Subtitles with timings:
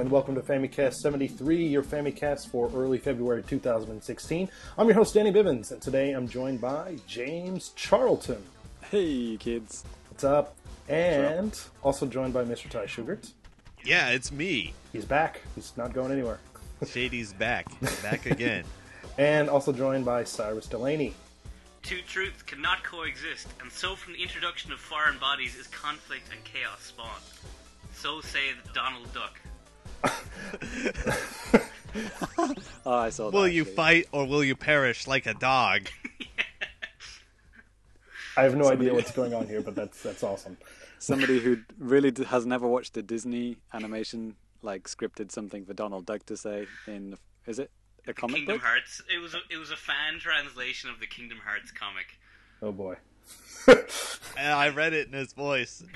[0.00, 4.48] Hello and welcome to FamiCast 73, your FamiCast for early February 2016.
[4.78, 8.42] I'm your host Danny Bivens, and today I'm joined by James Charlton.
[8.90, 9.84] Hey, kids.
[10.08, 10.56] What's up?
[10.88, 12.70] And also joined by Mr.
[12.70, 13.32] Ty Schugert.
[13.84, 14.72] Yeah, it's me.
[14.90, 15.42] He's back.
[15.54, 16.40] He's not going anywhere.
[16.86, 17.66] Shady's back.
[18.02, 18.64] Back again.
[19.18, 21.12] And also joined by Cyrus Delaney.
[21.82, 26.42] Two truths cannot coexist, and so from the introduction of foreign bodies is conflict and
[26.44, 27.22] chaos spawned.
[27.92, 29.38] So saith Donald Duck.
[32.86, 33.36] Oh, I saw that.
[33.36, 33.76] will you actually.
[33.76, 35.88] fight or will you perish like a dog?
[38.36, 40.56] I have no idea what's going on here, but that's that's awesome.
[40.98, 46.24] Somebody who really has never watched a Disney animation, like scripted something for Donald Duck
[46.26, 47.70] to say in, is it
[48.06, 48.64] a comic Kingdom book?
[48.64, 49.02] Hearts.
[49.12, 52.18] It was a, it was a fan translation of the Kingdom Hearts comic.
[52.62, 52.96] Oh boy.
[54.36, 55.84] And I read it in his voice.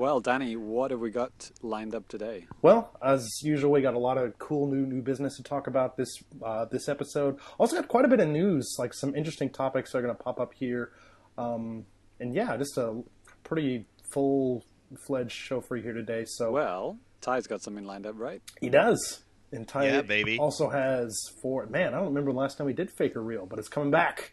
[0.00, 2.46] Well, Danny, what have we got lined up today?
[2.62, 5.98] Well, as usual, we got a lot of cool new new business to talk about
[5.98, 6.08] this
[6.42, 7.38] uh, this episode.
[7.58, 10.40] Also, got quite a bit of news, like some interesting topics are going to pop
[10.40, 10.92] up here,
[11.36, 11.84] um,
[12.18, 13.02] and yeah, just a
[13.44, 14.64] pretty full
[15.06, 16.24] fledged show for you here today.
[16.26, 18.40] So Well, Ty's got something lined up, right?
[18.58, 19.20] he does.
[19.52, 20.38] And Ty Yeah, baby.
[20.38, 21.66] also has four.
[21.66, 23.90] Man, I don't remember the last time we did fake or real, but it's coming
[23.90, 24.32] back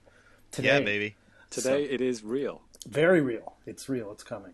[0.49, 0.69] today.
[0.69, 1.17] Yeah, baby.
[1.49, 2.61] Today it is real.
[2.87, 3.57] Very real.
[3.65, 4.13] It's real.
[4.13, 4.53] It's coming.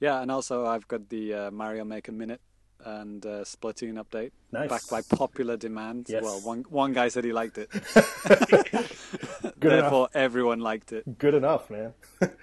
[0.00, 2.40] Yeah, and also I've got the uh, Mario Maker Minute
[2.84, 4.30] and uh, Splatoon update.
[4.52, 4.68] Nice.
[4.68, 6.06] Back by popular demand.
[6.08, 6.22] Yes.
[6.22, 7.68] Well, one one guy said he liked it.
[9.60, 10.16] Good Therefore, enough.
[10.16, 11.18] everyone liked it.
[11.18, 11.94] Good enough, man.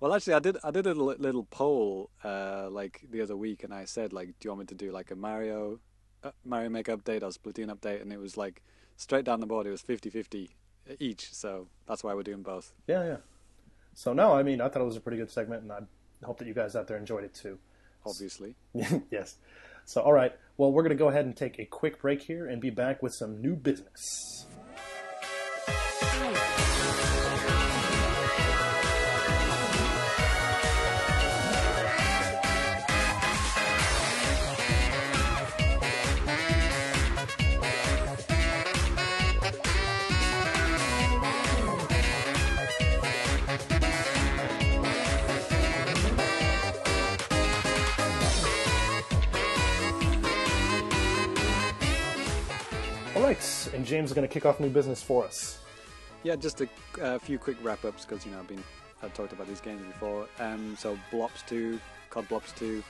[0.00, 0.56] Well, actually, I did.
[0.64, 4.28] I did a li- little poll uh, like the other week, and I said like,
[4.40, 5.78] "Do you want me to do like a Mario,
[6.24, 8.62] uh, Mario Maker update or Splatoon update?" And it was like
[8.96, 9.64] straight down the board.
[9.66, 10.48] It was 50-50
[10.98, 11.32] each.
[11.32, 12.72] So that's why we're doing both.
[12.88, 13.16] yeah, yeah.
[13.94, 15.78] So no, I mean, I thought it was a pretty good segment, and I
[16.24, 17.58] hope that you guys out there enjoyed it too.
[18.04, 18.54] Obviously.
[19.10, 19.36] yes.
[19.84, 20.32] So, all right.
[20.56, 23.02] Well, we're going to go ahead and take a quick break here and be back
[23.02, 24.46] with some new business.
[53.82, 55.58] And James is going to kick off new business for us.
[56.22, 56.68] Yeah, just a,
[57.00, 58.62] a few quick wrap ups because you know I've been
[59.02, 60.28] I've talked about these games before.
[60.38, 62.84] Um, so Blops Two, COD Blops Two,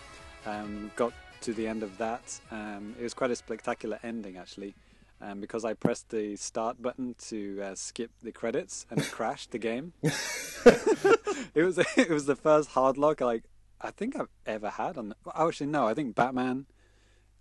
[0.44, 2.38] um, got to the end of that.
[2.50, 4.74] Um, it was quite a spectacular ending actually,
[5.22, 9.52] um, because I pressed the start button to uh, skip the credits and it crashed
[9.52, 9.94] the game.
[10.02, 13.44] it was it was the first hard lock like
[13.80, 15.14] I think I've ever had on.
[15.34, 16.66] Oh, actually, no, I think Batman.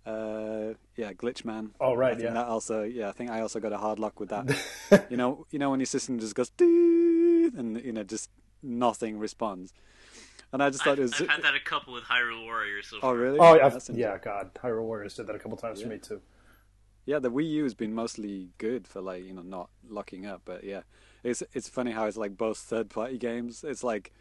[0.04, 1.70] Uh, yeah, Glitchman.
[1.80, 2.32] Oh, right, yeah.
[2.32, 5.06] That also, yeah, I think I also got a hard lock with that.
[5.10, 8.30] you know, you know when your system just goes and you know just
[8.62, 9.72] nothing responds.
[10.52, 11.20] And I just thought I've, it was.
[11.20, 13.38] I've had that a couple with Hyrule Warriors so Oh really?
[13.38, 13.78] Oh, yeah.
[13.92, 14.18] Yeah.
[14.18, 14.50] God.
[14.54, 16.20] Hyrule Warriors did that a couple times for me, too.
[17.04, 20.42] Yeah, the Wii U has been mostly good for like you know not locking up,
[20.44, 20.82] but yeah,
[21.24, 23.64] it's it's funny how it's like both third party games.
[23.66, 24.12] It's like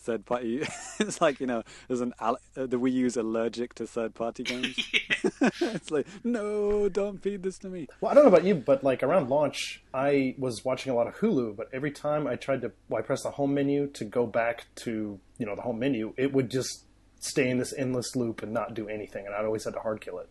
[0.00, 0.62] third party.
[0.98, 4.42] it's like you know there's an al- uh, the Wii U's allergic to third party
[4.44, 4.76] games.
[5.60, 7.88] it's like no, don't feed this to me.
[8.00, 11.06] Well, I don't know about you, but like around launch, I was watching a lot
[11.06, 14.04] of Hulu, but every time I tried to, well, I pressed the home menu to
[14.04, 16.84] go back to, you know, the home menu, it would just
[17.20, 20.00] stay in this endless loop and not do anything, and I'd always had to hard
[20.00, 20.28] kill it.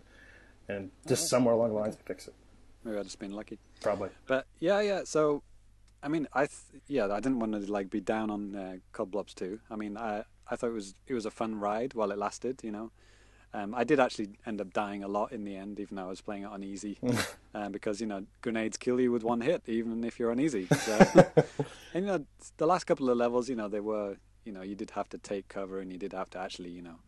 [0.68, 2.34] And just somewhere along the lines, I fix it.
[2.84, 3.59] Maybe I've just been lucky.
[3.81, 4.09] Probably.
[4.28, 5.02] But yeah, yeah.
[5.03, 5.41] So,
[6.01, 9.11] I mean, I th- yeah, I didn't want to like be down on uh, COD
[9.11, 9.59] Blops 2.
[9.69, 12.61] I mean, I I thought it was it was a fun ride while it lasted.
[12.63, 12.91] You know,
[13.53, 16.09] um, I did actually end up dying a lot in the end, even though I
[16.09, 16.97] was playing it on easy,
[17.53, 20.67] um, because you know grenades kill you with one hit, even if you're on easy.
[20.67, 20.99] So,
[21.93, 22.25] and you know,
[22.57, 25.17] the last couple of levels, you know, they were you know you did have to
[25.17, 26.99] take cover and you did have to actually you know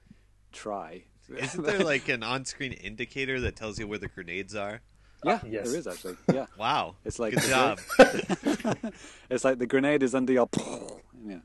[0.51, 1.03] try.
[1.33, 4.81] Isn't there like an on-screen indicator that tells you where the grenades are?
[5.25, 5.69] Yeah, yes.
[5.69, 6.17] there is actually.
[6.33, 6.45] Yeah.
[6.57, 6.95] Wow.
[7.05, 7.79] It's like good job.
[9.29, 10.49] it's like the grenade is under your
[11.25, 11.39] yeah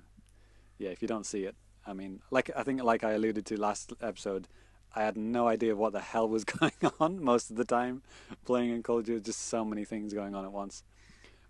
[0.79, 1.55] yeah if you don't see it
[1.87, 4.49] i mean like i think like i alluded to last episode
[4.95, 8.03] i had no idea what the hell was going on most of the time
[8.45, 10.83] playing in call of duty just so many things going on at once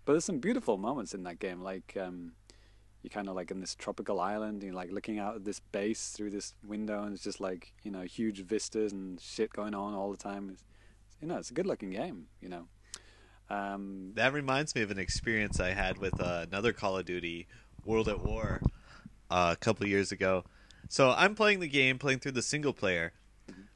[0.05, 2.31] but there's some beautiful moments in that game like um
[3.03, 6.09] you're kind of like in this tropical island you're like looking out at this base
[6.09, 9.93] through this window and it's just like you know huge vistas and shit going on
[9.93, 10.63] all the time it's,
[11.21, 12.67] you know it's a good looking game you know
[13.49, 17.47] um That reminds me of an experience I had with uh, another Call of Duty,
[17.85, 18.61] World at War,
[19.31, 20.43] uh, a couple of years ago.
[20.89, 23.13] So I'm playing the game, playing through the single player,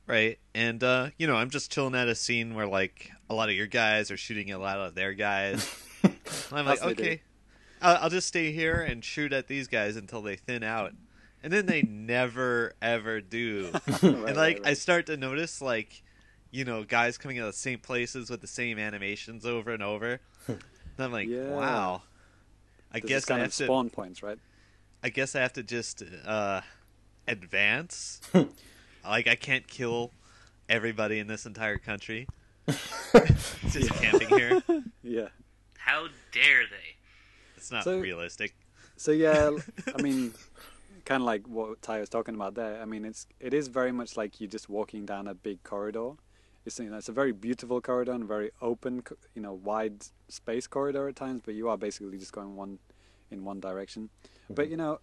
[0.07, 0.39] right?
[0.53, 3.55] And uh, you know, I'm just chilling at a scene where like a lot of
[3.55, 5.69] your guys are shooting a lot of their guys.
[6.51, 7.03] I'm like, As they do.
[7.03, 7.21] okay,
[7.81, 10.93] I'll, I'll just stay here and shoot at these guys until they thin out,
[11.43, 13.71] and then they never ever do.
[14.01, 16.03] and like I start to notice like,
[16.51, 19.81] you know, guys coming out of the same places with the same animations over and
[19.81, 20.19] over.
[20.47, 20.59] and
[20.99, 21.49] I'm like, Yeah.
[21.49, 22.01] wow.
[22.93, 23.63] I There's guess kind I of have to.
[23.65, 24.37] spawn points, right?
[25.03, 26.61] I guess I have to just uh,
[27.27, 28.19] advance.
[29.03, 30.11] like I can't kill
[30.69, 32.27] everybody in this entire country.
[32.67, 34.61] just camping here.
[35.03, 35.29] Yeah.
[35.77, 36.95] How dare they?
[37.57, 38.55] It's not So- realistic.
[38.97, 39.49] So yeah,
[39.97, 40.31] I mean,
[41.05, 42.79] kind of like what Ty was talking about there.
[42.79, 46.11] I mean, it's it is very much like you're just walking down a big corridor.
[46.65, 49.03] It's you know, it's a very beautiful corridor and very open,
[49.33, 51.41] you know, wide space corridor at times.
[51.43, 52.79] But you are basically just going one
[53.31, 54.09] in one direction.
[54.45, 54.53] Mm-hmm.
[54.53, 54.99] But you know,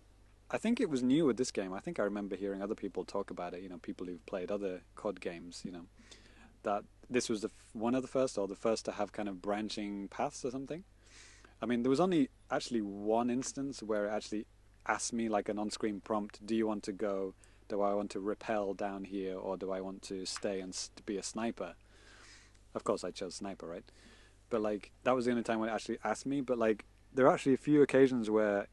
[0.50, 1.72] I think it was new with this game.
[1.72, 3.62] I think I remember hearing other people talk about it.
[3.62, 5.62] You know, people who've played other COD games.
[5.64, 5.86] You know,
[6.62, 9.28] that this was the f- one of the first or the first to have kind
[9.28, 10.84] of branching paths or something.
[11.60, 14.46] I mean, there was only actually one instance where it actually
[14.86, 17.34] asked me like an on-screen prompt: "Do you want to go?
[17.68, 20.76] Do I want to repel down here, or do I want to stay and
[21.06, 21.74] be a sniper?"
[22.74, 23.84] Of course, I chose sniper, right?
[24.50, 26.40] But like that was the only time when it actually asked me.
[26.40, 28.68] But like there are actually a few occasions where,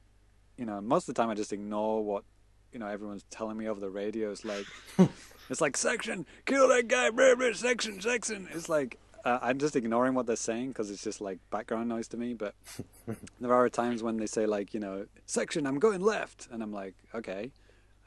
[0.57, 2.23] you know, most of the time I just ignore what
[2.71, 4.31] you know everyone's telling me over the radio.
[4.31, 4.65] It's like
[5.49, 8.47] it's like section, kill that guy, blah, blah, section, section.
[8.53, 12.07] It's like uh, I'm just ignoring what they're saying because it's just like background noise
[12.09, 12.33] to me.
[12.33, 12.53] But
[13.39, 16.71] there are times when they say like you know section, I'm going left, and I'm
[16.71, 17.51] like okay,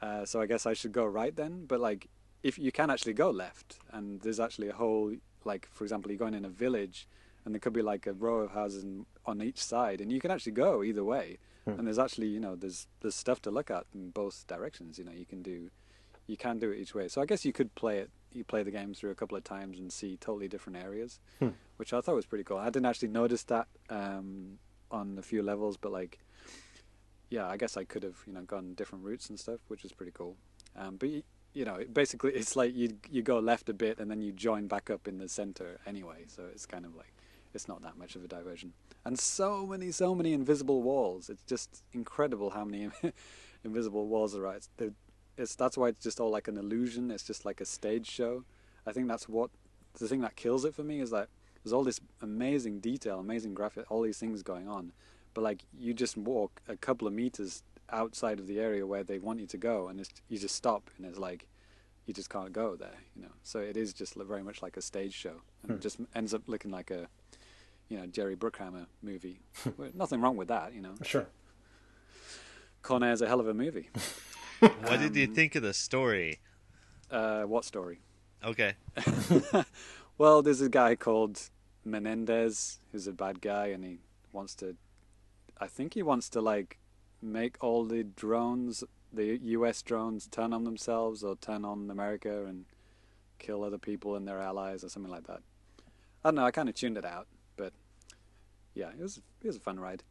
[0.01, 1.65] uh, so I guess I should go right then.
[1.65, 2.07] But like
[2.43, 5.13] if you can actually go left, and there's actually a whole
[5.45, 7.07] like for example, you're going in a village,
[7.45, 10.19] and there could be like a row of houses in, on each side, and you
[10.19, 11.37] can actually go either way.
[11.77, 14.97] And there's actually you know there's there's stuff to look at in both directions.
[14.97, 15.69] You know you can do
[16.29, 17.07] you can do it each way.
[17.07, 18.09] So I guess you could play it.
[18.31, 21.19] You play the game through a couple of times and see totally different areas,
[21.77, 22.57] which I thought was pretty cool.
[22.57, 24.59] I didn't actually notice that um,
[24.91, 26.19] on a few levels, but like,
[27.29, 29.91] yeah, I guess I could have you know gone different routes and stuff, which was
[29.91, 30.35] pretty cool.
[30.75, 34.21] Um, but you know, basically, it's like you you go left a bit and then
[34.21, 36.25] you join back up in the center anyway.
[36.27, 37.13] So it's kind of like
[37.53, 38.73] it's not that much of a diversion.
[39.05, 41.29] And so many, so many invisible walls.
[41.29, 42.89] It's just incredible how many
[43.63, 44.45] invisible walls are.
[44.53, 44.69] It's,
[45.37, 47.11] it's that's why it's just all like an illusion.
[47.11, 48.43] It's just like a stage show.
[48.85, 49.49] I think that's what
[49.97, 51.29] the thing that kills it for me is that
[51.63, 54.93] there's all this amazing detail, amazing graphic, all these things going on,
[55.39, 59.19] but like you just walk a couple of meters outside of the area where they
[59.19, 61.47] want you to go, and it's, you just stop, and it's like
[62.05, 63.31] you just can't go there, you know.
[63.43, 66.41] So it is just very much like a stage show, and it just ends up
[66.47, 67.07] looking like a
[67.87, 69.39] you know Jerry Bruckheimer movie.
[69.77, 70.95] Well, Nothing wrong with that, you know.
[71.03, 71.27] Sure.
[72.81, 73.89] Con Air's a hell of a movie.
[74.59, 76.39] What did you Um, think of the story?
[77.09, 78.01] Uh, what story?
[78.43, 78.73] Okay.
[80.17, 81.39] Well, there's a guy called
[81.85, 83.99] Menendez who's a bad guy, and he
[84.33, 84.75] wants to.
[85.59, 86.77] I think he wants to like
[87.21, 89.81] make all the drones, the U.S.
[89.81, 92.65] drones, turn on themselves or turn on America and
[93.39, 95.41] kill other people and their allies or something like that.
[96.23, 96.45] I don't know.
[96.45, 97.73] I kind of tuned it out, but
[98.73, 100.03] yeah, it was it was a fun ride.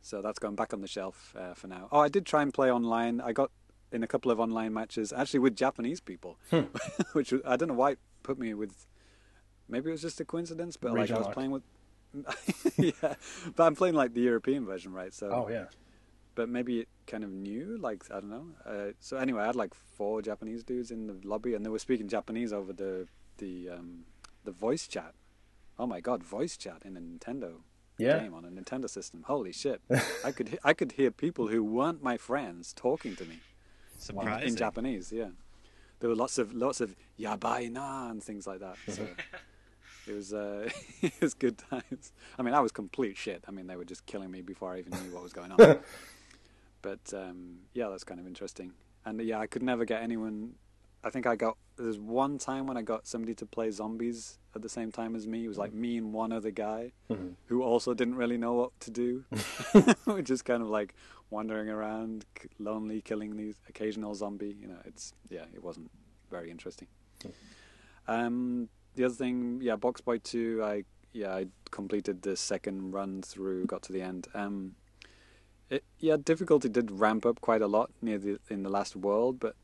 [0.00, 1.88] So that's going back on the shelf uh, for now.
[1.92, 3.20] Oh, I did try and play online.
[3.20, 3.50] I got
[3.92, 6.38] in a couple of online matches, actually with Japanese people,
[7.12, 8.86] which was- I don't know why it put me with.
[9.68, 11.62] Maybe it was just a coincidence, but like I was playing with.
[12.76, 13.14] yeah,
[13.56, 15.12] but I'm playing like the European version, right?
[15.14, 15.66] So, Oh yeah.
[16.34, 18.46] but maybe it kind of new, like I don't know.
[18.66, 21.78] Uh, so anyway, I had like four Japanese dudes in the lobby, and they were
[21.78, 24.04] speaking Japanese over the the um,
[24.44, 25.14] the voice chat.
[25.78, 27.62] Oh my god, voice chat in a Nintendo
[27.98, 28.18] Yeah.
[28.20, 29.24] game on a Nintendo system.
[29.26, 29.80] Holy shit!
[30.24, 33.38] I could he- I could hear people who weren't my friends talking to me
[33.98, 34.48] Surprising.
[34.48, 35.12] in Japanese.
[35.12, 35.30] Yeah,
[36.00, 38.76] there were lots of lots of yabai na and things like that.
[38.88, 39.08] So
[40.06, 40.68] it was uh,
[41.02, 42.12] it was good times.
[42.38, 43.44] I mean, I was complete shit.
[43.46, 45.78] I mean, they were just killing me before I even knew what was going on.
[46.82, 48.72] but um, yeah, that's kind of interesting.
[49.04, 50.54] And yeah, I could never get anyone.
[51.04, 54.62] I think I got there's one time when I got somebody to play zombies at
[54.62, 55.44] the same time as me.
[55.44, 56.92] It was like me and one other guy
[57.46, 59.24] who also didn't really know what to do.
[60.06, 60.94] We're just kind of like
[61.30, 62.26] wandering around,
[62.58, 64.56] lonely, killing these occasional zombie.
[64.60, 65.90] You know, it's yeah, it wasn't
[66.30, 66.88] very interesting.
[68.06, 70.62] Um, the other thing, yeah, Box Boy Two.
[70.64, 74.28] I yeah, I completed the second run through, got to the end.
[74.34, 74.74] Um,
[75.70, 79.40] it, yeah, difficulty did ramp up quite a lot near the in the last world,
[79.40, 79.54] but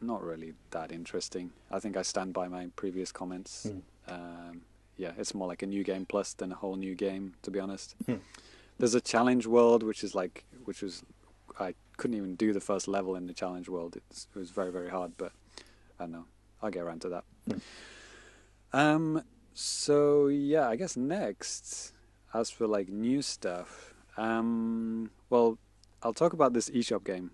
[0.00, 1.50] not really that interesting.
[1.70, 3.66] I think I stand by my previous comments.
[4.08, 4.62] Um,
[4.96, 7.58] yeah, it's more like a new game plus than a whole new game, to be
[7.60, 7.94] honest.
[8.78, 11.02] There's a challenge world which is like which was
[11.58, 13.96] I couldn't even do the first level in the challenge world.
[13.96, 15.32] It's, it was very very hard, but
[15.98, 16.24] I don't know.
[16.62, 17.24] I'll get around to that.
[18.72, 19.22] Um.
[19.54, 21.92] So yeah, I guess next,
[22.32, 25.58] as for like new stuff, um, well,
[26.02, 27.30] I'll talk about this eShop game,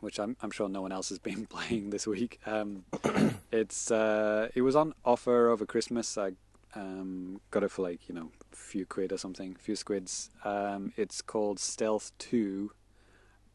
[0.00, 2.40] which I'm I'm sure no one else has been playing this week.
[2.46, 2.84] Um,
[3.52, 6.16] it's uh, it was on offer over Christmas.
[6.18, 6.32] I
[6.74, 10.30] um, got it for like you know a few quid or something, a few squids.
[10.44, 12.72] Um, it's called Stealth Two,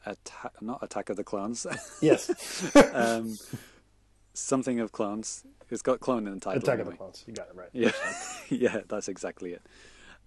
[0.06, 1.66] Atta- not Attack of the Clones.
[2.02, 2.76] Yes.
[2.94, 3.38] um,
[4.38, 5.44] something of clones.
[5.70, 6.62] It's got clone in the title.
[6.62, 6.94] Attack of the.
[6.94, 7.24] Clones.
[7.28, 7.70] You got it right.
[7.74, 7.92] Yeah,
[8.50, 9.62] yeah, that's exactly it.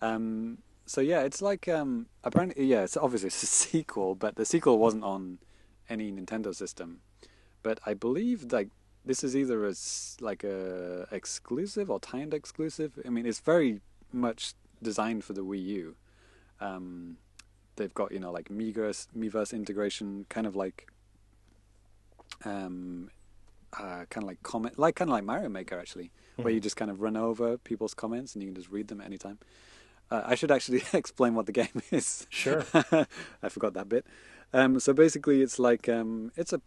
[0.03, 4.45] Um, so yeah, it's like um, apparently yeah, it's obviously it's a sequel, but the
[4.45, 5.39] sequel wasn't on
[5.89, 7.01] any Nintendo system.
[7.63, 8.69] But I believe like
[9.05, 9.75] this is either a
[10.21, 12.99] like a exclusive or timed exclusive.
[13.05, 13.81] I mean, it's very
[14.13, 15.97] much designed for the Wii U.
[16.61, 17.17] Um,
[17.77, 20.91] they've got you know like Miiverse, Miiverse integration, kind of like
[22.45, 23.11] um,
[23.79, 26.77] uh, kind of like comment, like kind of like Mario Maker actually, where you just
[26.77, 29.39] kind of run over people's comments and you can just read them at any time.
[30.11, 32.27] Uh, I should actually explain what the game is.
[32.31, 32.65] Sure.
[33.43, 34.07] I forgot that bit.
[34.53, 36.61] Um, so basically, it's like um, it's a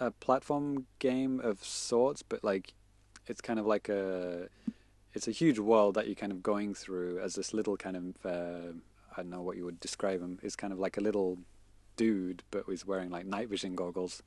[0.00, 2.74] a platform game of sorts, but like
[3.26, 4.48] it's kind of like a
[5.14, 8.26] it's a huge world that you're kind of going through as this little kind of
[8.26, 8.72] uh,
[9.12, 10.38] I don't know what you would describe him.
[10.42, 11.38] It's kind of like a little
[11.96, 14.22] dude, but he's wearing like night vision goggles.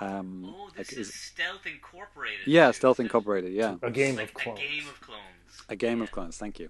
[0.00, 2.46] Um, Oh, like, this is- is Stealth Incorporated.
[2.46, 3.52] yeah, too, Stealth Incorporated.
[3.52, 4.58] Yeah, A game like of clones.
[4.60, 5.62] A game of clones.
[5.68, 6.36] a game of clones.
[6.36, 6.68] Thank you.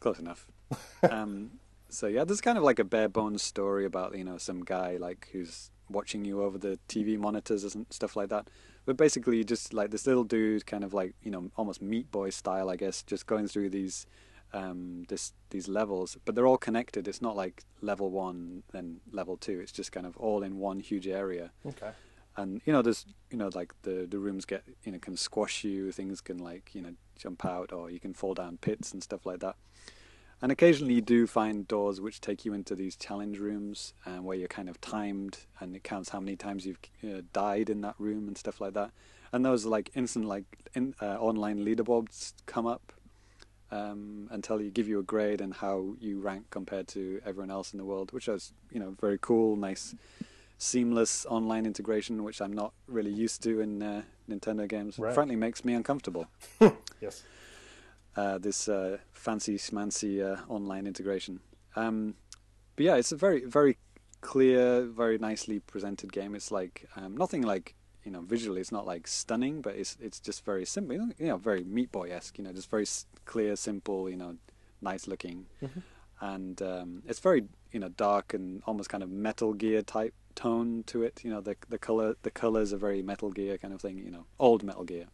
[0.00, 0.46] Close enough.
[1.10, 1.52] um,
[1.88, 4.96] so yeah, there's kind of like a bare bones story about you know some guy
[4.96, 8.48] like who's watching you over the TV monitors and stuff like that.
[8.84, 12.30] But basically, just like this little dude, kind of like you know almost Meat Boy
[12.30, 14.06] style, I guess, just going through these
[14.52, 16.16] um, this these levels.
[16.24, 17.06] But they're all connected.
[17.08, 19.60] It's not like level one then level two.
[19.60, 21.90] It's just kind of all in one huge area Okay.
[22.38, 25.64] And you know there's you know like the the rooms get you know can squash
[25.64, 29.02] you things can like you know jump out or you can fall down pits and
[29.02, 29.56] stuff like that.
[30.40, 34.36] And occasionally you do find doors which take you into these challenge rooms and where
[34.36, 37.96] you're kind of timed and it counts how many times you've uh, died in that
[37.98, 38.92] room and stuff like that.
[39.32, 42.92] And those like instant like in, uh, online leaderboards come up
[43.72, 47.50] um, and tell you give you a grade and how you rank compared to everyone
[47.50, 49.94] else in the world which is you know very cool nice
[50.58, 54.98] seamless online integration, which I'm not really used to in uh, Nintendo games.
[54.98, 55.14] Right.
[55.14, 56.26] Frankly, makes me uncomfortable.
[57.00, 57.22] Yes.
[58.16, 61.38] Uh, this uh, fancy schmancy uh, online integration.
[61.76, 62.16] Um,
[62.74, 63.76] but yeah, it's a very very
[64.20, 66.34] clear, very nicely presented game.
[66.34, 68.60] It's like um, nothing like you know visually.
[68.60, 70.96] It's not like stunning, but it's it's just very simple.
[70.96, 72.38] You know, very Meat Boy esque.
[72.38, 72.86] You know, just very
[73.24, 74.10] clear, simple.
[74.10, 74.36] You know,
[74.80, 75.46] nice looking,
[76.20, 80.84] and um, it's very you know dark and almost kind of Metal Gear type tone
[80.86, 81.20] to it.
[81.24, 83.98] You know, the the color the colors are very Metal Gear kind of thing.
[83.98, 85.06] You know, old Metal Gear.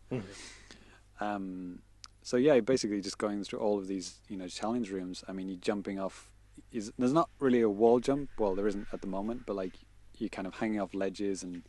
[1.21, 1.81] Um,
[2.23, 5.23] so yeah, basically just going through all of these, you know, challenge rooms.
[5.29, 6.31] I mean, you're jumping off.
[6.73, 8.31] Is there's not really a wall jump.
[8.39, 9.75] Well, there isn't at the moment, but like
[10.19, 11.63] you're kind of hanging off ledges and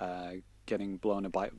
[0.00, 0.32] uh,
[0.66, 1.52] getting blown about,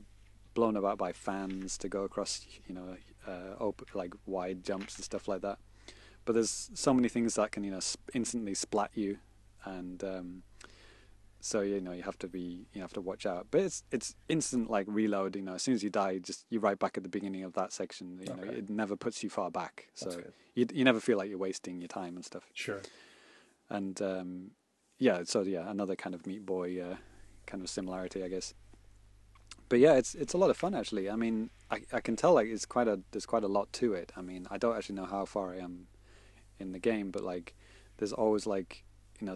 [0.54, 2.96] blown about by fans to go across, you know,
[3.26, 5.58] uh, open, like wide jumps and stuff like that.
[6.28, 9.16] But there's so many things that can, you know, sp- instantly splat you,
[9.64, 10.42] and um,
[11.40, 13.46] so you know you have to be you have to watch out.
[13.50, 16.60] But it's it's instant like reload you know as soon as you die just you're
[16.60, 18.18] right back at the beginning of that section.
[18.20, 18.58] You know Okay.
[18.58, 19.88] it never puts you far back.
[19.94, 20.10] So
[20.54, 22.44] you you never feel like you're wasting your time and stuff.
[22.52, 22.82] Sure.
[23.70, 24.50] and um
[24.98, 26.96] yeah so yeah another kind of meat boy uh,
[27.46, 28.52] kind of similarity i guess.
[29.70, 31.08] But yeah it's it's a lot of fun actually.
[31.08, 31.36] I mean
[31.70, 34.12] i i can tell like it's quite a there's quite a lot to it.
[34.14, 35.86] I mean i don't actually know how far i am
[36.58, 37.54] in the game but like
[37.98, 38.84] there's always like
[39.20, 39.34] you know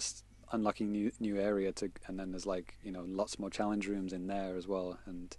[0.53, 4.13] unlocking new new area to and then there's like you know lots more challenge rooms
[4.13, 4.99] in there as well.
[5.07, 5.37] And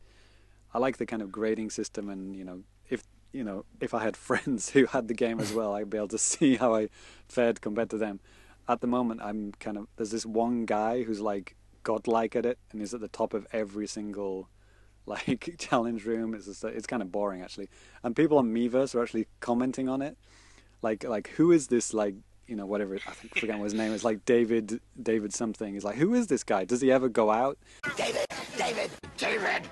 [0.74, 4.02] i like the kind of grading system and you know if you know if i
[4.02, 6.90] had friends who had the game as well i'd be able to see how i
[7.28, 8.20] fared compared to them.
[8.68, 12.58] At the moment i'm kind of there's this one guy who's like godlike at it
[12.72, 14.50] and he's at the top of every single
[15.06, 16.34] like challenge room.
[16.34, 17.68] It's just, it's kind of boring actually.
[18.04, 20.18] And people on Miiverse are actually commenting on it
[20.84, 22.16] like like who is this like
[22.48, 25.74] you know whatever I think I forget what his name is like David David something.
[25.74, 26.66] He's like who is this guy?
[26.66, 27.58] Does he ever go out?
[27.98, 28.26] David
[28.58, 29.64] David David.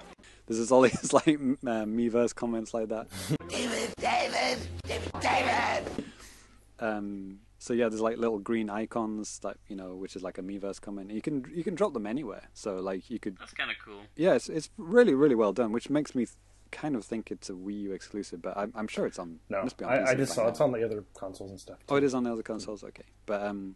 [0.48, 3.08] There's just all these like m- uh, Miiverse comments like that.
[3.50, 6.06] David David David David.
[6.80, 10.42] Um so yeah there's like little green icons that you know which is like a
[10.42, 11.12] Miiverse comment.
[11.12, 12.50] You can you can drop them anywhere.
[12.54, 14.00] So like you could That's kind of cool.
[14.16, 16.38] yeah, it's, it's really, really well done, which makes me th-
[16.72, 19.40] kind of think it's a Wii U exclusive, but I'm, I'm sure it's on.
[19.50, 20.50] No, must be on I, I just saw now.
[20.50, 21.78] it's on the other consoles and stuff.
[21.90, 22.84] Oh, it is on the other consoles.
[22.84, 23.76] Okay, but um,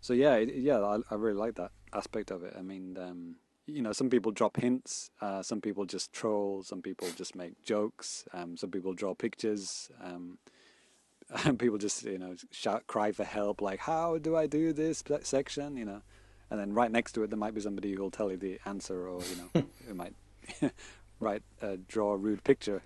[0.00, 2.54] So yeah, it, yeah, I, I really like that aspect of it.
[2.58, 3.36] I mean, um,
[3.66, 7.62] you know, some people drop hints, uh, some people just troll, some people just make
[7.64, 10.38] jokes, um, some people draw pictures, um,
[11.44, 15.02] and people just you know shout, cry for help, like how do I do this
[15.22, 16.02] section, you know,
[16.50, 19.08] and then right next to it there might be somebody who'll tell you the answer,
[19.08, 20.14] or you know, who might
[21.22, 22.82] write uh, draw a rude picture,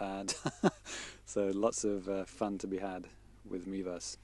[0.00, 0.34] and
[1.26, 3.06] so lots of uh, fun to be had
[3.48, 4.16] with Miiverse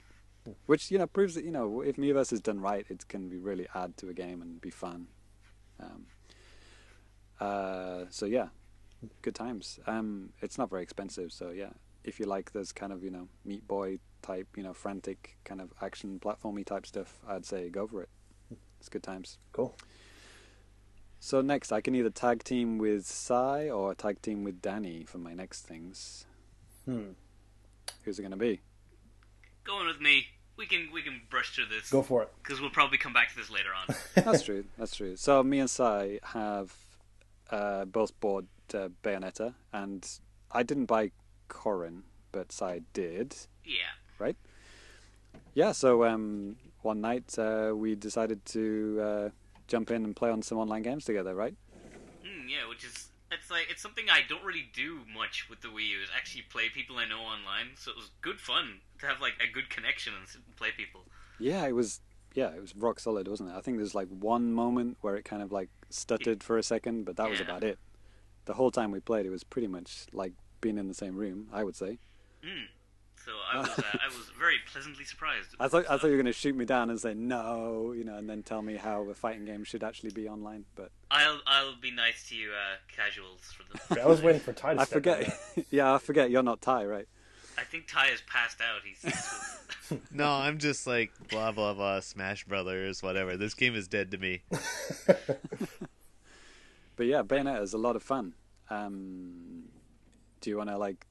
[0.67, 3.39] which you know proves that you know if Miiverse is done right, it can be
[3.39, 5.07] really add to a game and be fun.
[5.81, 6.07] Um,
[7.41, 8.49] uh, so yeah,
[9.23, 9.79] good times.
[9.87, 11.71] Um, it's not very expensive, so yeah,
[12.05, 15.61] if you like this kind of you know Meat Boy type, you know frantic kind
[15.61, 18.09] of action platformy type stuff, I'd say go for it.
[18.81, 19.39] It's good times.
[19.53, 19.77] Cool.
[21.25, 25.19] So next, I can either tag team with Sai or tag team with Danny for
[25.19, 26.27] my next things.
[26.85, 27.11] Hmm.
[28.03, 28.61] Who's it going to be?
[29.63, 30.27] Going with me.
[30.57, 31.91] We can we can brush through this.
[31.91, 32.33] Go for it.
[32.43, 33.95] Because we'll probably come back to this later on.
[34.17, 34.65] That's true.
[34.77, 35.15] That's true.
[35.15, 36.75] So me and Sai have
[37.53, 40.05] uh, both bought uh, Bayonetta, and
[40.51, 41.13] I didn't buy
[41.47, 42.03] Corin,
[42.33, 43.37] but Sai did.
[43.65, 43.95] Yeah.
[44.19, 44.37] Right.
[45.55, 45.71] Yeah.
[45.71, 49.29] So um, one night uh, we decided to uh,
[49.73, 51.35] jump in and play on some online games together.
[51.35, 51.55] Right.
[52.23, 55.69] Mm, yeah, which is it's like it's something I don't really do much with the
[55.69, 56.03] Wii U.
[56.03, 57.77] Is actually play people I know online.
[57.77, 61.01] So it was good fun to have like a good connection and play people.
[61.41, 62.01] Yeah, it was.
[62.35, 63.55] Yeah, it was rock solid, wasn't it?
[63.55, 67.05] I think there's like one moment where it kind of like stuttered for a second,
[67.05, 67.79] but that was about it.
[68.45, 71.49] The whole time we played, it was pretty much like being in the same room.
[71.53, 71.99] I would say.
[72.45, 72.69] Mm.
[73.25, 75.49] So I was uh, I was very pleasantly surprised.
[75.61, 78.05] I thought I thought you were going to shoot me down and say no, you
[78.05, 80.65] know, and then tell me how a fighting game should actually be online.
[80.75, 84.03] But I'll I'll be nice to you, uh, casuals for the.
[84.03, 85.39] I was waiting for Ty to I step forget.
[85.55, 85.65] there.
[85.71, 87.07] yeah, I forget you're not Ty, right?
[87.59, 88.81] I think Ty has passed out.
[88.85, 89.03] He's.
[89.03, 92.01] he's No, I'm just like blah blah blah.
[92.01, 93.37] Smash Brothers, whatever.
[93.37, 94.43] This game is dead to me.
[96.97, 98.35] But yeah, Bayonetta is a lot of fun.
[98.71, 99.65] Um,
[100.41, 101.07] do you want to like?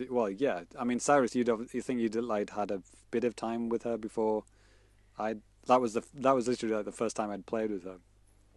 [0.00, 0.62] Do, well, yeah.
[0.78, 3.98] I mean, Cyrus, you you think you'd like had a bit of time with her
[3.98, 4.44] before?
[5.18, 5.36] I
[5.66, 7.98] that was the that was literally like the first time I'd played with her.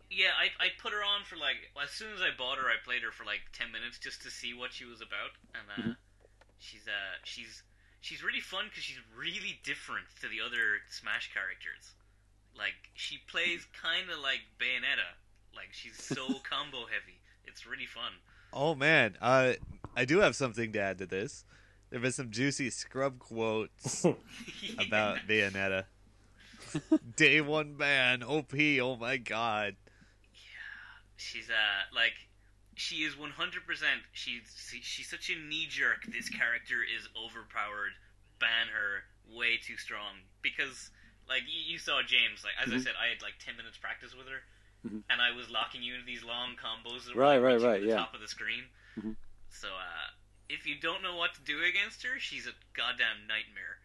[0.10, 2.80] yeah, I I put her on for like as soon as I bought her, I
[2.86, 5.94] played her for like ten minutes just to see what she was about, and uh,
[6.60, 7.64] she's uh she's
[8.00, 11.92] she's really fun because she's really different to the other Smash characters.
[12.58, 15.12] Like she plays kind of like Bayonetta.
[15.54, 17.20] Like she's so combo heavy.
[17.44, 18.14] It's really fun.
[18.54, 19.54] Oh man, uh,
[19.96, 21.46] I do have something to add to this.
[21.90, 24.04] There have been some juicy scrub quotes
[24.80, 25.86] about Bayonetta.
[27.16, 28.54] Day one ban, OP.
[28.82, 29.76] Oh my god.
[30.34, 32.14] Yeah, she's uh like
[32.76, 33.30] she is 100%
[34.12, 34.42] she's
[34.82, 37.94] she's such a knee jerk this character is overpowered
[38.40, 39.06] ban her
[39.38, 40.90] way too strong because
[41.30, 42.84] like you, you saw James like as I mm-hmm.
[42.84, 44.42] said I had like 10 minutes practice with her
[44.86, 45.06] mm-hmm.
[45.10, 47.70] and I was locking you into these long combos that were Right, like, right, reaching
[47.70, 47.96] right, to yeah.
[47.96, 48.66] top of the screen
[48.98, 49.14] mm-hmm.
[49.54, 50.08] So uh
[50.50, 53.78] if you don't know what to do against her she's a goddamn nightmare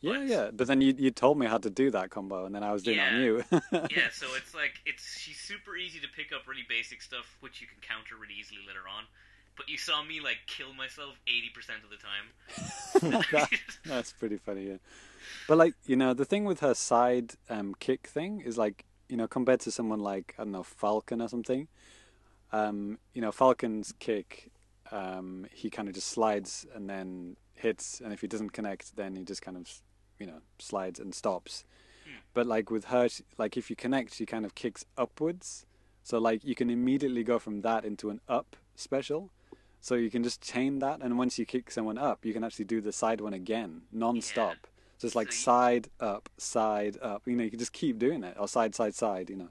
[0.00, 0.50] Yeah, But- yeah.
[0.52, 2.82] But then you you told me how to do that combo, and then I was
[2.82, 3.34] doing it on you.
[3.98, 7.60] yeah, so it's like it's she's super easy to pick up really basic stuff, which
[7.60, 9.04] you can counter really easily later on.
[9.58, 12.26] But you saw me like kill myself eighty percent of the time.
[13.32, 14.78] That- that's pretty funny, yeah.
[15.46, 19.18] But like you know, the thing with her side um, kick thing is like you
[19.18, 21.68] know compared to someone like I don't know Falcon or something.
[22.52, 24.50] Um, you know, Falcon's kick,
[24.90, 29.16] um, he kind of just slides and then hits, and if he doesn't connect, then
[29.16, 29.68] he just kind of
[30.18, 31.64] you know slides and stops.
[32.34, 35.66] But like with her, she, like if you connect, she kind of kicks upwards.
[36.02, 39.30] So like you can immediately go from that into an up special.
[39.80, 42.66] So you can just chain that, and once you kick someone up, you can actually
[42.66, 44.66] do the side one again, non-stop.
[44.98, 47.22] So it's like side up, side up.
[47.24, 49.30] You know, you can just keep doing it, or side, side, side.
[49.30, 49.48] You know.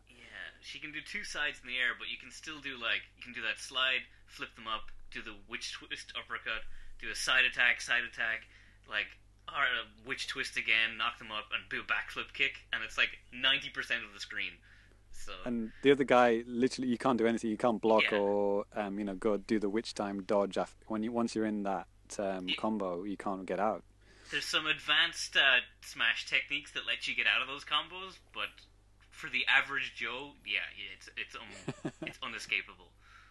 [0.61, 3.23] She can do two sides in the air, but you can still do like you
[3.23, 6.63] can do that slide, flip them up, do the witch twist uppercut,
[7.01, 8.47] do a side attack, side attack,
[8.89, 9.07] like
[9.49, 12.97] or a witch twist again, knock them up, and do a backflip kick, and it's
[12.97, 14.53] like ninety percent of the screen.
[15.11, 17.49] So And the other guy, literally, you can't do anything.
[17.49, 18.19] You can't block Yeah.
[18.19, 20.57] or, um, you know, go do the witch time dodge.
[20.57, 23.83] After, when you once you're in that um, combo, you can't get out.
[24.31, 28.49] There's some advanced uh, smash techniques that let you get out of those combos, but
[29.19, 32.89] for the average Joe, yeah, it's it's um, it's unescapable.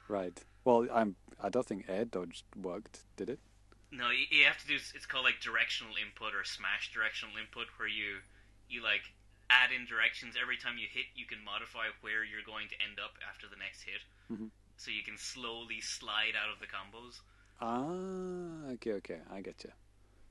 [0.08, 0.36] Right.
[0.64, 1.16] Well, I'm.
[1.40, 3.00] I don't think air dodge worked.
[3.16, 3.40] Did it?
[3.90, 4.74] No, you, you have to do.
[4.76, 8.20] It's called like directional input or smash directional input, where you
[8.68, 9.04] you like
[9.50, 11.06] add in directions every time you hit.
[11.16, 14.50] You can modify where you're going to end up after the next hit, Mhm.
[14.76, 17.20] so you can slowly slide out of the combos.
[17.60, 19.72] Ah, okay, okay, I get you.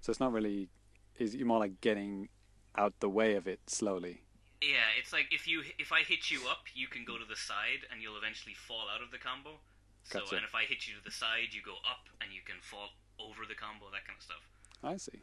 [0.01, 0.69] So it's not really.
[1.17, 2.29] Is you more like getting
[2.77, 4.21] out the way of it slowly.
[4.61, 7.35] Yeah, it's like if you if I hit you up, you can go to the
[7.35, 9.59] side and you'll eventually fall out of the combo.
[10.03, 10.35] So Gotcha.
[10.37, 12.89] and if I hit you to the side, you go up and you can fall
[13.19, 14.43] over the combo, that kind of stuff.
[14.83, 15.21] I see.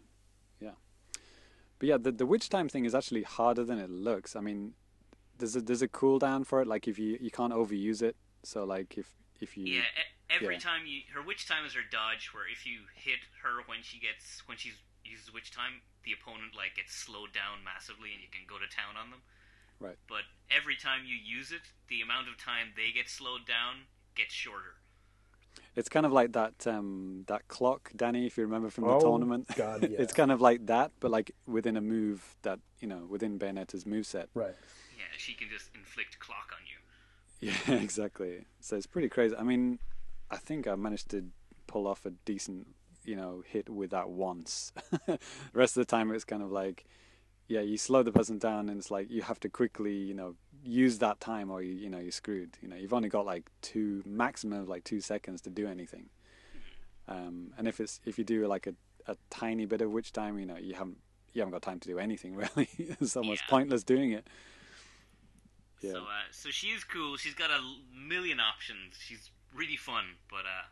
[0.60, 0.76] Yeah.
[1.78, 4.36] But yeah, the the witch time thing is actually harder than it looks.
[4.36, 4.74] I mean,
[5.38, 6.68] there's a there's a cooldown for it.
[6.68, 8.16] Like if you you can't overuse it.
[8.44, 9.08] So like if
[9.40, 9.82] if you Yeah,
[10.30, 10.60] every Yeah.
[10.60, 13.98] time you her witch time is her dodge, where if you hit her when she
[13.98, 18.28] gets when she's uses witch time, the opponent like gets slowed down massively, and you
[18.30, 19.20] can go to town on them.
[19.80, 19.96] Right.
[20.08, 24.32] But every time you use it, the amount of time they get slowed down gets
[24.32, 24.78] shorter.
[25.76, 29.00] It's kind of like that um, that clock, Danny, if you remember from the Oh,
[29.00, 29.46] tournament.
[29.56, 29.98] God, yeah.
[30.02, 33.84] it's kind of like that, but like within a move that you know within Bayonetta's
[33.84, 34.26] moveset.
[34.34, 34.54] Right.
[34.96, 36.74] Yeah, she can just inflict clock on you.
[37.68, 38.46] Yeah, exactly.
[38.60, 39.36] So it's pretty crazy.
[39.36, 39.78] I mean,
[40.30, 41.26] I think I managed to
[41.66, 42.68] pull off a decent,
[43.04, 44.72] you know, hit with that once.
[45.06, 45.18] the
[45.52, 46.84] rest of the time, it's kind of like,
[47.48, 50.34] yeah, you slow the person down, and it's like you have to quickly, you know,
[50.64, 52.56] use that time, or you, you know, you're screwed.
[52.62, 56.08] You know, you've only got like two maximum of like two seconds to do anything.
[57.06, 58.74] Um, and if it's if you do like a,
[59.06, 60.98] a tiny bit of witch time, you know, you haven't
[61.34, 62.68] you haven't got time to do anything really.
[62.78, 63.50] it's almost Yeah.
[63.50, 64.26] pointless doing it.
[65.82, 65.92] Yeah.
[65.92, 67.16] So, uh, so she is cool.
[67.18, 67.60] She's got a
[67.94, 68.94] million options.
[68.98, 70.64] She's really fun, but uh,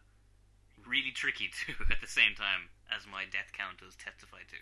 [0.95, 2.63] really tricky too at the same time,
[2.97, 4.57] as my death counters testify to.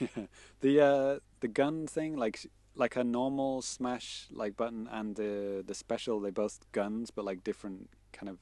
[0.00, 0.26] Yeah.
[0.60, 2.36] The uh the gun thing, like
[2.74, 7.42] like her normal smash like button and the the special, they both guns, but like
[7.44, 8.38] different kind of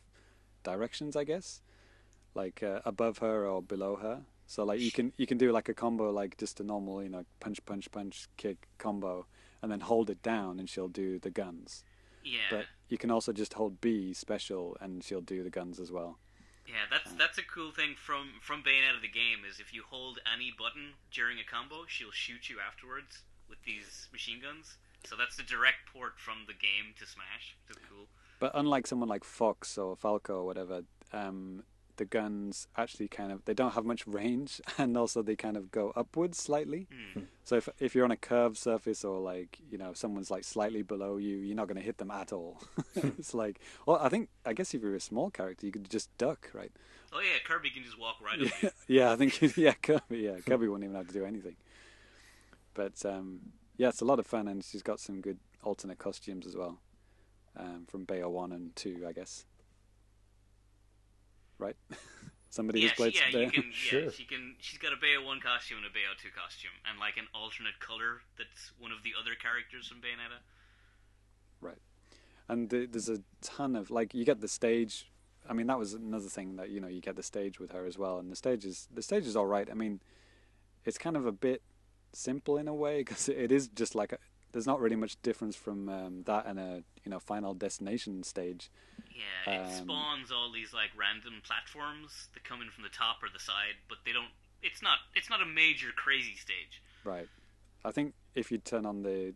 [0.62, 1.62] directions, I guess.
[2.34, 4.16] Like uh, above her or below her.
[4.46, 7.08] So like you can you can do like a combo like just a normal you
[7.08, 9.26] know punch punch punch kick combo,
[9.62, 11.84] and then hold it down and she'll do the guns.
[12.24, 15.90] yeah, But you can also just hold B special and she'll do the guns as
[15.90, 16.18] well.
[16.70, 16.86] Yeah.
[16.90, 20.52] That's that's a cool thing from from Bayonetta the game is if you hold any
[20.56, 24.78] button during a combo, she'll shoot you afterwards with these machine guns.
[25.04, 27.56] So that's the direct port from the game to Smash.
[27.68, 28.06] Is cool.
[28.38, 31.64] But unlike someone like Fox or Falco or whatever, um,
[32.00, 35.70] the guns actually kind of they don't have much range, and also they kind of
[35.70, 36.88] go upwards slightly.
[37.12, 37.20] Hmm.
[37.44, 40.80] So if if you're on a curved surface or like you know someone's like slightly
[40.80, 42.62] below you, you're not going to hit them at all.
[42.94, 46.08] it's like, well, I think I guess if you're a small character, you could just
[46.16, 46.72] duck, right?
[47.12, 48.70] Oh yeah, Kirby can just walk right Yeah, you.
[48.88, 51.56] yeah, I think yeah, Kirby, yeah, Kirby wouldn't even have to do anything.
[52.72, 53.40] But um,
[53.76, 56.78] yeah, it's a lot of fun, and she's got some good alternate costumes as well,
[57.58, 59.44] um, from Bayo one and two, I guess.
[61.60, 61.76] Right?
[62.50, 63.62] Somebody Yeah, who's played she, yeah, Bayo- you can.
[63.64, 64.10] Yeah, Sure.
[64.10, 64.56] she can.
[64.58, 67.78] She's got a Bayo one costume and a Bayo two costume, and like an alternate
[67.78, 70.40] color that's one of the other characters from Bayonetta.
[71.60, 71.78] Right.
[72.48, 75.06] And the, there's a ton of like you get the stage.
[75.48, 77.86] I mean, that was another thing that you know you get the stage with her
[77.86, 79.68] as well, and the stage is the stage is all right.
[79.70, 80.00] I mean,
[80.84, 81.62] it's kind of a bit
[82.12, 84.18] simple in a way because it is just like a,
[84.50, 88.70] there's not really much difference from um, that and a you know final destination stage.
[89.10, 93.22] Yeah, it Um, spawns all these like random platforms that come in from the top
[93.22, 94.30] or the side, but they don't.
[94.62, 94.98] It's not.
[95.14, 96.82] It's not a major crazy stage.
[97.04, 97.28] Right.
[97.84, 99.34] I think if you turn on the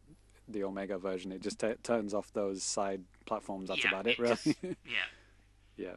[0.49, 3.69] the Omega version, it just t- turns off those side platforms.
[3.69, 4.35] That's yeah, about it, really.
[4.35, 5.09] just- yeah,
[5.77, 5.95] yeah.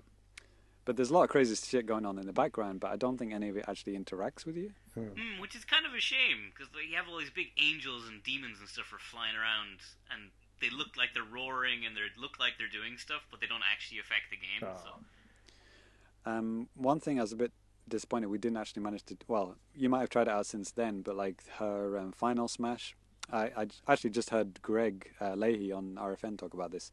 [0.86, 3.18] But there's a lot of crazy shit going on in the background, but I don't
[3.18, 4.72] think any of it actually interacts with you.
[4.98, 8.24] mm, which is kind of a shame because you have all these big angels and
[8.24, 12.40] demons and stuff are flying around, and they look like they're roaring and they look
[12.40, 14.64] like they're doing stuff, but they don't actually affect the game.
[14.64, 14.82] Oh.
[14.84, 17.52] So Um, one thing I was a bit
[17.88, 19.18] disappointed we didn't actually manage to.
[19.28, 22.96] Well, you might have tried it out since then, but like her um, final smash,
[23.32, 26.92] I actually just heard Greg uh, Leahy on RFN talk about this.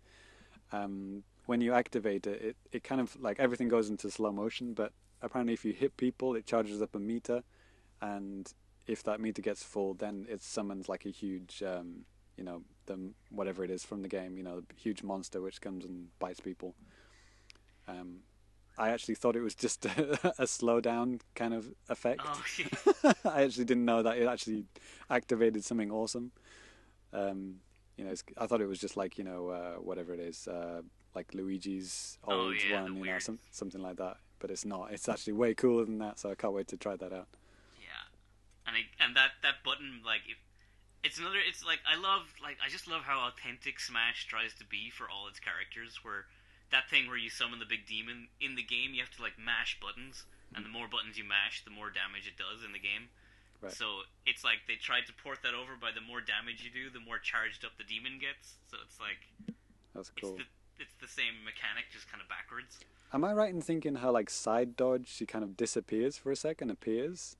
[0.72, 4.74] Um, when you activate it, it, it kind of like everything goes into slow motion,
[4.74, 7.42] but apparently if you hit people, it charges up a meter,
[8.00, 8.52] and
[8.86, 12.04] if that meter gets full, then it summons like a huge, um,
[12.36, 15.84] you know, the whatever it is from the game, you know, huge monster which comes
[15.84, 16.74] and bites people.
[17.86, 18.20] Um,
[18.76, 22.22] I actually thought it was just a, a slow down kind of effect.
[22.24, 23.12] oh.
[23.24, 24.64] I actually didn't know that it actually
[25.10, 26.32] activated something awesome.
[27.12, 27.56] Um,
[27.96, 30.48] you know, it's, I thought it was just like you know uh, whatever it is,
[30.48, 30.82] uh,
[31.14, 34.16] like Luigi's Oh, old yeah, one, you know, some, something like that.
[34.40, 34.90] But it's not.
[34.92, 36.18] It's actually way cooler than that.
[36.18, 37.28] So I can't wait to try that out.
[37.80, 40.36] Yeah, and I, and that that button like it,
[41.04, 41.38] it's another.
[41.38, 45.04] It's like I love like I just love how authentic Smash tries to be for
[45.04, 46.00] all its characters.
[46.02, 46.24] Where
[46.72, 49.36] that thing where you summon the big demon in the game, you have to like
[49.36, 50.24] mash buttons,
[50.56, 53.12] and the more buttons you mash, the more damage it does in the game.
[53.60, 53.72] Right.
[53.72, 56.88] So it's like they tried to port that over by the more damage you do,
[56.88, 58.56] the more charged up the demon gets.
[58.72, 59.20] So it's like
[59.92, 60.40] That's cool.
[60.40, 60.48] it's the
[60.80, 62.80] it's the same mechanic, just kind of backwards.
[63.12, 65.06] Am I right in thinking how like side dodge?
[65.06, 67.36] She kind of disappears for a second, appears.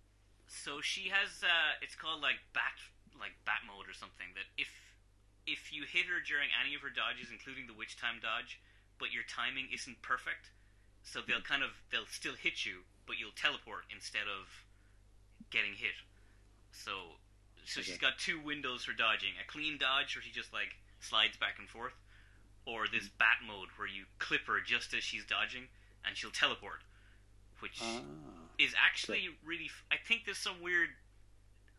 [0.47, 2.79] So she has uh it's called like back
[3.19, 4.71] like bat mode or something that if
[5.47, 8.59] if you hit her during any of her dodges, including the witch time dodge,
[8.99, 10.49] but your timing isn't perfect,
[11.05, 14.49] so they'll kind of they'll still hit you, but you'll teleport instead of
[15.51, 15.97] getting hit.
[16.73, 17.21] So
[17.65, 21.37] so she's got two windows for dodging: a clean dodge where she just like slides
[21.37, 21.95] back and forth,
[22.67, 25.69] or this bat mode where you clip her just as she's dodging
[26.07, 26.81] and she'll teleport,
[27.61, 28.01] which Ah,
[28.59, 29.67] is actually really.
[29.67, 30.89] f- I think there's some weird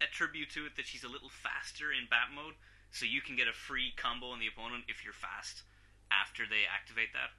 [0.01, 2.55] attribute to it that she's a little faster in bat mode,
[2.91, 5.63] so you can get a free combo on the opponent if you're fast
[6.11, 7.31] after they activate that.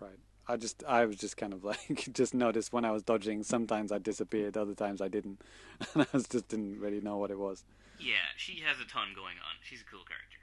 [0.00, 0.18] right.
[0.46, 3.42] I just I was just kind of like just noticed when I was dodging.
[3.42, 5.40] Sometimes I disappeared, other times I didn't,
[5.94, 7.64] and I was just didn't really know what it was.
[7.98, 9.56] Yeah, she has a ton going on.
[9.62, 10.38] She's a cool character.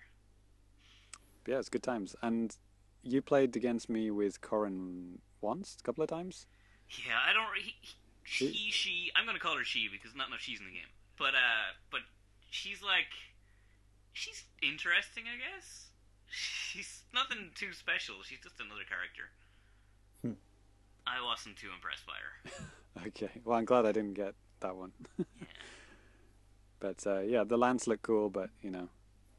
[1.44, 2.16] But yeah, it's good times.
[2.22, 2.56] And
[3.04, 6.46] you played against me with Corin once, a couple of times.
[6.90, 7.48] Yeah, I don't.
[7.58, 7.96] He, he,
[8.32, 9.12] She- he, she.
[9.14, 10.88] I'm gonna call her she because not enough she's in the game.
[11.18, 12.00] But uh, but
[12.50, 13.12] she's like,
[14.14, 15.88] she's interesting, I guess.
[16.30, 18.16] She's nothing too special.
[18.24, 19.28] She's just another character.
[20.22, 20.40] Hmm.
[21.06, 22.66] I wasn't too impressed by her.
[23.08, 23.30] Okay.
[23.46, 24.92] Well, I'm glad I didn't get that one.
[25.40, 25.48] Yeah.
[26.82, 28.90] But uh, yeah, the lance look cool, but you know,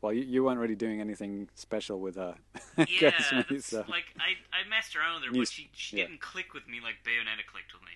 [0.00, 2.37] well, you, you weren't really doing anything special with her.
[2.88, 3.12] Yeah,
[3.50, 3.85] me, so.
[3.88, 6.07] like I, I messed around with her, but she she yeah.
[6.07, 7.92] didn't click with me like Bayonetta clicked with me.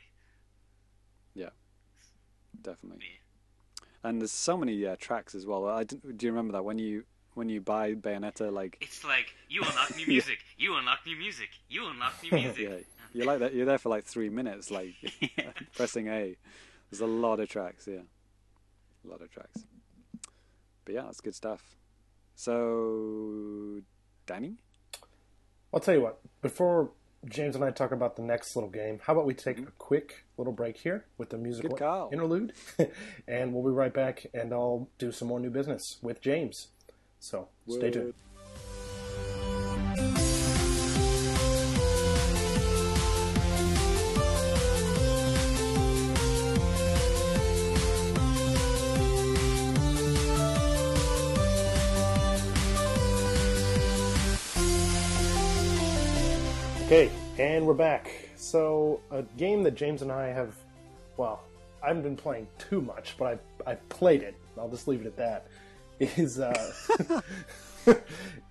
[2.62, 3.04] Definitely.
[3.06, 4.08] Yeah.
[4.08, 5.66] And there's so many uh, tracks as well.
[5.66, 9.34] I didn't, do you remember that when you when you buy Bayonetta, like It's like
[9.48, 12.58] you unlock new music, you unlock new music, you unlock new music.
[12.58, 12.76] yeah,
[13.12, 13.54] you're like that.
[13.54, 14.94] You're there for like three minutes, like
[15.76, 16.36] pressing A.
[16.90, 18.00] There's a lot of tracks, yeah,
[19.04, 19.64] a lot of tracks.
[20.84, 21.76] But yeah, it's good stuff.
[22.36, 23.80] So,
[24.26, 24.54] Danny,
[25.74, 26.20] I'll tell you what.
[26.42, 26.90] Before
[27.24, 29.68] James and I talk about the next little game, how about we take Mm-hmm.
[29.68, 31.70] a quick little break here with the musical
[32.12, 32.52] interlude,
[33.28, 36.68] and we'll be right back, and I'll do some more new business with James.
[37.18, 38.14] So stay tuned.
[56.86, 58.12] Okay, and we're back.
[58.36, 60.54] So, a game that James and I have,
[61.16, 61.42] well,
[61.82, 64.36] I haven't been playing too much, but I I played it.
[64.56, 65.46] I'll just leave it at that.
[66.00, 66.72] Is uh,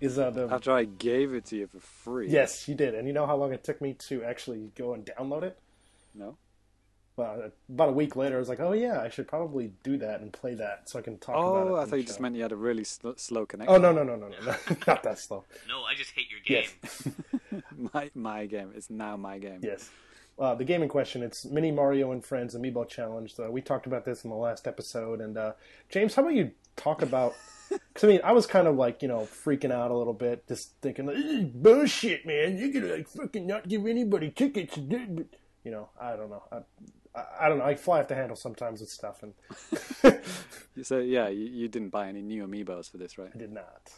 [0.02, 2.28] is uh the After I gave it to you for free.
[2.28, 5.06] yes you did, and you know how long it took me to actually go and
[5.06, 5.58] download it?
[6.15, 6.38] No.
[7.17, 10.19] Well, about a week later, I was like, oh yeah, I should probably do that
[10.19, 11.71] and play that so I can talk about it.
[11.71, 13.73] Oh, I thought you just meant you had a really sl- slow connection.
[13.73, 14.56] Oh no no no no no, no.
[14.88, 15.45] not that slow.
[15.67, 16.69] No, I just hate your game.
[16.84, 17.08] Yes.
[17.93, 18.71] my my game.
[18.75, 19.62] It's now my game.
[19.63, 19.89] Yes.
[20.38, 23.34] Uh, the game in question, it's Mini Mario and Friends Amiibo Challenge.
[23.39, 25.21] Uh, we talked about this in the last episode.
[25.21, 25.54] And uh,
[25.89, 27.34] James, how about you talk about?
[27.67, 30.47] Because I mean, I was kind of like you know freaking out a little bit,
[30.47, 32.58] just thinking, like, "This is bullshit, man.
[32.60, 34.78] You're gonna like fucking not give anybody tickets.
[34.78, 35.25] But,
[35.63, 36.43] you know, I don't know.
[36.51, 36.60] I,
[37.15, 37.65] I, I don't know.
[37.65, 39.34] I fly off the handle sometimes with stuff, and
[40.84, 43.32] So yeah, you, you didn't buy any new amiibos for this, right?
[43.34, 43.91] I did not.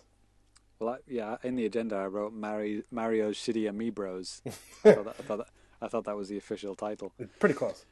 [0.79, 1.37] Well, I, yeah.
[1.43, 4.41] In the agenda, I wrote Mari, Mario's shitty amiibos.
[4.85, 5.47] I, thought that, I thought that
[5.81, 7.13] I thought that was the official title.
[7.39, 7.85] Pretty close.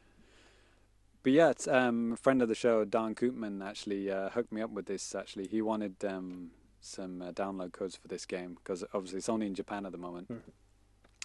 [1.23, 4.61] But yeah, it's um, a friend of the show, Don Koopman, actually uh, hooked me
[4.61, 5.15] up with this.
[5.15, 9.47] Actually, he wanted um, some uh, download codes for this game because obviously it's only
[9.47, 10.29] in Japan at the moment.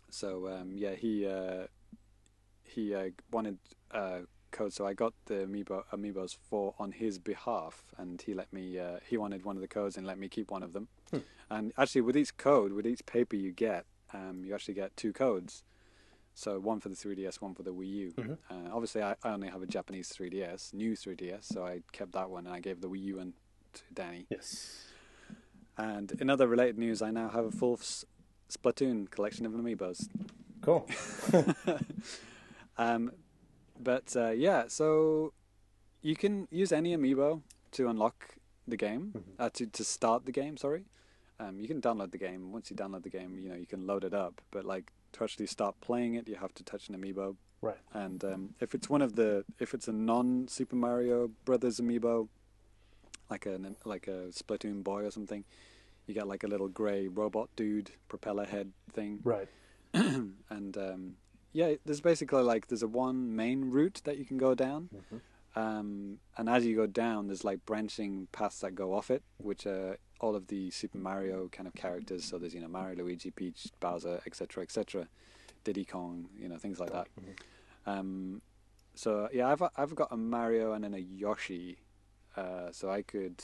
[0.08, 1.66] So um, yeah, he uh,
[2.62, 3.58] he uh, wanted
[3.92, 8.52] uh, codes, so I got the amiibo amiibos for on his behalf, and he let
[8.52, 8.78] me.
[8.78, 10.88] Uh, he wanted one of the codes and let me keep one of them.
[11.50, 15.12] And actually, with each code, with each paper you get, um, you actually get two
[15.12, 15.64] codes.
[16.34, 18.38] So one for the 3DS, one for the Wii U.
[18.48, 22.30] Uh, obviously, I, I only have a Japanese 3DS, new 3DS, so I kept that
[22.30, 23.34] one and I gave the Wii U one
[23.74, 24.26] to Danny.
[24.30, 24.86] Yes.
[25.76, 28.04] And in other related news, I now have a full S-
[28.48, 30.08] Splatoon collection of amiibos.
[30.62, 30.88] Cool.
[32.78, 33.12] Um,
[33.82, 35.32] but uh, yeah, so
[36.02, 40.56] you can use any amiibo to unlock the game, uh, to to start the game.
[40.56, 40.84] Sorry,
[41.38, 42.52] um, you can download the game.
[42.52, 44.40] Once you download the game, you know you can load it up.
[44.50, 47.36] But like to actually start playing it, you have to touch an amiibo.
[47.62, 47.76] Right.
[47.92, 52.28] And um, if it's one of the, if it's a non Super Mario Brothers amiibo,
[53.28, 55.44] like a like a Splatoon boy or something,
[56.06, 59.48] you get like a little grey robot dude propeller head thing Right.
[59.94, 61.16] and um,
[61.52, 64.88] yeah, there's basically like there's a one main route that you can go down,
[65.56, 69.66] um, and as you go down, there's like branching paths that go off it, which
[69.66, 72.24] are all of the Super Mario kind of characters.
[72.24, 75.08] So there's you know Mario, Luigi, Peach, Bowser, etc., etc.,
[75.64, 77.08] Diddy Kong, you know things like that.
[77.86, 78.42] Um,
[78.94, 81.78] so yeah, I've I've got a Mario and then a Yoshi
[82.36, 83.42] uh, so I could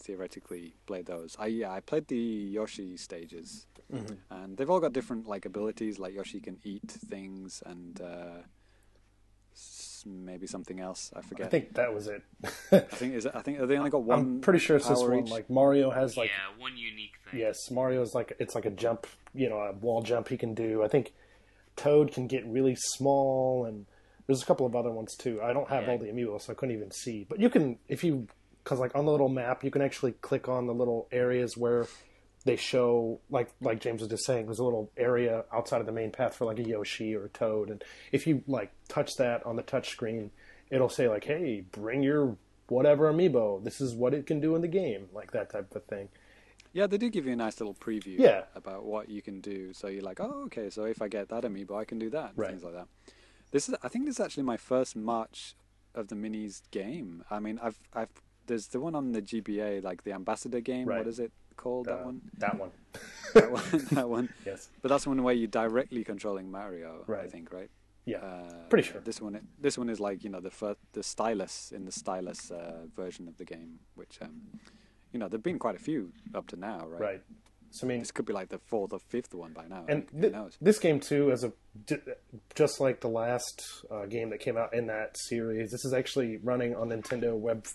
[0.00, 1.36] theoretically play those.
[1.38, 4.14] I yeah, I played the Yoshi stages, Mm-hmm.
[4.30, 5.98] and they've all got different like abilities.
[5.98, 8.42] Like Yoshi can eat things, and uh,
[9.52, 11.10] s- maybe something else.
[11.16, 11.46] I forget.
[11.46, 12.22] I think that was it.
[12.72, 14.18] I think is it, I think they only got one.
[14.18, 15.18] I'm pretty sure it's this one.
[15.24, 15.30] each.
[15.30, 17.40] Like Mario has like yeah, one unique thing.
[17.40, 20.82] yes, Mario's like it's like a jump, you know, a wall jump he can do.
[20.82, 21.12] I think
[21.76, 23.86] Toad can get really small, and
[24.26, 25.40] there's a couple of other ones too.
[25.42, 25.90] I don't have Yeah.
[25.90, 27.26] all the amiibo, so I couldn't even see.
[27.28, 28.28] But you can if you
[28.64, 31.86] because like on the little map, you can actually click on the little areas where
[32.44, 35.92] they show like like James was just saying, there's a little area outside of the
[35.92, 39.44] main path for like a Yoshi or a Toad, and if you like touch that
[39.46, 40.30] on the touch screen,
[40.70, 42.36] it'll say like, "Hey, bring your
[42.68, 43.62] whatever amiibo.
[43.64, 46.08] This is what it can do in the game," like that type of thing.
[46.72, 48.44] Yeah, they do give you a nice little preview Yeah.
[48.54, 49.72] about what you can do.
[49.74, 52.30] So you're like, oh, okay, so if I get that amiibo, I can do that,
[52.36, 52.50] Right.
[52.50, 52.86] things like that.
[53.50, 55.56] This is, I think, this is actually my first March
[55.96, 57.24] of the minis game.
[57.28, 58.10] I mean, I've, I've,
[58.50, 60.86] there's the one on the GBA, like the Ambassador game.
[60.86, 60.98] Right.
[60.98, 61.86] What is it called?
[61.86, 62.20] that Uh, one.
[62.38, 62.70] That one.
[63.34, 63.62] That one.
[63.92, 64.28] that one.
[64.44, 64.68] Yes.
[64.82, 67.04] But that's one where you're directly controlling Mario.
[67.06, 67.24] Right.
[67.24, 67.70] I think, right?
[68.04, 68.18] Yeah.
[68.18, 69.00] Uh, Pretty sure.
[69.02, 72.50] This one, this one is like you know the fir- the stylus in the stylus
[72.50, 74.40] uh, version of the game, which um,
[75.12, 77.00] you know there've been quite a few up to now, right?
[77.00, 77.22] Right.
[77.72, 79.84] So I mean, This could be like the fourth or fifth one by now.
[79.88, 80.56] and who th- knows?
[80.60, 81.52] this game too, as a
[82.56, 86.36] just like the last uh, game that came out in that series, this is actually
[86.38, 87.66] running on Nintendo web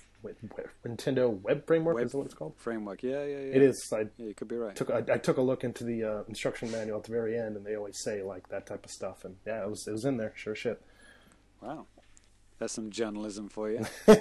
[0.86, 1.96] Nintendo Web Framework.
[1.96, 2.54] Web is what it's called?
[2.58, 3.56] Framework, yeah, yeah, yeah.
[3.56, 3.92] It is.
[3.94, 4.76] I Yeah, you could be right.
[4.76, 7.56] took I, I took a look into the uh, instruction manual at the very end,
[7.56, 10.06] and they always say like that type of stuff, and yeah, it was it was
[10.06, 10.34] in there.
[10.36, 10.82] Sure shit.
[11.62, 11.88] Wow,
[12.60, 13.86] that's some journalism for you.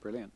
[0.00, 0.32] Brilliant.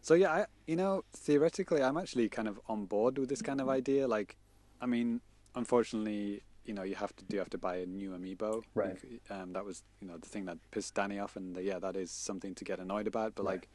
[0.00, 3.60] So yeah, I, you know, theoretically, I'm actually kind of on board with this kind
[3.60, 4.06] of idea.
[4.06, 4.36] Like,
[4.80, 5.20] I mean,
[5.56, 8.62] unfortunately, you know, you have to do have to buy a new amiibo.
[8.74, 8.98] Right.
[9.30, 11.96] Um, that was, you know, the thing that pissed Danny off, and uh, yeah, that
[11.96, 13.34] is something to get annoyed about.
[13.34, 13.52] But Right.
[13.52, 13.68] like,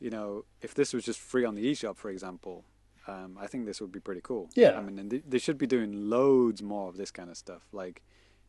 [0.00, 2.64] you know, if this was just free on the eShop, for example,
[3.06, 4.50] um, I think this would be pretty cool.
[4.54, 4.76] Yeah.
[4.78, 7.62] I mean, and they, they should be doing loads more of this kind of stuff.
[7.72, 8.02] Like,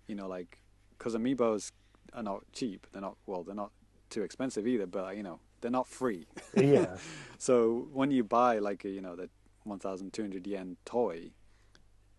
[0.08, 0.60] you know, like
[0.98, 1.72] because amiibos
[2.14, 2.88] are not cheap.
[2.92, 3.44] They're not well.
[3.44, 3.72] They're not
[4.10, 4.86] too expensive either.
[4.88, 6.26] But you know, they're not free.
[6.56, 6.98] Yeah.
[7.38, 9.30] so when you buy like a, you know the
[9.64, 11.32] 1,200 yen toy,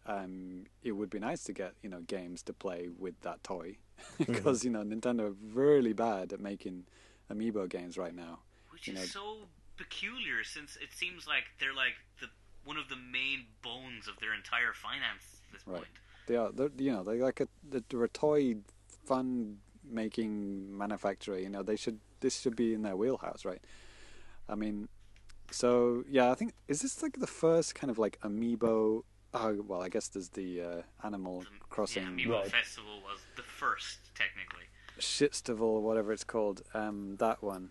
[0.06, 3.76] um, it would be nice to get you know games to play with that toy
[4.18, 6.86] because you know Nintendo are really bad at making
[7.32, 8.40] amiibo games right now.
[8.70, 9.36] Which you is know- so
[9.76, 12.26] peculiar since it seems like they're like the
[12.64, 15.78] one of the main bones of their entire finance at this Right.
[15.78, 15.88] point.
[16.26, 18.56] They are, they're, you know, they're like a, they're a toy
[19.06, 21.38] fun making manufacturer.
[21.38, 23.62] You know, they should this should be in their wheelhouse, right?
[24.48, 24.88] I mean,
[25.50, 29.02] so yeah, I think is this like the first kind of like amiibo?
[29.33, 32.51] Oh well, I guess there's the uh, Animal Crossing Yeah, Amiibo Right.
[32.51, 34.64] Festival was the first, technically.
[34.99, 36.62] Shitstival whatever it's called.
[36.75, 37.71] Um, that one,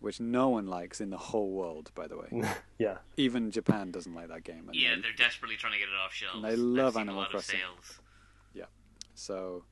[0.00, 2.42] which no one likes in the whole world, by the way.
[2.78, 2.98] yeah.
[3.16, 4.64] Even Japan doesn't like that game.
[4.68, 6.36] and Yeah, they- they're desperately trying to get it off shelves.
[6.36, 7.60] And they I've love seen Animal a lot Crossing.
[7.60, 8.00] Of sales.
[9.16, 9.64] So,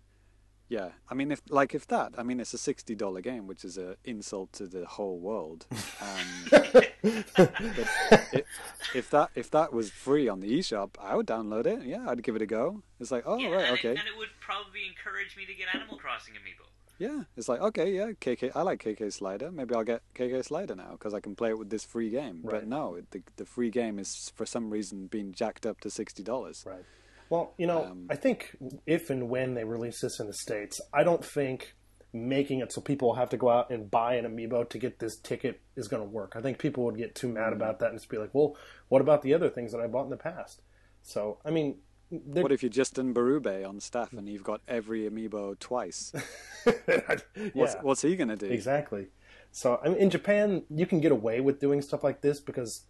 [0.72, 3.62] yeah, I mean, if like if that, I mean, it's a sixty dollar game, which
[3.62, 5.66] is an insult to the whole world.
[6.02, 8.46] Um, but if,
[8.94, 11.84] if that if that was free on the eShop, I would download it.
[11.84, 12.82] Yeah, I'd give it a go.
[13.00, 15.54] It's like, oh yeah, right, and okay, It, and it would probably encourage me to
[15.54, 16.66] get Animal Crossing amiibo.
[16.98, 17.24] yeah.
[17.36, 18.52] It's like okay, yeah, KK.
[18.54, 19.50] I like KK Slider.
[19.52, 22.40] Maybe I'll get KK Slider now because I can play it with this free game.
[22.42, 22.52] Right.
[22.60, 26.22] But no, the the free game is for some reason being jacked up to sixty
[26.22, 26.64] dollars.
[26.66, 26.84] Right.
[27.32, 28.54] Well, you know, Um, I think
[28.86, 31.74] if and when they release this in the states, I don't think
[32.12, 35.16] making it so people have to go out and buy an amiibo to get this
[35.16, 36.34] ticket is going to work.
[36.36, 37.34] I think people would get too Mm-hmm.
[37.36, 38.54] mad about that and just be like, "Well,
[38.88, 40.60] what about the other things that I bought in the past?"
[41.00, 41.78] So, I mean,
[42.10, 46.12] they're- What if you're Justin Berube on staff and you've got every amiibo twice?
[46.86, 47.16] yeah,
[47.54, 48.44] What's, what's he gonna do?
[48.50, 49.06] exactly.
[49.52, 52.84] So, I mean, in Japan, you can get away with doing stuff like this because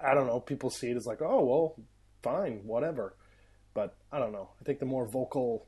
[0.00, 1.74] I don't know, people see it as like, "Oh, well,
[2.22, 3.16] fine, whatever."
[3.76, 4.48] But I don't know.
[4.58, 5.66] I think the more vocal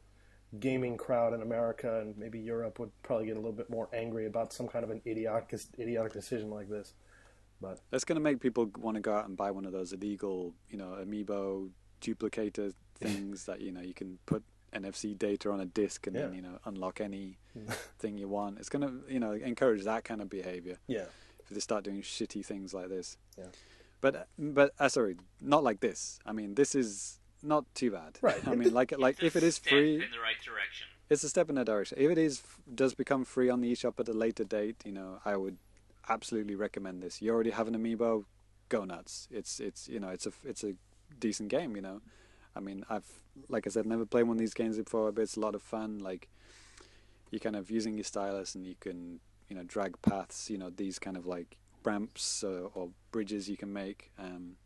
[0.59, 4.24] gaming crowd in America and maybe Europe would probably get a little bit more angry
[4.24, 6.94] about some kind of an idiotic idiotic decision like this.
[7.61, 9.92] But That's going to make people want to go out and buy one of those
[9.92, 11.68] illegal, you know, amiibo
[12.00, 14.42] duplicator things that you know you can put
[14.72, 17.36] NFC data on a disc and then you know unlock any
[17.98, 18.59] thing you want.
[18.59, 21.04] It's going to you know encourage that kind of behavior yeah,
[21.40, 23.18] if they start doing shitty things like this.
[23.36, 23.50] Yeah.
[24.00, 26.20] But but uh, sorry, not like this.
[26.24, 28.18] I mean, this is not too bad.
[28.22, 28.41] Right.
[28.49, 30.86] I mean, like like It's if it is free, in the right direction.
[31.11, 31.99] it's a step in that direction.
[32.01, 32.43] If it is
[32.74, 35.57] does become free on the eShop at a later date, you know, I would
[36.09, 37.20] absolutely recommend this.
[37.22, 38.24] You already have an amiibo,
[38.68, 39.28] go nuts.
[39.30, 40.74] It's it's you know it's a it's a
[41.18, 41.76] decent game.
[41.76, 42.01] You know,
[42.57, 43.07] I mean I've
[43.49, 45.62] like I said never played one of these games before, but it's a lot of
[45.62, 45.99] fun.
[45.99, 46.28] Like
[47.30, 50.51] you kind of using your stylus and you can you know drag paths.
[50.51, 54.11] You know these kind of like ramps uh, or bridges you can make.
[54.18, 54.57] Um,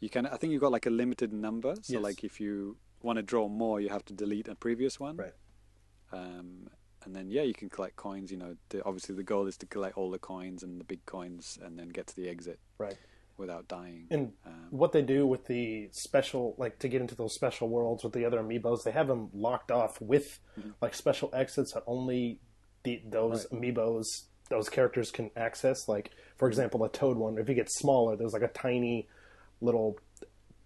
[0.00, 0.26] you can.
[0.26, 1.74] I think you've got like a limited number.
[1.82, 2.02] So Yes.
[2.02, 5.16] like if you want to draw more, you have to delete a previous one.
[5.16, 5.32] Right.
[6.12, 6.68] Um,
[7.04, 8.30] and then yeah, you can collect coins.
[8.30, 11.04] You know, the, obviously the goal is to collect all the coins and the big
[11.06, 12.96] coins, and then get to the exit Right.
[13.36, 14.06] without dying.
[14.10, 18.02] And Um, what they do with the special, like to get into those special worlds
[18.02, 20.40] with the other amiibos, they have them locked off with
[20.80, 22.40] like special exits that only
[22.82, 24.04] the, those amiibos,
[24.48, 25.88] those characters can access.
[25.88, 27.38] Like, for example, the Toad one.
[27.38, 29.08] If he gets smaller, there's like a tiny
[29.60, 29.98] little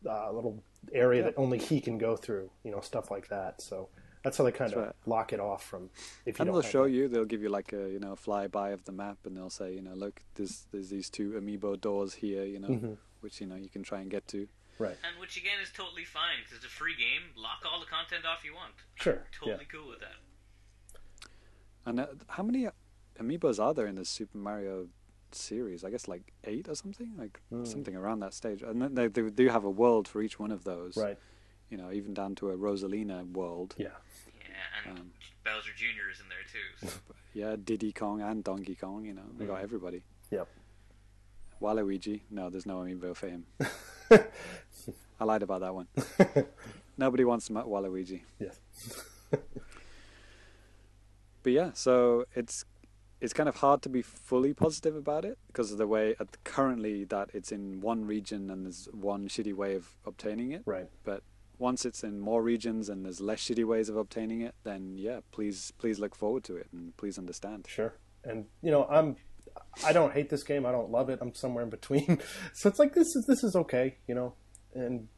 [0.08, 0.62] uh, little
[0.92, 2.50] area that only he can go through.
[2.64, 3.60] You know, stuff like that.
[3.60, 3.88] So
[4.22, 4.92] that's how they kind of right.
[5.06, 5.90] lock it off from.
[6.26, 6.90] If you and don't they'll show that.
[6.90, 7.08] you.
[7.08, 9.82] They'll give you like a you know flyby of the map, and they'll say you
[9.82, 12.92] know look, there's there's these two amiibo doors here, you know, Mm-hmm.
[13.20, 14.46] which you know you can try and get to.
[14.78, 14.96] Right.
[15.06, 17.34] And which again is totally fine because it's a free game.
[17.36, 18.72] Lock all the content off you want.
[18.94, 19.26] Sure.
[19.38, 21.28] Totally cool with that.
[21.84, 22.66] And uh, how many
[23.20, 24.88] amiibos are there in the Super Mario
[25.34, 25.84] series?
[25.84, 27.64] I guess like eight or something, like Hmm.
[27.64, 28.62] something around that stage.
[28.62, 30.96] And then they, they do have a world for each one of those.
[30.96, 31.18] Right.
[31.70, 33.74] You know, even down to a Rosalina world.
[33.78, 33.88] Yeah.
[34.48, 35.10] Yeah, and Um,
[35.44, 36.10] Bowser Jr.
[36.12, 36.88] is in there too.
[36.88, 37.00] So.
[37.32, 39.04] Yeah, Diddy Kong and Donkey Kong.
[39.04, 39.52] You know, they Hmm.
[39.52, 40.02] got everybody.
[40.32, 40.48] Yep.
[41.62, 43.46] Waluigi, no, there's no amiibo for him.
[45.20, 45.86] I lied about that one.
[46.96, 48.22] Nobody wants to Waluigi.
[48.40, 48.58] Yes.
[51.42, 52.64] But yeah, so it's
[53.20, 56.42] it's kind of hard to be fully positive about it because of the way at
[56.44, 60.62] currently that it's in one region and there's one shitty way of obtaining it.
[60.64, 60.88] Right.
[61.04, 61.22] But
[61.58, 65.20] once it's in more regions and there's less shitty ways of obtaining it, then yeah,
[65.32, 67.66] please please look forward to it and please understand.
[67.68, 67.94] Sure.
[68.24, 69.16] And you know, I'm
[69.84, 70.64] I don't hate this game.
[70.64, 71.18] I don't love it.
[71.20, 72.18] I'm somewhere in between.
[72.54, 74.34] So it's like this is this is okay, you know.
[74.74, 75.08] And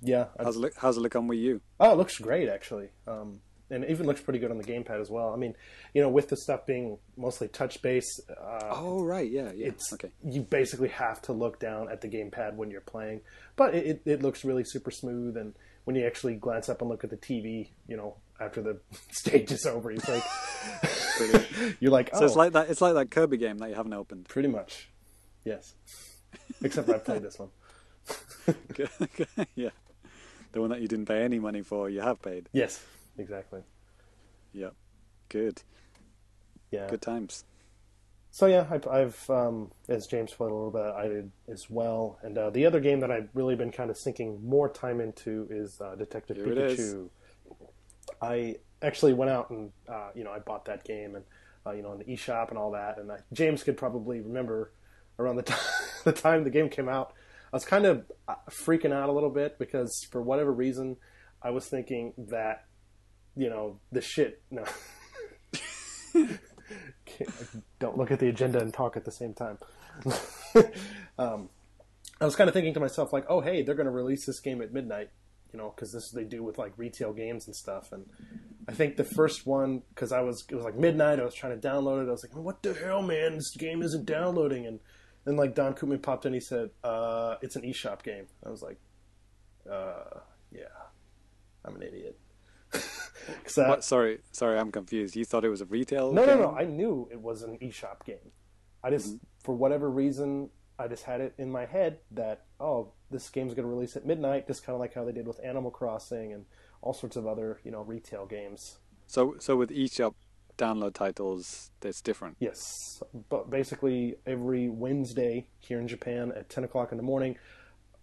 [0.00, 1.60] yeah, How's it look, how's it look on Wii U?
[1.80, 2.90] oh, it looks great actually.
[3.06, 3.40] Um,
[3.70, 5.32] and it even looks pretty good on the gamepad as well.
[5.32, 5.54] I mean,
[5.94, 9.68] you know, with the stuff being mostly touch base, uh, Oh right, yeah, yeah.
[9.68, 10.10] it's okay.
[10.24, 13.20] you basically have to look down at the gamepad when you're playing.
[13.56, 15.54] But it, it, it looks really super smooth, and
[15.84, 18.78] when you actually glance up and look at the TV, you know, after the
[19.12, 20.24] stage is over, it's like
[21.80, 22.68] you're like, oh, So it's like that.
[22.70, 24.28] It's like that Kirby game that you haven't opened.
[24.28, 24.90] pretty much,
[25.44, 25.74] yes.
[26.62, 27.50] Except I played this one.
[29.54, 29.70] yeah,
[30.52, 32.48] the one that you didn't pay any money for, you have paid.
[32.52, 32.82] Yes,
[33.18, 33.60] exactly.
[34.52, 34.70] Yeah,
[35.28, 35.62] good,
[36.70, 36.86] Yeah.
[36.88, 37.44] good times.
[38.30, 42.18] So yeah, I've, I've um, as James played a little bit, I did as well.
[42.22, 45.46] And uh, the other game that I've really been kind of sinking more time into
[45.50, 46.46] is uh, Detective Here.
[46.46, 47.08] Pikachu.
[48.20, 51.24] I actually went out and uh, you know I bought that game and
[51.66, 52.98] uh, you know in the eShop and all that.
[52.98, 54.72] And I, James could probably remember
[55.18, 55.60] around the time
[56.04, 57.12] the time the game came out,
[57.52, 60.96] I was kind of uh, freaking out a little bit because for whatever reason,
[61.42, 62.64] I was thinking that
[63.36, 64.64] you know the shit no.
[67.78, 69.58] Don't look at the agenda and talk at the same time.
[71.18, 71.48] um,
[72.20, 74.40] I was kind of thinking to myself, like, oh, hey, they're going to release this
[74.40, 75.10] game at midnight,
[75.52, 77.92] you know, because this they do with like retail games and stuff.
[77.92, 78.06] And
[78.68, 81.58] I think the first one, because I was it was like midnight, I was trying
[81.58, 82.08] to download it.
[82.08, 83.34] I was like, what the hell, man?
[83.36, 84.66] This game isn't downloading.
[84.66, 84.80] And
[85.24, 88.26] then like Don Koopman popped in, he said, uh, it's an eShop game.
[88.44, 88.78] I was like,
[89.70, 90.20] uh,
[90.52, 90.62] yeah,
[91.64, 92.18] I'm an idiot.
[93.44, 93.84] 'Cause I- What?
[93.84, 95.14] Sorry, sorry, I'm confused.
[95.16, 96.12] You thought it was a retail?
[96.12, 96.42] no, no, game?
[96.42, 96.50] no.
[96.50, 98.32] I knew it was an eShop game.
[98.82, 99.24] I just, mm-hmm.
[99.44, 103.68] for whatever reason, I just had it in my head that oh, this game's going
[103.68, 106.46] to release at midnight, just kind of like how they did with Animal Crossing and
[106.80, 108.78] all sorts of other, you know, retail games.
[109.06, 110.14] So, so with eShop
[110.58, 112.36] download titles, it's different.
[112.40, 117.36] Yes, but basically every Wednesday here in Japan at ten o'clock in the morning,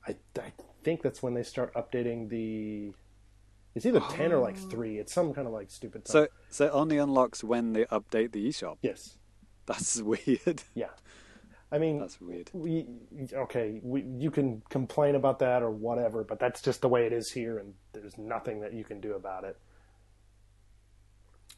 [0.08, 0.54] I, I
[0.84, 2.94] think that's when they start updating the.
[3.76, 4.98] It's either ten or like three.
[4.98, 6.06] It's some kind of like stupid.
[6.06, 6.12] Time.
[6.12, 8.78] So, so it only unlocks when they update the eShop.
[8.82, 9.18] yes,
[9.66, 10.64] That's weird.
[10.74, 10.88] yeah.
[11.72, 12.50] I mean, That's weird.
[12.52, 12.88] we
[13.32, 17.14] okay we, you can complain about that or whatever but that's just the way it
[17.14, 19.56] is here and there's nothing that you can do about it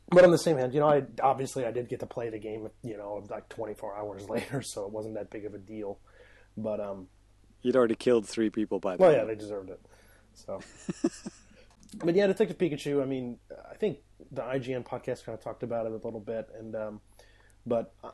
[0.09, 2.38] but on the same hand you know i obviously i did get to play the
[2.38, 5.97] game you know like 24 hours later so it wasn't that big of a deal
[6.57, 7.07] but um
[7.62, 9.07] You'd already killed three people by then.
[9.07, 9.80] well yeah they deserved it
[10.34, 10.59] so
[11.97, 13.37] but yeah detective pikachu i mean
[13.69, 13.97] i think
[14.31, 17.01] the ign podcast kind of talked about it a little bit and um
[17.65, 18.09] but I,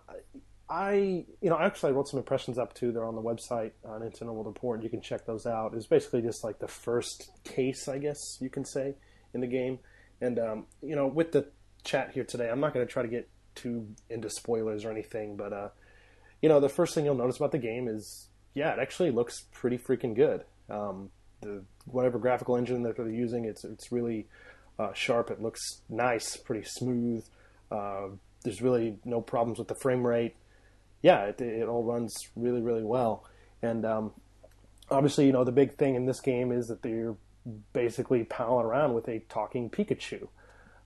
[0.70, 0.94] I,
[1.42, 2.92] you know, actually, I wrote some impressions up too.
[2.92, 4.84] They're on the website on Nintendo World Report.
[4.84, 5.74] You can check those out.
[5.74, 8.96] It's basically just like the first case, I guess you can say,
[9.34, 9.80] in the game.
[10.20, 11.48] And um, you know, with the
[11.84, 15.38] chat here today, I'm not going to try to get too into spoilers or anything,
[15.38, 15.70] but uh,
[16.42, 19.46] you know, the first thing you'll notice about the game is, yeah, it actually looks
[19.52, 20.44] pretty freaking good.
[20.70, 21.12] Um,
[21.42, 24.28] the whatever graphical engine that they're using, it's it's really
[24.80, 25.32] uh, sharp.
[25.32, 27.26] It looks nice, pretty smooth.
[27.72, 28.10] Uh,
[28.44, 30.36] there's really no problems with the frame rate.
[31.02, 33.26] Yeah, it, it all runs really, really well.
[33.62, 34.12] And um,
[34.90, 37.18] obviously, you know, the big thing in this game is that you're
[37.74, 40.28] basically palling around with a talking Pikachu.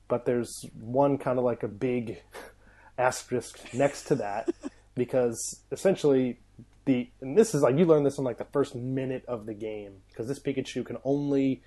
[0.08, 2.22] But there's one kind of like a big
[2.98, 4.50] asterisk next to that
[4.96, 6.40] because essentially
[6.86, 9.54] the and this is like you learn this in like the first minute of the
[9.54, 11.62] game because this Pikachu can only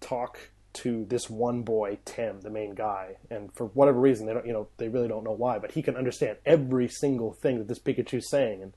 [0.00, 0.38] talk
[0.74, 4.52] to this one boy Tim, the main guy, and for whatever reason they don't you
[4.52, 7.78] know they really don't know why, but he can understand every single thing that this
[7.78, 8.72] Pikachu's saying, and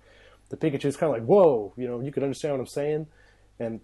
[0.50, 3.08] the Pikachu's kind of like whoa, you know you can understand what I'm saying,
[3.60, 3.80] and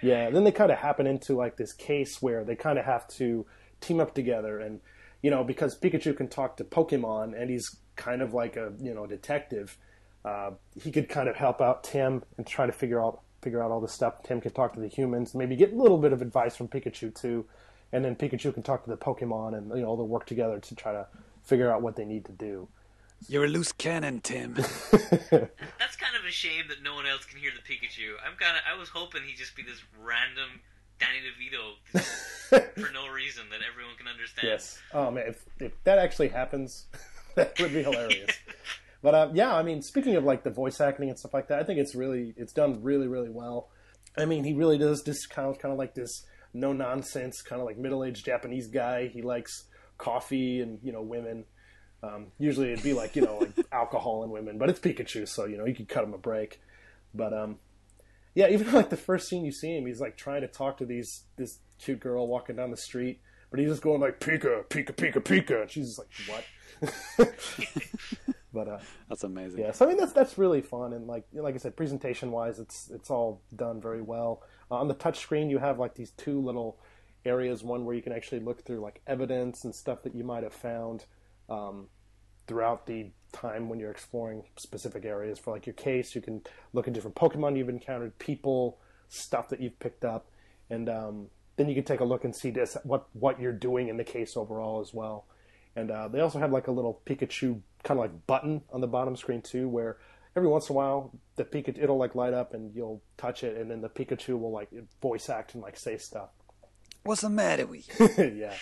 [0.00, 0.08] Okay.
[0.08, 3.08] yeah, then they kind of happen into like this case where they kind of have
[3.08, 3.46] to
[3.80, 4.80] team up together, and
[5.22, 8.94] you know because Pikachu can talk to Pokemon and he's kind of like a you
[8.94, 9.76] know detective,
[10.24, 10.50] uh,
[10.80, 13.80] he could kind of help out Tim and try to figure out figure out all
[13.80, 14.22] this stuff.
[14.24, 17.14] Tim could talk to the humans, maybe get a little bit of advice from Pikachu
[17.14, 17.44] too,
[17.92, 20.74] and then Pikachu can talk to the Pokemon, and you know they'll work together to
[20.74, 21.06] try to
[21.42, 22.68] figure out what they need to do.
[23.26, 24.54] You're a loose cannon, Tim.
[24.90, 28.12] That's kind of a shame that no one else can hear the Pikachu.
[28.24, 28.62] I'm kind of.
[28.72, 30.60] I was hoping he'd just be this random
[30.98, 34.48] Danny DeVito for no reason that everyone can understand.
[34.48, 34.78] Yes.
[34.92, 36.86] Oh man, if, if that actually happens,
[37.34, 38.36] that would be hilarious.
[39.02, 41.60] But uh, yeah, I mean, speaking of like the voice acting and stuff like that,
[41.60, 43.68] I think it's really it's done really really well.
[44.16, 47.60] I mean, he really does just kind of kind of like this no nonsense kind
[47.60, 49.08] of like middle aged Japanese guy.
[49.08, 49.64] He likes
[49.98, 51.44] coffee and you know women.
[52.02, 55.46] Um, usually it'd be like you know like alcohol and women, but it's Pikachu, so
[55.46, 56.60] you know you could cut him a break.
[57.14, 57.58] But um,
[58.34, 60.86] yeah, even like the first scene you see him, he's like trying to talk to
[60.86, 63.20] these this cute girl walking down the street,
[63.50, 66.42] but he's just going like Pika, Pika, Pika, Pika, and she's just like
[67.18, 67.34] what?
[68.58, 68.78] but uh,
[69.08, 69.60] That's amazing.
[69.60, 72.58] yeah, so I mean that's that's really fun, and like like I said, presentation wise,
[72.58, 74.42] it's it's all done very well.
[74.68, 76.80] Uh, on the touch screen, you have like these two little
[77.24, 80.42] areas, one where you can actually look through like evidence and stuff that you might
[80.42, 81.04] have found
[81.48, 81.86] um,
[82.48, 86.16] throughout the time when you're exploring specific areas for like your case.
[86.16, 86.42] You can
[86.72, 90.32] look at different Pokemon you've encountered, people, stuff that you've picked up,
[90.68, 93.88] and um, then you can take a look and see this what what you're doing
[93.88, 95.26] in the case overall as well.
[95.76, 98.86] And uh, they also have like a little Pikachu kind of like button on the
[98.86, 99.98] bottom screen too, where
[100.36, 103.56] every once in a while the Pikachu it'll like light up and you'll touch it,
[103.56, 104.68] and then the Pikachu will like
[105.00, 106.30] voice act and like say stuff.
[107.04, 108.24] What's the matter with you?
[108.36, 108.54] yeah.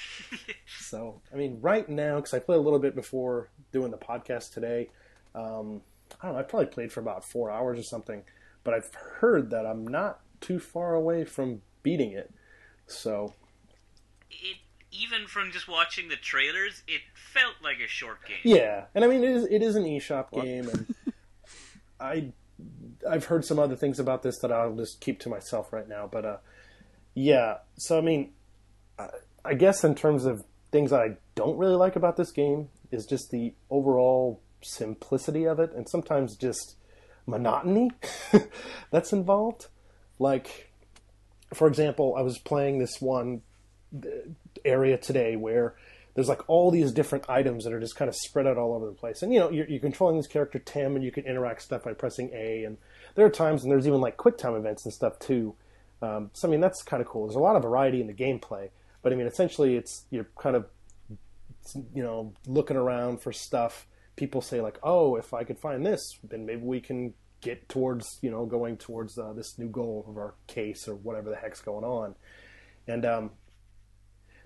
[0.81, 4.53] So, I mean, right now, because I played a little bit before doing the podcast
[4.55, 4.91] today,
[5.35, 5.81] um,
[6.21, 8.23] I don't know, I probably played for about four hours or something,
[8.63, 12.33] but I've heard that I'm not too far away from beating it.
[12.87, 13.35] So,
[14.31, 14.59] It
[15.01, 18.39] even from just watching the trailers, it felt like a short game.
[18.43, 18.85] yeah.
[18.95, 20.95] And I mean, it is, it is an eShop game, and
[22.01, 22.33] I,
[23.09, 26.09] I've heard some other things about this that I'll just keep to myself right now,
[26.11, 26.37] but, uh,
[27.15, 27.59] yeah.
[27.79, 28.33] So, I mean,
[28.99, 29.09] I,
[29.45, 33.07] I guess in terms of things that I don't really like about this game is
[33.07, 36.77] just the overall simplicity of it, and sometimes just
[37.27, 37.91] monotony
[38.91, 39.67] that's involved.
[40.19, 40.71] Like,
[41.55, 43.43] for example, I was playing this one
[44.67, 45.75] area today where
[46.17, 48.87] there's like all these different items that are just kind of spread out all over
[48.87, 49.23] the place.
[49.23, 51.93] And you know, you're, you're controlling this character Tim, and you can interact stuff by
[51.93, 52.65] pressing A.
[52.65, 52.79] And
[53.15, 55.55] there are times, and there's even like quick time events and stuff too.
[56.01, 57.27] Um, so I mean, that's kind of cool.
[57.27, 58.71] There's a lot of variety in the gameplay,
[59.03, 60.67] but I mean, essentially, it's you're kind of
[61.95, 63.87] you know looking around for stuff.
[64.17, 67.13] People say like, "Oh, if I could find this, then maybe we can
[67.43, 71.29] get towards you know going towards uh, this new goal of our case or whatever
[71.29, 72.15] the heck's going on."
[72.89, 73.31] And um,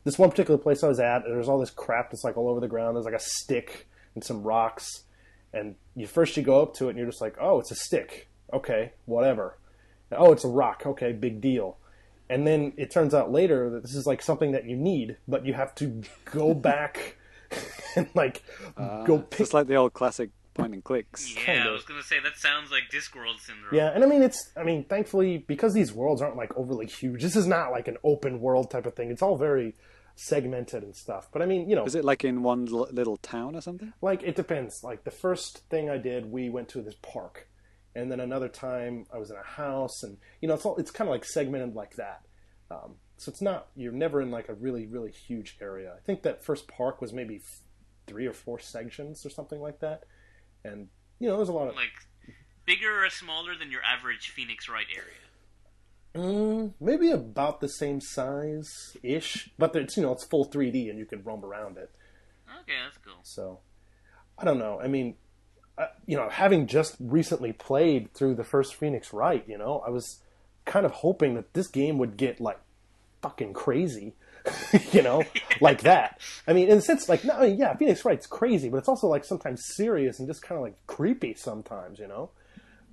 [0.05, 2.61] this one particular place I was at, there's all this crap that's like all over
[2.61, 2.97] the ground.
[2.97, 5.05] There's like a stick and some rocks,
[5.53, 7.77] and you first you go up to it and you're just like, "Oh, it's a
[7.77, 8.29] stick.
[8.53, 9.59] Okay, whatever."
[10.13, 10.83] Oh, it's a rock.
[10.87, 11.77] Okay, big deal.
[12.29, 15.45] And then it turns out later that this is like something that you need, but
[15.45, 17.17] you have to go back
[17.97, 18.43] and like
[18.77, 19.39] uh, go pick.
[19.39, 21.35] Just like the old classic point and clicks.
[21.35, 23.75] Yeah, Kind I was gonna say that sounds like Discworld syndrome.
[23.75, 24.51] Yeah, and I mean it's.
[24.57, 27.23] I mean, thankfully, because these worlds aren't like overly huge.
[27.23, 29.11] This is not like an open world type of thing.
[29.11, 29.75] It's all very
[30.27, 31.29] segmented and stuff.
[31.33, 33.93] But I mean, you know, Is it like in one l- little town or something?
[34.03, 34.85] like it depends.
[34.85, 37.49] Like the first thing I did, we went to this park,
[37.95, 40.91] and then another time I was in a house, and you know, it's all it's
[40.91, 42.23] kind of like segmented like that.
[42.71, 45.93] Um, so it's not you're never in like a really really huge area.
[45.97, 47.61] I think that first park was maybe f-
[48.07, 50.05] three or four sections or something like that,
[50.65, 51.89] and you know, there's a lot of Like
[52.67, 55.17] bigger or smaller than your average Phoenix Wright area.
[56.15, 60.99] Mm, maybe about the same size ish, but it's you know it's full 3D and
[60.99, 61.91] you can roam around it.
[62.63, 63.21] Okay, that's cool.
[63.23, 63.61] So
[64.37, 64.81] I don't know.
[64.81, 65.15] I mean,
[65.79, 69.91] uh, you know, having just recently played through the first Phoenix Wright, you know, I
[69.91, 70.21] was
[70.65, 72.59] kind of hoping that this game would get like
[73.23, 74.15] fucking crazy.
[74.93, 75.23] you know,
[75.61, 76.19] like that.
[76.49, 78.89] I mean, in a sense, like, no, I mean, yeah, Phoenix Wright's crazy, but it's
[78.89, 82.31] also like sometimes serious and just kind of like creepy sometimes, you know.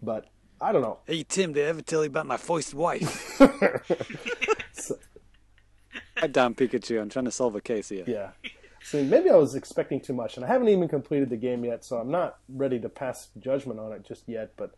[0.03, 0.26] But
[0.59, 0.99] I don't know.
[1.05, 3.39] Hey Tim, did I ever tell you about my first wife?
[6.19, 8.03] God damn Pikachu, I'm trying to solve a case here.
[8.07, 8.31] Yeah.
[8.83, 11.83] So maybe I was expecting too much, and I haven't even completed the game yet,
[11.83, 14.53] so I'm not ready to pass judgment on it just yet.
[14.55, 14.75] But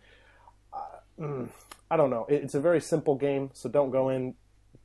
[0.74, 1.50] uh, mm,
[1.92, 2.26] I don't know.
[2.28, 4.36] It, it's a very simple game, so don't go in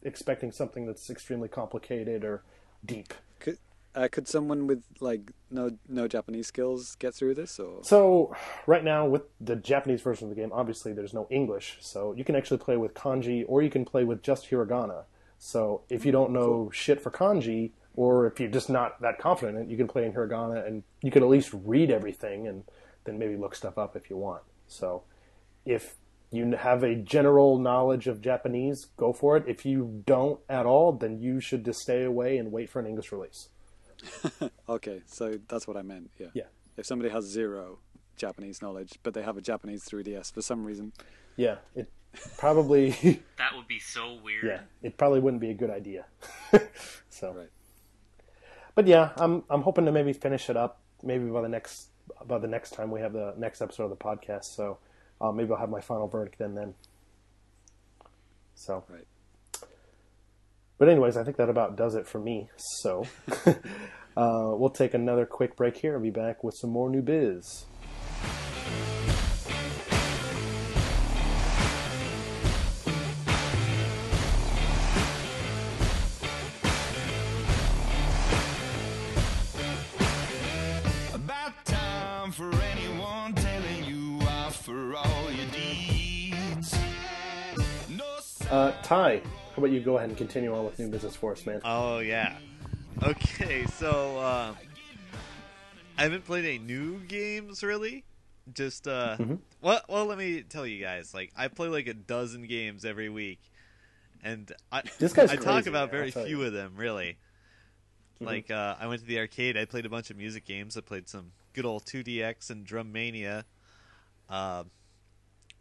[0.03, 2.43] expecting something that's extremely complicated or
[2.85, 3.15] deep.
[3.95, 8.35] Could uh, could someone with like no no Japanese skills get through this or So
[8.67, 12.25] right now with the Japanese version of the game, obviously there's no English, so you
[12.25, 15.05] can actually play with kanji or you can play with just hiragana.
[15.39, 19.59] So if you don't know shit for kanji, or if you're just not that confident
[19.59, 22.65] in it, you can play in hiragana and you can at least read everything and
[23.05, 24.43] then maybe look stuff up if you want.
[24.67, 25.05] So
[25.65, 25.97] if
[26.31, 29.45] you have a general knowledge of Japanese, go for it.
[29.47, 32.87] If you don't at all, then you should just stay away and wait for an
[32.87, 33.49] English release.
[34.69, 36.11] Okay, so that's what I meant.
[36.19, 36.29] Yeah.
[36.35, 36.45] Yeah.
[36.77, 37.79] If somebody has zero
[38.17, 40.93] Japanese knowledge, but they have a Japanese 3DS for some reason,
[41.37, 41.91] Yeah, it
[42.39, 42.91] probably
[43.39, 44.45] That would be so weird.
[44.45, 46.07] yeah, it probably wouldn't be a good idea.
[47.11, 47.51] so, right?
[48.75, 51.89] but yeah, I'm I'm hoping to maybe finish it up maybe by the next
[52.27, 54.45] by the next time we have the next episode of the podcast.
[54.45, 54.79] So
[55.21, 56.75] uh, maybe I'll have my final verdict then then.
[58.57, 59.07] So, Right.
[60.79, 62.49] But anyways, I think that about does it for me.
[62.57, 63.05] So
[63.47, 67.67] uh, we'll take another quick break here and be back with some more new biz.
[81.15, 86.75] About time for anyone telling you off for all your deeds.
[88.51, 89.21] Uh, Ty,
[89.55, 91.61] how about you go ahead and continue on with new business for us, man?
[91.65, 92.37] Oh yeah.
[93.03, 94.55] Okay, so uh,
[95.97, 98.05] I haven't played any new games really.
[98.53, 99.17] Just uh,
[99.63, 101.15] well, well, let me tell you guys.
[101.15, 103.41] Like, I play like a dozen games every week,
[104.23, 106.43] and I This guy's I talk crazy, about man, very few you.
[106.43, 107.17] of them really.
[108.21, 109.57] Like, uh, I went to the arcade.
[109.57, 110.77] I played a bunch of music games.
[110.77, 113.45] I played some good old 2DX and Drum Mania.
[114.31, 114.65] Uh,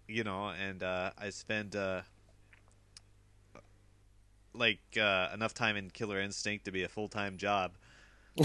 [0.07, 2.01] you know, and uh, I spend uh,
[4.53, 7.73] like uh, enough time in Killer Instinct to be a full time job.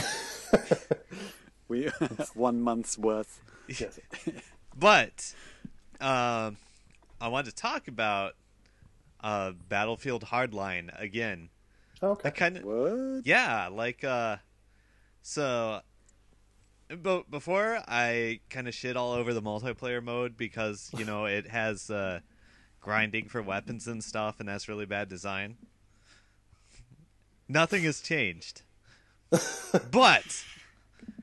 [1.69, 1.91] We
[2.35, 3.41] one month's worth.
[3.69, 3.99] Yes.
[4.77, 5.35] But
[6.01, 6.57] um,
[7.21, 8.35] I wanted to talk about
[9.21, 11.49] uh, Battlefield Hardline again.
[12.01, 12.29] Oh, okay.
[12.29, 13.27] I kind of What?
[13.27, 14.37] yeah, like uh,
[15.23, 15.81] so.
[16.89, 21.49] But before I kind of shit all over the multiplayer mode because you know it
[21.49, 22.21] has uh,
[22.81, 25.57] grinding for weapons and stuff, and that's really bad design.
[27.49, 28.63] Nothing has changed,
[29.91, 30.45] but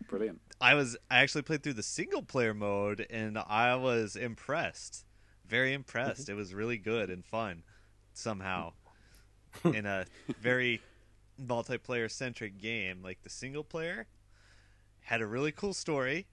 [0.08, 0.42] Brilliant.
[0.62, 5.06] I was I actually played through the single player mode and I was impressed.
[5.48, 6.30] Very impressed.
[6.30, 7.64] It was really good and fun
[8.14, 8.74] somehow.
[9.64, 10.06] in a
[10.42, 10.82] very
[11.42, 13.02] multiplayer centric game.
[13.04, 14.08] Like the single player
[15.02, 16.26] had a really cool story.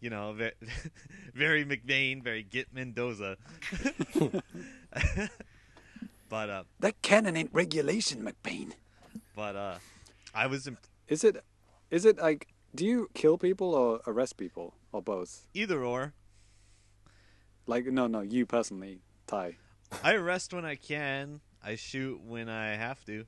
[0.00, 0.52] You know, very,
[1.34, 3.36] very McBain, very Get Mendoza.
[6.28, 8.72] but uh That cannon ain't regulation, McBain.
[9.34, 9.78] But uh
[10.34, 11.42] I was imp- Is it?
[11.90, 12.48] Is it like?
[12.74, 15.46] Do you kill people or arrest people or both?
[15.54, 16.14] either or.
[17.66, 19.56] Like, no, no, you personally, Ty.
[20.02, 21.40] I arrest when I can.
[21.62, 23.24] I shoot when I have to.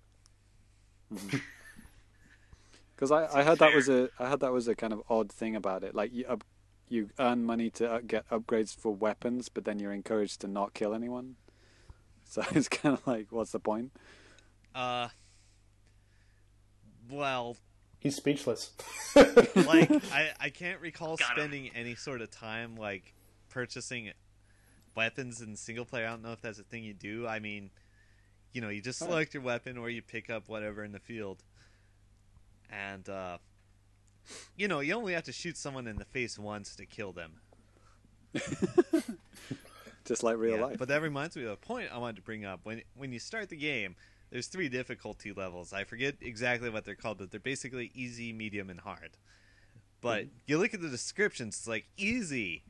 [2.95, 5.33] Because I, I heard that was a I heard that was a kind of odd
[5.33, 5.93] thing about it.
[5.93, 6.45] Like you up,
[6.89, 10.72] you earn money to uh, get upgrades for weapons, but then you're encouraged to not
[10.72, 11.35] kill anyone.
[12.24, 13.91] So it's kind of like, what's the point?
[14.72, 15.09] Uh,
[17.12, 17.56] well,
[17.98, 18.72] He's speechless.
[19.14, 21.36] like I, I can't recall Got him.
[21.36, 23.14] spending any sort of time like
[23.48, 24.10] purchasing
[24.96, 26.06] weapons in single player.
[26.06, 27.26] I don't know if that's a thing you do.
[27.28, 27.70] I mean,
[28.52, 31.44] you know, you just select your weapon or you pick up whatever in the field,
[32.68, 33.38] and uh,
[34.56, 37.34] you know, you only have to shoot someone in the face once to kill them.
[40.04, 40.78] Just like real Yeah, life.
[40.78, 42.60] But that reminds me of a point I wanted to bring up.
[42.64, 43.94] When when you start the game,
[44.33, 45.74] there's three difficulty levels.
[45.74, 49.11] I forget exactly what they're called, but they're basically easy, medium, and hard.
[50.01, 50.37] But mm-hmm.
[50.47, 52.64] you look at the descriptions, it's like easy.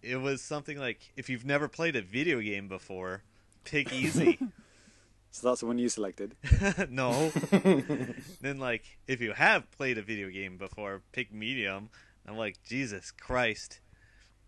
[0.00, 3.22] It was something like if you've never played a video game before,
[3.64, 4.38] pick easy.
[5.30, 6.34] so that's the one you selected.
[6.88, 7.28] no.
[8.40, 11.90] then like if you have played a video game before, pick medium.
[12.26, 13.80] I'm like Jesus Christ.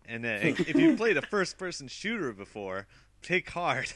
[0.07, 2.87] And then if you've played a first-person shooter before,
[3.21, 3.93] pick hard.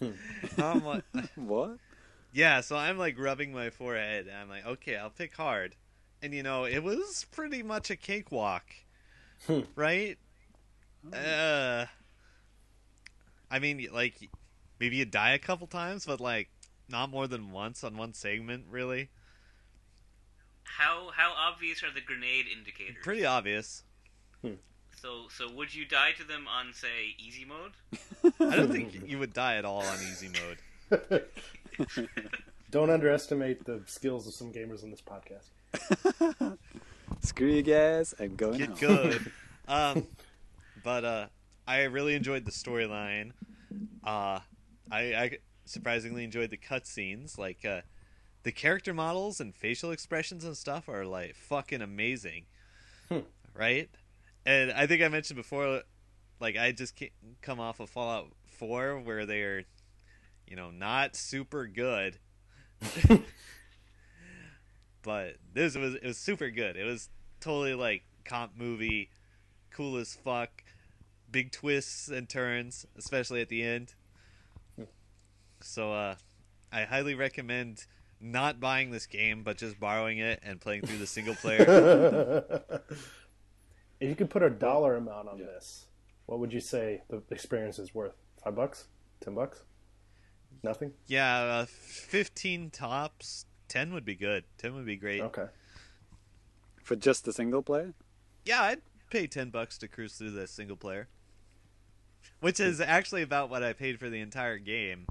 [0.58, 1.04] I'm like,
[1.36, 1.78] What?
[2.32, 5.76] Yeah, so I'm like rubbing my forehead, and I'm like, okay, I'll pick hard.
[6.20, 8.64] And you know, it was pretty much a cakewalk,
[9.76, 10.18] right?
[11.12, 11.86] Uh,
[13.50, 14.30] I mean, like
[14.80, 16.48] maybe you die a couple times, but like
[16.88, 19.10] not more than once on one segment, really.
[20.64, 22.96] How how obvious are the grenade indicators?
[23.02, 23.84] Pretty obvious.
[25.04, 27.72] So so would you die to them on say easy mode?
[28.40, 30.30] I don't think you would die at all on easy
[30.90, 31.22] mode.
[32.70, 36.56] Don't underestimate the skills of some gamers on this podcast.
[37.20, 38.76] Screw you guys, I'm going Get home.
[38.78, 39.32] good.
[39.68, 40.06] um,
[40.82, 41.26] but uh,
[41.68, 43.32] I really enjoyed the storyline.
[44.02, 44.40] Uh,
[44.90, 47.36] I, I surprisingly enjoyed the cutscenes.
[47.36, 47.82] Like uh,
[48.42, 52.46] the character models and facial expressions and stuff are like fucking amazing,
[53.54, 53.90] right?
[54.46, 55.82] And I think I mentioned before,
[56.40, 57.00] like I just
[57.42, 59.64] come off of Fallout Four where they're,
[60.46, 62.18] you know, not super good.
[65.02, 66.76] but this was it was super good.
[66.76, 67.08] It was
[67.40, 69.10] totally like comp movie,
[69.70, 70.64] cool as fuck,
[71.30, 73.94] big twists and turns, especially at the end.
[75.60, 76.16] So uh,
[76.70, 77.86] I highly recommend
[78.20, 82.72] not buying this game, but just borrowing it and playing through the single player.
[84.04, 85.86] If you could put a dollar amount on this,
[86.26, 88.12] what would you say the experience is worth?
[88.44, 88.88] Five bucks?
[89.22, 89.64] Ten bucks?
[90.62, 90.92] Nothing?
[91.06, 93.46] yeah, uh, fifteen tops.
[93.66, 94.44] Ten would be good.
[94.58, 95.22] Ten would be great.
[95.22, 95.46] Okay.
[96.82, 97.94] For just the single player?
[98.44, 101.08] Yeah, I'd pay ten bucks to cruise through this single player,
[102.40, 105.06] which is actually about what I paid for the entire game.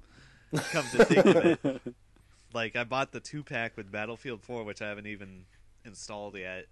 [0.72, 1.36] Come to think of
[1.66, 1.82] it,
[2.54, 5.46] like I bought the two pack with Battlefield Four, which I haven't even
[5.84, 6.68] installed yet.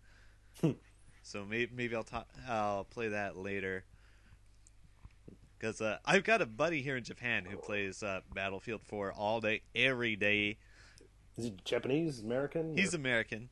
[1.22, 3.86] so maybe maybe I'll ta- I'll play that later.
[5.58, 9.40] Because uh, I've got a buddy here in Japan who plays uh, Battlefield 4 all
[9.42, 10.58] day, every day.
[11.38, 12.76] Is he Japanese, American?
[12.76, 13.50] He's or- American,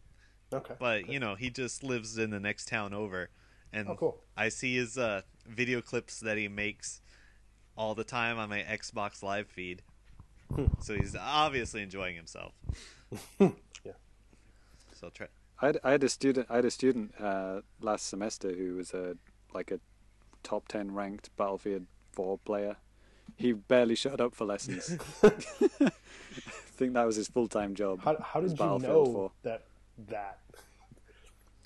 [0.52, 0.74] okay.
[0.80, 3.30] but you know he just lives in the next town over,
[3.72, 4.18] and Oh, cool.
[4.36, 7.02] I see his uh, video clips that he makes
[7.78, 9.84] all the time on my Xbox Live feed.
[10.82, 12.54] so he's obviously enjoying himself.
[13.86, 13.94] Yeah.
[14.94, 15.28] So I'll try.
[15.62, 16.48] I had, I had a student.
[16.50, 19.16] I had a student uh, last semester who was a
[19.54, 19.80] like a
[20.44, 22.78] top ten ranked Battlefield Four player.
[23.36, 24.98] He barely showed up for lessons.
[25.24, 25.30] I
[26.78, 28.02] think that was his full time job.
[28.04, 29.32] How, how did you know 4.
[29.44, 29.64] that
[30.08, 30.40] that?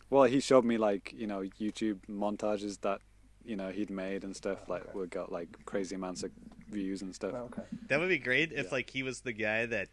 [0.09, 2.99] Well, he showed me like you know YouTube montages that
[3.45, 4.91] you know he'd made and stuff like Okay.
[4.99, 6.31] we got like crazy amounts of
[6.69, 7.33] views and stuff.
[7.35, 7.63] Oh, okay.
[7.87, 9.89] That would be great if like he was the guy that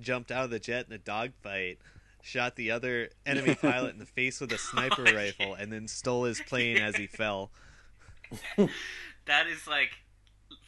[0.00, 1.78] jumped out of the jet in a dogfight,
[2.24, 6.24] shot the other enemy pilot in the face with a sniper rifle, and then stole
[6.24, 7.50] his plane as he fell.
[9.26, 9.88] That is like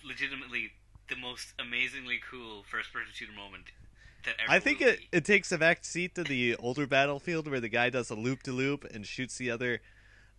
[0.02, 0.70] legitimately
[1.10, 3.64] the most amazingly cool first person shooter moment
[4.24, 5.08] that ever I think it, be.
[5.12, 8.42] it takes a back seat to the older Battlefield where the guy does a loop
[8.44, 9.82] to loop and shoots the other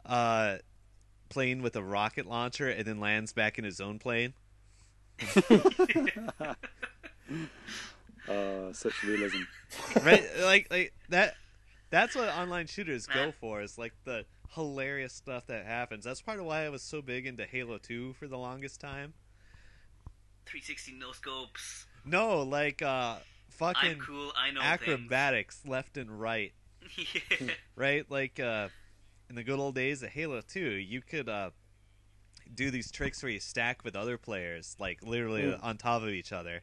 [0.03, 0.57] uh,
[1.29, 4.33] plane with a rocket launcher and then lands back in his own plane.
[8.27, 9.43] Uh, such realism.
[10.03, 11.35] right like like that
[11.89, 16.39] that's what online shooters go for is like the hilarious stuff that happens that's part
[16.39, 19.13] of why i was so big into halo 2 for the longest time
[20.45, 21.85] 360 no scopes.
[22.05, 23.15] no like uh
[23.49, 24.31] fucking I'm cool.
[24.37, 26.53] I know acrobatics left and right
[26.97, 27.47] yeah.
[27.75, 28.69] right like uh
[29.29, 31.49] in the good old days of halo 2 you could uh
[32.53, 36.31] do these tricks where you stack with other players like literally on top of each
[36.31, 36.61] other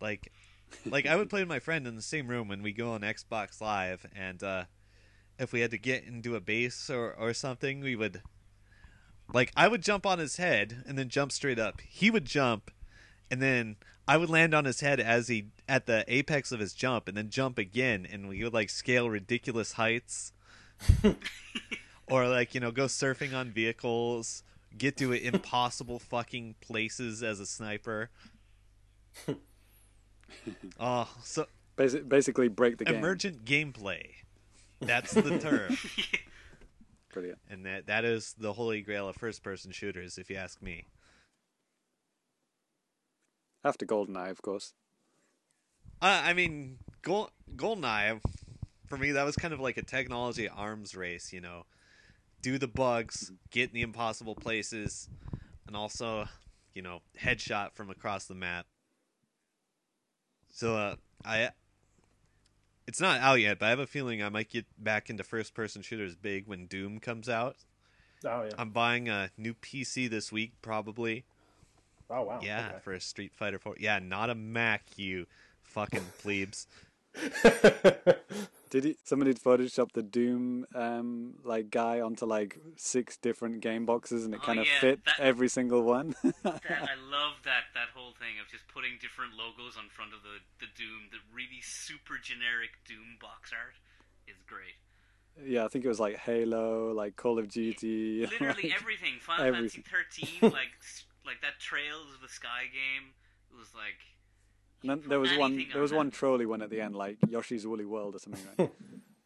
[0.00, 0.32] like
[0.86, 3.00] like I would play with my friend in the same room when we go on
[3.00, 4.64] Xbox Live, and uh,
[5.38, 8.22] if we had to get into a base or or something, we would
[9.32, 11.80] like I would jump on his head and then jump straight up.
[11.80, 12.70] He would jump,
[13.30, 16.72] and then I would land on his head as he at the apex of his
[16.72, 20.32] jump, and then jump again, and we would like scale ridiculous heights,
[22.06, 24.42] or like you know go surfing on vehicles,
[24.76, 28.10] get to impossible fucking places as a sniper.
[30.80, 32.96] Oh, so Basi- basically, break the game.
[32.96, 34.10] emergent gameplay.
[34.80, 35.76] That's the term,
[37.12, 37.38] Brilliant.
[37.50, 40.86] and that that is the holy grail of first-person shooters, if you ask me.
[43.64, 44.74] After GoldenEye, of course.
[46.00, 48.20] Uh, I mean, Gold Goldeneye,
[48.86, 51.32] for me, that was kind of like a technology arms race.
[51.32, 51.64] You know,
[52.40, 55.08] do the bugs, get in the impossible places,
[55.66, 56.28] and also,
[56.72, 58.66] you know, headshot from across the map.
[60.58, 61.50] So, uh, I.
[62.88, 65.82] It's not out yet, but I have a feeling I might get back into first-person
[65.82, 67.54] shooters big when Doom comes out.
[68.24, 68.50] Oh yeah.
[68.58, 71.24] I'm buying a new PC this week, probably.
[72.10, 72.40] oh wow.
[72.42, 72.78] Yeah, Okay.
[72.82, 73.76] for a Street Fighter 4.
[73.78, 75.26] Yeah, not a Mac, you
[75.62, 76.66] Fucking plebes.
[78.70, 78.96] Did he?
[79.04, 84.40] Somebody photoshopped the Doom um, like guy onto like six different game boxes, and it
[84.42, 86.14] Oh, kind of yeah, fit that- every single one.
[86.42, 90.20] That, I love that that whole thing of just putting different logos on front of
[90.22, 91.08] the the Doom.
[91.10, 93.74] The really super generic Doom box art
[94.26, 94.76] is great.
[95.46, 98.20] yeah, I think it was like Halo, like Call of Duty.
[98.30, 99.14] Literally like- everything.
[99.20, 99.82] Final everything.
[99.84, 100.74] Fantasy 13, like
[101.24, 103.12] like that Trails of the Sky game.
[103.50, 103.98] It was like
[104.82, 105.52] And then there was one.
[105.54, 105.96] anything There on was that.
[105.96, 108.42] one trolley one at the end, like Yoshi's Woolly World or something.
[108.58, 108.70] Right?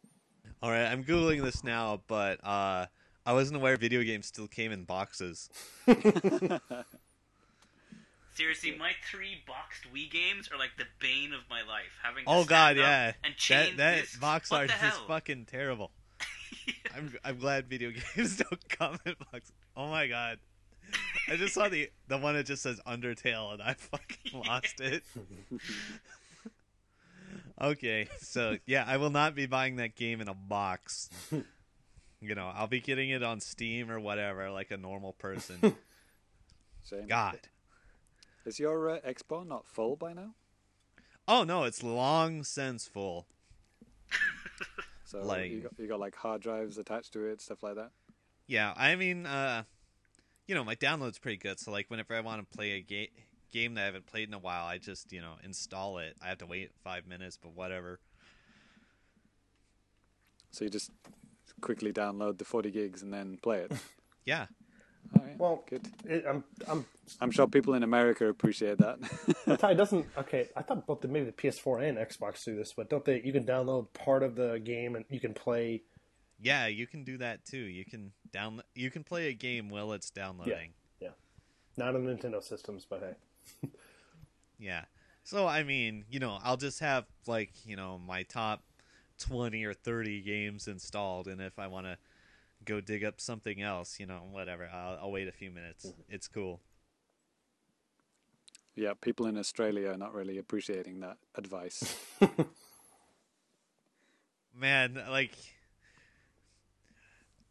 [0.63, 2.85] All right, I'm googling this now, but uh,
[3.25, 5.49] I wasn't aware video games still came in boxes.
[8.35, 11.97] seriously, my three boxed Wii games are like the bane of my life.
[12.01, 13.13] Having Oh god, yeah.
[13.23, 14.17] and That chain that discs.
[14.17, 15.03] box what art is hell?
[15.07, 15.91] fucking terrible.
[16.95, 19.51] I'm I'm glad video games don't come in boxes.
[19.75, 20.39] Oh my god.
[21.29, 25.03] I just saw the the one that just says Undertale and I fucking lost it.
[27.61, 31.09] okay, so yeah, I will not be buying that game in a box.
[32.21, 35.59] You know, I'll be getting it on Steam or whatever, like a normal person.
[36.89, 37.07] Shame.
[37.07, 37.39] God.
[38.45, 40.33] Is your uh, Expo not full by now?
[41.27, 43.27] Oh no, it's long since full.
[45.05, 47.91] So Like- you got you got like hard drives attached to it, stuff like that.
[48.47, 49.63] Yeah, I mean, uh,
[50.47, 51.59] you know, my download's pretty good.
[51.59, 53.11] So like, whenever I want to play a ga-
[53.51, 56.15] game that I haven't played in a while, I just you know install it.
[56.23, 57.99] I have to wait five minutes, but whatever.
[60.51, 60.91] So you just
[61.61, 63.71] quickly download the 40 gigs and then play it.
[64.25, 64.45] Yeah,
[65.19, 65.85] All right, Well, good.
[66.05, 66.85] it, I'm I'm
[67.19, 68.99] I'm sure people in America appreciate that.
[69.45, 70.05] It doesn't.
[70.17, 73.21] Okay, I thought both the, maybe the PS4 and Xbox do this, but don't they?
[73.21, 75.81] You can download part of the game and you can play.
[76.41, 77.57] Yeah, you can do that too.
[77.57, 80.73] You can down you can play a game while it's downloading.
[80.99, 81.09] Yeah,
[81.77, 83.17] not on Nintendo systems, but
[83.61, 83.69] hey,
[84.59, 84.85] Yeah.
[85.23, 88.63] So I mean, you know, I'll just have like you know my top
[89.17, 91.97] twenty or thirty games installed, and if I want to
[92.65, 95.85] go dig up something else, you know, whatever, I'll, I'll wait a few minutes.
[95.85, 96.01] Mm-hmm.
[96.09, 96.61] It's cool.
[98.75, 101.95] yeah, people in Australia are not really appreciating that advice.
[104.55, 105.35] man like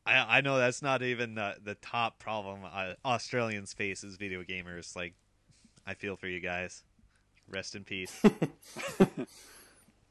[0.07, 4.43] i i know that's not even the the top problem uh, australians face as video
[4.43, 4.95] gamers.
[4.97, 5.15] Like
[5.87, 6.83] i feel for you guys.
[7.49, 8.23] Rest in peace.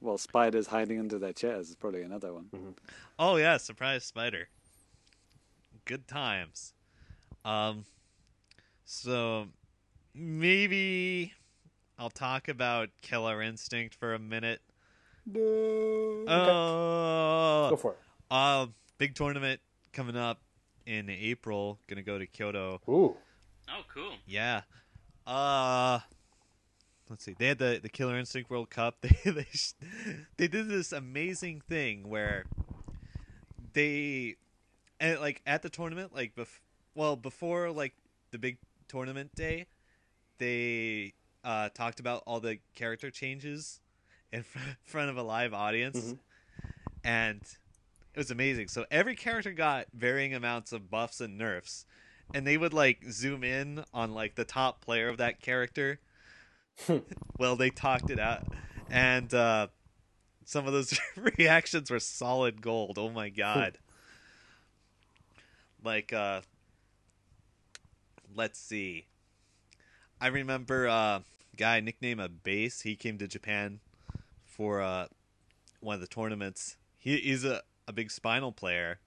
[0.03, 2.47] Well, spiders hiding under their chairs is probably another one.
[3.19, 4.49] oh yeah surprise spider.
[5.85, 6.73] Good times.
[7.45, 7.85] Um
[8.83, 9.47] so
[10.13, 11.33] maybe
[11.99, 14.61] i'll talk about killer instinct for a minute.
[16.27, 17.99] Oh go for it.
[18.31, 18.65] Uh,
[18.97, 19.61] big tournament
[19.93, 20.39] coming up
[20.85, 21.79] in April.
[21.87, 22.81] Gonna go to Kyoto.
[22.87, 23.15] Ooh,
[23.69, 24.13] Oh, cool.
[24.25, 24.61] Yeah.
[25.25, 25.99] Uh,
[27.09, 27.35] let's see.
[27.37, 28.95] They had the the Killer Instinct World Cup.
[29.23, 29.47] They they
[30.37, 32.45] they did this amazing thing where
[33.73, 34.35] they
[34.99, 36.59] and like at the tournament, like bef-
[36.95, 37.93] well before like
[38.31, 39.67] the big tournament day,
[40.37, 41.13] they
[41.43, 43.79] uh talked about all the character changes
[44.33, 46.15] in fr- front of a live audience,
[47.03, 47.41] and
[48.13, 48.67] it was amazing.
[48.67, 51.85] So every character got varying amounts of buffs and nerfs,
[52.33, 55.99] and they would like zoom in on like the top player of that character.
[57.37, 58.43] well, they talked it out,
[58.89, 59.67] and uh,
[60.45, 60.97] some of those
[61.37, 62.97] reactions were solid gold.
[62.97, 63.77] Oh my god!
[65.83, 66.41] like, uh,
[68.35, 69.05] let's see.
[70.19, 71.23] I remember uh, a
[71.57, 72.81] guy nicknamed a Base.
[72.81, 73.79] He came to Japan
[74.45, 75.07] for uh,
[75.79, 76.77] one of the tournaments.
[76.97, 78.99] He, he's a, a big spinal player,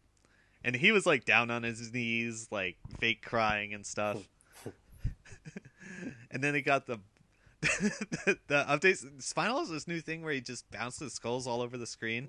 [0.62, 4.28] and he was like down on his knees, like fake crying and stuff.
[6.30, 7.00] and then he got the
[7.60, 9.04] the, the updates.
[9.22, 12.28] Spinal is this new thing where he just bounces skulls all over the screen.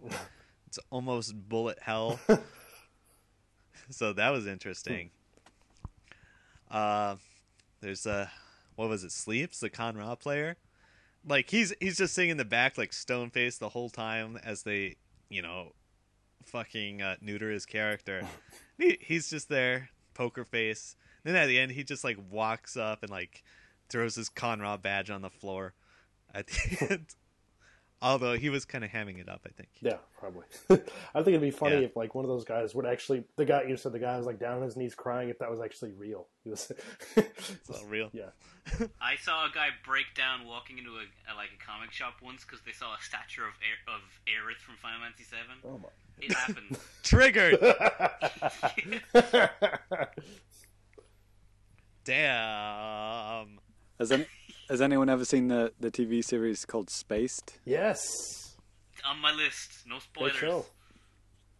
[0.68, 2.20] It's almost bullet hell.
[3.90, 5.12] so that was interesting.
[6.72, 7.16] Uh,
[7.82, 8.32] there's a
[8.76, 9.12] what was it?
[9.12, 10.58] Sleeps the Kan-Ra player.
[11.28, 14.64] Like he's he's just sitting in the back like stone faced the whole time as
[14.64, 14.96] they
[15.30, 15.74] you know
[16.46, 18.26] fucking uh, neuter his character.
[18.78, 20.96] he, he's just there poker face.
[21.24, 23.44] Then at the end he just like walks up and like
[23.90, 25.74] throws his Kan-Ra badge on the floor
[26.34, 27.16] at the end.
[28.06, 29.70] Although he was kind of hamming it up, I think.
[29.82, 30.46] yeah, probably.
[30.70, 31.82] I think it'd be funny Yeah.
[31.88, 34.26] if like one of those guys would actually the guy you said the guy was
[34.28, 36.28] like down on his knees crying if that was actually real.
[36.44, 36.72] He was.
[37.18, 38.10] It's all real.
[38.14, 38.30] yeah.
[39.02, 42.44] I saw a guy break down walking into a, a like a comic shop once
[42.46, 45.68] because they saw a statue of Aer- of Aerith from Final Fantasy VII.
[45.68, 45.90] Oh my.
[46.22, 46.78] It happened.
[47.04, 47.60] Triggered.
[52.04, 53.60] Damn.
[54.00, 54.26] Has any
[54.70, 57.60] has anyone ever seen the, the TV series called Spaced?
[57.66, 58.02] Yes.
[59.06, 60.36] On my list, no Great spoilers.
[60.36, 60.66] show.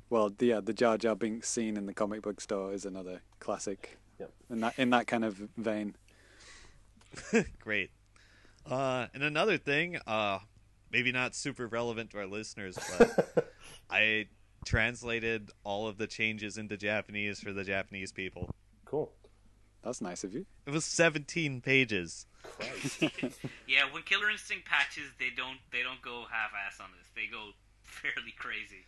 [0.10, 3.22] Well, the, yeah, the Jar Jar Binks scene in the comic book store is another
[3.40, 3.98] classic.
[4.20, 4.32] Yep.
[4.50, 5.96] In that in that kind of vein.
[7.60, 7.92] Great.
[8.66, 10.40] Uh, and another thing, uh,
[10.92, 13.52] maybe not super relevant to our listeners, but
[13.90, 14.28] I
[14.66, 18.50] translated all of the changes into Japanese for the Japanese people.
[18.86, 19.12] Cool.
[19.86, 20.46] That's nice of you.
[20.66, 22.26] It was 17 pages.
[23.68, 27.08] Yeah, when Killer Instinct patches, they don't they don't go half ass on this.
[27.16, 27.52] They go
[27.84, 28.86] fairly crazy.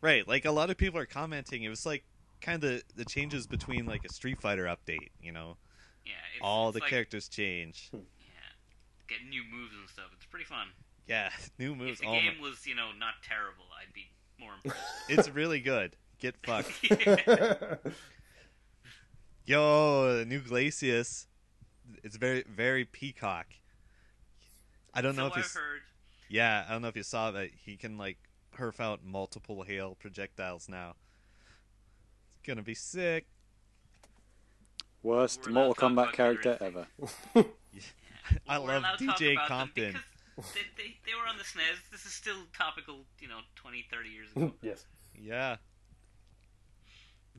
[0.00, 1.62] Right, like a lot of people are commenting.
[1.62, 2.04] It was like
[2.40, 5.10] kind of the changes between like a Street Fighter update.
[5.20, 5.56] You know,
[6.04, 7.88] Yeah, it's, all it's the like, characters change.
[7.90, 7.98] Hmm.
[8.18, 10.06] Yeah, get new moves and stuff.
[10.16, 10.68] It's pretty fun.
[11.06, 11.92] Yeah, new moves.
[11.92, 14.06] If the Oh my- game was, you know, not terrible, I'd be
[14.40, 14.84] more impressed.
[15.08, 15.96] It's really good.
[16.18, 16.82] Get fucked.
[19.46, 21.26] Yo, the new Glacius.
[22.02, 23.46] It's very very peacock.
[24.92, 25.42] I don't know if you.
[25.42, 25.82] I've heard.
[26.28, 28.18] Yeah, I don't know if you saw that he can like
[28.52, 30.96] perf out multiple hail projectiles now.
[32.28, 33.26] It's gonna be sick.
[35.04, 36.86] Worst We're Mortal Kombat character Killer
[37.36, 37.46] ever.
[38.48, 39.96] I We're love allowed to talk DJ about Compton.
[40.36, 41.90] They, they, they were on the SNES.
[41.92, 44.52] This is still topical, you know, 20, 30 years ago.
[44.60, 44.84] yes.
[45.14, 45.56] Yeah.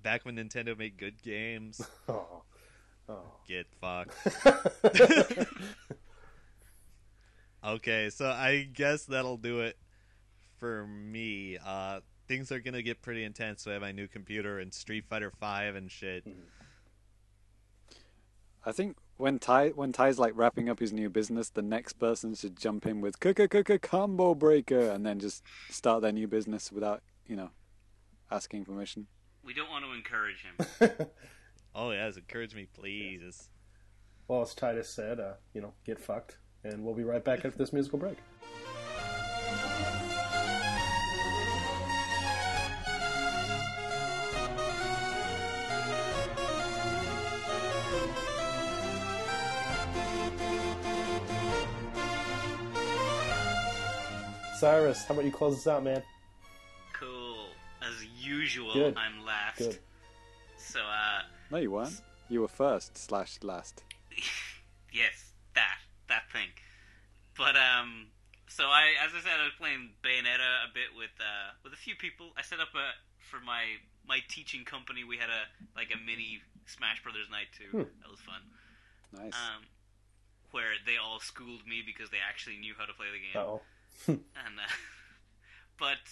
[0.07, 1.85] Back when Nintendo made good games.
[2.07, 2.43] Oh.
[3.09, 3.23] Oh.
[3.45, 4.15] Get fucked.
[7.65, 9.77] okay, so I guess that'll do it
[10.59, 11.57] for me.
[11.57, 11.99] Uh,
[12.29, 13.63] things are gonna get pretty intense.
[13.63, 16.25] So I have my new computer and Street Fighter Five and shit.
[18.65, 22.33] I think when Ty when Ty's like wrapping up his new business, the next person
[22.33, 27.03] should jump in with "K-K-K-K combo breaker" and then just start their new business without
[27.25, 27.49] you know
[28.31, 29.07] asking permission.
[29.47, 31.07] We don't want to encourage him.
[31.79, 33.49] Oh yes, encourage me, please.
[34.27, 36.37] Well, as Titus said, uh, you know, get fucked.
[36.63, 38.17] And we'll be right back after this musical break.
[54.59, 56.01] Cyrus, how about you close us out, man?
[58.47, 58.65] Cool.
[58.65, 58.97] As usual, Good.
[58.97, 59.57] I'm last.
[59.57, 59.79] Good.
[60.57, 61.21] So, uh,
[61.51, 62.01] No, you weren't.
[62.29, 63.83] You were first slash last.
[64.93, 65.79] yes, that
[66.09, 66.49] that thing.
[67.37, 68.07] But um,
[68.47, 71.77] so I, as I said, I was playing Bayonetta a bit with uh with a
[71.77, 72.31] few people.
[72.37, 75.03] I set up a for my my teaching company.
[75.03, 77.71] We had a like a mini Smash Brothers night too.
[77.71, 77.87] Hmm.
[78.01, 78.41] That was fun.
[79.13, 79.35] Nice.
[79.35, 79.63] Um,
[80.51, 83.35] where they all schooled me because they actually knew how to play the game.
[83.35, 83.61] Uh oh.
[84.07, 84.73] And uh,
[85.79, 86.03] but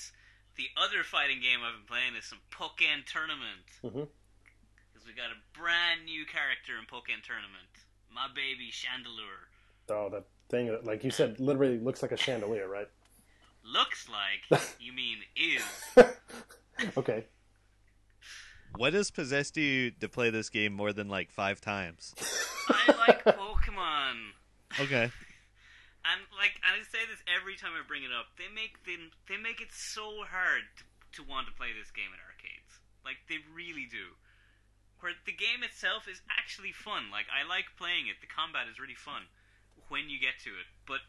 [0.58, 3.66] the other fighting game I've been playing is some Pokken Tournament.
[3.84, 4.08] Mhm.
[4.94, 7.70] Because we got a brand new character in Pokken Tournament.
[8.12, 9.50] My baby Chandelure.
[9.90, 12.88] Oh, that thing, like you said, literally looks like a chandelier, right?
[13.64, 15.64] Looks like, you mean is.
[16.98, 17.26] Okay.
[18.76, 22.14] What has possessed you to play this game more than like five times?
[22.68, 24.32] I like Pokemon.
[24.82, 25.10] Okay.
[26.06, 29.42] And like I say this every time I bring it up, they make them they
[29.42, 30.84] make it so hard to,
[31.18, 32.78] to want to play this game in arcades.
[33.02, 34.14] Like they really do.
[35.02, 37.10] Where the game itself is actually fun.
[37.10, 38.22] Like I like playing it.
[38.22, 39.26] The combat is really fun
[39.90, 40.70] when you get to it.
[40.86, 41.02] But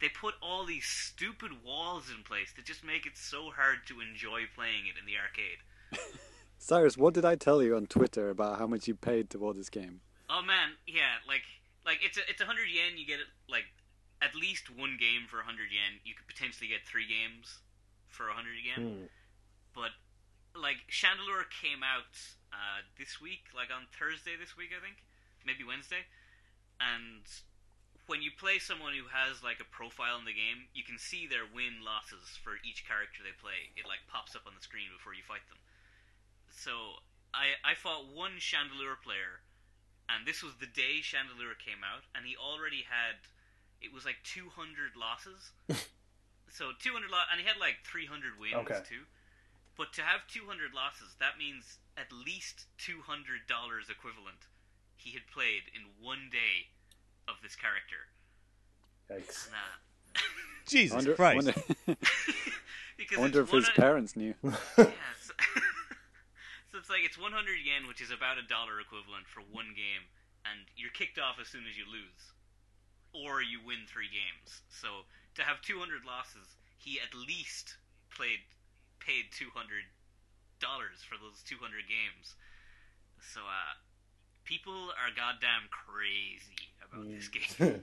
[0.00, 4.00] they put all these stupid walls in place that just make it so hard to
[4.00, 5.62] enjoy playing it in the arcade.
[6.58, 9.70] Cyrus, what did I tell you on Twitter about how much you paid toward this
[9.70, 10.00] game?
[10.28, 11.42] Oh man, yeah, like
[11.84, 12.98] like it's a, it's a hundred yen.
[12.98, 13.64] You get it like
[14.22, 16.00] at least one game for a hundred yen.
[16.04, 17.60] You could potentially get three games
[18.08, 18.80] for a hundred yen.
[18.80, 19.06] Hmm.
[19.74, 19.92] But
[20.56, 22.16] like Chandelure came out
[22.52, 25.04] uh, this week, like on Thursday this week, I think,
[25.44, 26.08] maybe Wednesday.
[26.80, 27.24] And
[28.08, 31.28] when you play someone who has like a profile in the game, you can see
[31.28, 33.74] their win losses for each character they play.
[33.76, 35.60] It like pops up on the screen before you fight them.
[36.48, 37.04] So
[37.36, 39.44] I I fought one Chandelure player,
[40.08, 43.20] and this was the day Chandelure came out, and he already had
[43.82, 45.52] it was like 200 losses.
[46.50, 48.80] so 200 lo- and he had like 300 wins Okay.
[48.88, 49.04] too.
[49.76, 53.44] But to have 200 losses, that means at least $200
[53.90, 54.48] equivalent
[54.96, 56.72] he had played in one day
[57.28, 58.08] of this character.
[59.12, 59.50] Yikes.
[59.52, 59.76] Nah.
[60.66, 61.36] Jesus I wonder, Christ.
[61.46, 61.54] wonder,
[62.96, 64.34] because I wonder if his parents knew.
[64.42, 65.30] Yes.
[66.72, 67.30] so it's like it's 100
[67.62, 70.08] yen, which is about a dollar equivalent for one game,
[70.48, 72.32] and you're kicked off as soon as you lose,
[73.12, 74.62] or you win three games.
[74.68, 77.76] So to have 200 losses, he at least
[78.10, 78.42] played
[78.98, 79.52] paid 200
[80.58, 82.34] dollars for those 200 games.
[83.20, 83.76] So uh,
[84.44, 87.82] people are goddamn crazy about this game.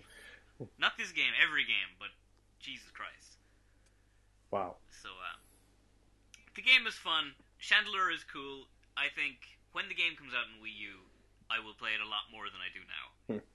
[0.79, 2.09] Not this game, every game, but
[2.63, 3.37] Jesus Christ.
[4.49, 4.79] Wow.
[4.89, 5.37] So, uh,
[6.55, 7.35] the game is fun.
[7.59, 8.69] Chandelure is cool.
[8.95, 11.03] I think when the game comes out in Wii U,
[11.51, 13.05] I will play it a lot more than I do now.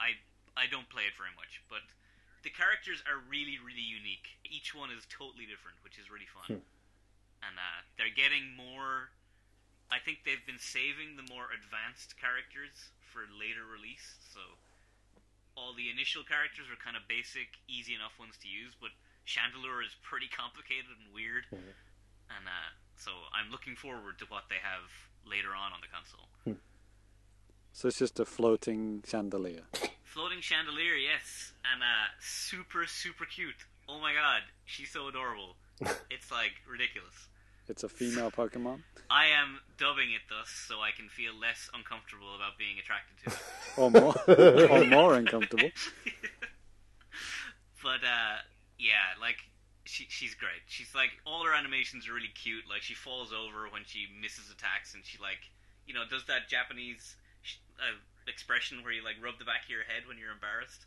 [0.03, 0.19] I
[0.59, 1.87] I don't play it very much, but
[2.43, 4.43] the characters are really really unique.
[4.43, 6.59] Each one is totally different, which is really fun.
[7.47, 9.15] And uh, they're getting more.
[9.89, 14.19] I think they've been saving the more advanced characters for later release.
[14.35, 14.43] So
[15.57, 18.91] all the initial characters are kind of basic, easy enough ones to use, but
[19.27, 21.47] Chandelure is pretty complicated and weird.
[22.29, 24.91] And uh, so I'm looking forward to what they have
[25.25, 26.29] later on on the console.
[27.73, 29.63] So it's just a floating chandelier.
[30.05, 33.67] Floating chandelier, yes, and uh, super super cute.
[33.89, 35.57] Oh my god, she's so adorable.
[36.11, 37.29] it's like ridiculous.
[37.69, 38.81] It's a female Pokemon.
[39.11, 43.31] I am dubbing it thus so I can feel less uncomfortable about being attracted to
[43.31, 43.39] it.
[43.79, 44.15] Or more,
[44.73, 45.71] or more uncomfortable.
[47.83, 48.43] but uh,
[48.79, 49.37] yeah, like
[49.85, 50.63] she she's great.
[50.67, 52.65] She's like all her animations are really cute.
[52.69, 55.39] Like she falls over when she misses attacks, and she like
[55.87, 57.15] you know does that Japanese
[57.79, 60.83] sh- uh, expression where you like rub the back of your head when you're embarrassed.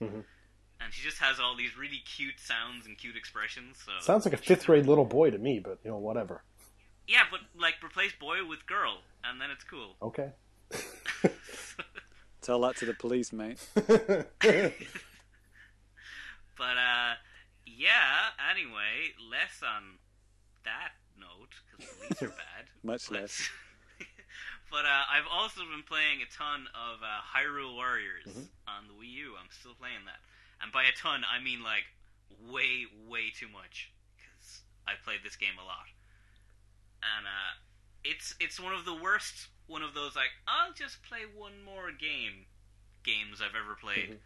[0.83, 3.77] And she just has all these really cute sounds and cute expressions.
[3.85, 6.43] So Sounds like a fifth grade little boy to me, but you know, whatever.
[7.07, 9.95] yeah, but like replace boy with girl, and then it's cool.
[10.01, 10.31] Okay.
[12.41, 13.59] Tell that to the police, mate.
[16.57, 17.13] But uh,
[17.65, 18.29] yeah.
[18.51, 19.97] Anyway, less on
[20.63, 22.65] that note because police are bad.
[22.83, 23.49] Much less.
[24.71, 28.25] But uh, I've also been playing a ton of uh, Hyrule Warriors
[28.67, 29.35] on the Wii U.
[29.35, 30.23] I'm still playing that,
[30.63, 31.85] and by a ton I mean like
[32.47, 35.91] way, way too much because I played this game a lot,
[37.03, 37.51] and uh,
[38.03, 39.51] it's it's one of the worst.
[39.67, 42.47] One of those like I'll just play one more game
[43.03, 44.19] games I've ever played.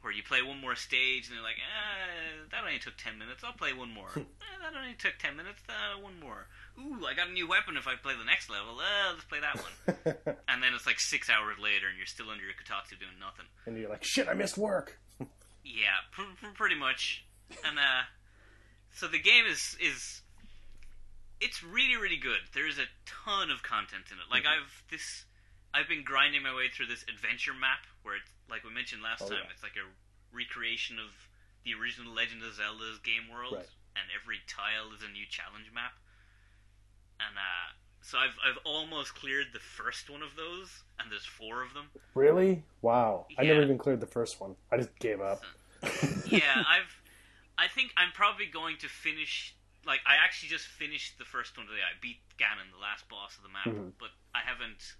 [0.00, 3.42] Where you play one more stage and they're like, eh, that only took 10 minutes,
[3.42, 4.10] I'll play one more.
[4.16, 6.46] eh, that only took 10 minutes, uh, one more.
[6.78, 9.40] Ooh, I got a new weapon if I play the next level, uh, let's play
[9.40, 10.14] that one.
[10.48, 13.46] and then it's like six hours later and you're still under your Kotatsu doing nothing.
[13.66, 14.98] and you're like, shit, I missed work.
[15.64, 17.26] Yeah, pr- pr- pretty much.
[17.66, 18.08] And uh,
[18.94, 20.22] so the game is is
[21.44, 22.40] it's really really good.
[22.54, 24.26] There's a ton of content in it.
[24.32, 25.26] Like I've this
[25.74, 29.22] I've been grinding my way through this adventure map where it's like we mentioned last
[29.22, 29.44] Oh, time.
[29.44, 29.52] yeah.
[29.52, 29.84] It's like a
[30.32, 31.12] recreation of
[31.68, 33.68] the original Legend of Zelda's game world, Right.
[33.92, 35.92] and every tile is a new challenge map.
[37.20, 37.68] And uh,
[38.00, 41.86] so I've I've almost cleared the first one of those, and there's four of them.
[42.14, 42.62] Really?
[42.82, 43.26] Wow.
[43.38, 44.54] I never even cleared the first one.
[44.70, 45.42] I just gave up.
[46.26, 46.94] yeah, I've.
[47.58, 49.54] I think I'm probably going to finish.
[49.86, 51.80] Like, I actually just finished the first one today.
[51.82, 53.92] I beat Ganon, the last boss of the map, Mhm.
[53.98, 54.94] but I haven't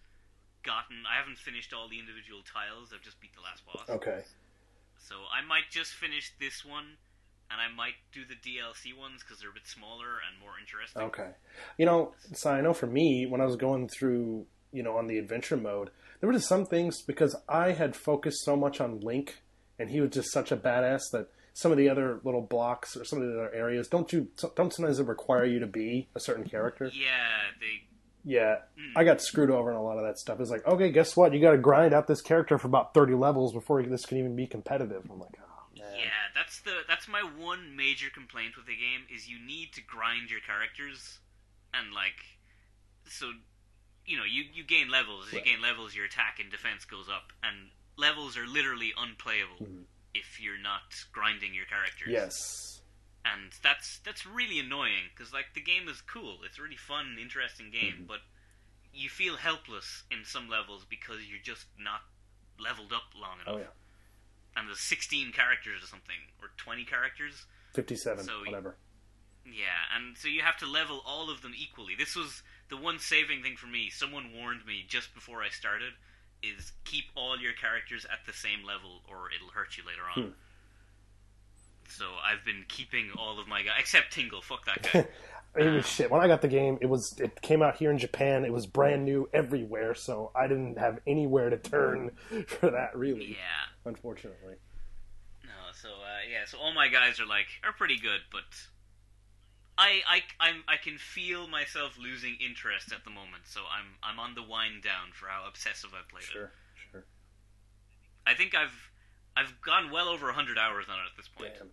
[0.65, 1.05] gotten.
[1.07, 2.93] I haven't finished all the individual tiles.
[2.93, 3.89] I've just beat the last boss.
[3.89, 4.23] Okay.
[4.99, 6.97] So I might just finish this one,
[7.51, 11.03] and I might do the DLC ones because they're a bit smaller and more interesting.
[11.03, 11.31] Okay.
[11.79, 15.07] You know, so I know for me, when I was going through, you know, on
[15.07, 15.91] the adventure mode,
[16.21, 19.43] there were just some things because I had focused so much on Link,
[19.79, 23.05] and he was just such a badass that some of the other little blocks or
[23.05, 26.21] some of the other areas don't you don't sometimes it require you to be a
[26.21, 26.91] certain character.
[26.95, 27.85] Yeah, they.
[28.25, 28.99] Yeah, hmm.
[28.99, 30.39] I got screwed over in a lot of that stuff.
[30.41, 31.33] It's like, okay, guess what?
[31.33, 34.37] You got to grind out this character for about thirty levels before this can even
[34.37, 35.03] be competitive.
[35.11, 35.48] I'm like, oh.
[35.99, 39.83] Yeah, that's the that's my one major complaint with the game is you need to
[39.83, 41.19] grind your characters,
[41.75, 42.25] and like,
[43.07, 43.33] so,
[44.07, 45.27] you know, you you gain levels.
[45.29, 49.67] As you gain levels, your attack and defense goes up, and levels are literally unplayable
[50.15, 52.09] if you're not grinding your characters.
[52.11, 52.81] Yes.
[53.25, 56.39] and that's that's really annoying because like the game is cool.
[56.45, 58.05] It's a really fun, interesting game, Mm-hmm.
[58.07, 58.21] but
[58.95, 62.01] you feel helpless in some levels because you're just not
[62.59, 63.55] leveled up long enough.
[63.55, 63.75] Oh yeah.
[64.59, 67.47] And there's 16 characters or something, or 20 characters.
[67.75, 68.77] Fifty-seven, So- whatever.
[69.47, 71.95] Yeah, and so you have to level all of them equally.
[71.97, 73.89] This was the one saving thing for me.
[73.89, 75.95] Someone warned me just before I started
[76.43, 80.23] is keep all your characters at the same level or it'll hurt you later on.
[80.23, 80.31] Hmm.
[81.89, 84.43] So I've been keeping all of my guys except Tingle.
[84.43, 85.07] Fuck that guy.
[85.57, 85.89] It was uh.
[85.89, 86.11] shit.
[86.11, 88.45] When I got the game, it was it came out here in Japan.
[88.45, 92.11] It was brand new everywhere, so I didn't have anywhere to turn
[92.47, 92.95] for that.
[92.95, 93.65] Really, yeah.
[93.89, 94.55] Unfortunately.
[95.45, 98.45] No, so uh, yeah, so all my guys are like are pretty good, but
[99.77, 103.45] I I I'm, I can feel myself losing interest at the moment.
[103.47, 106.33] So I'm I'm on the wind down for how obsessive I've played it.
[106.33, 106.53] Sure,
[106.93, 107.05] sure.
[108.27, 108.91] I think I've
[109.37, 111.69] I've gone well over 100 hours on it at this point, Damn.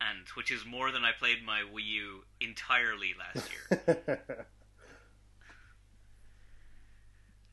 [0.00, 3.82] and which is more than I played my Wii U entirely last year.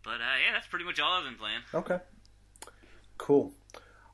[0.04, 1.62] but uh, yeah, that's pretty much all I've been playing.
[1.74, 2.00] okay.
[3.20, 3.54] Cool.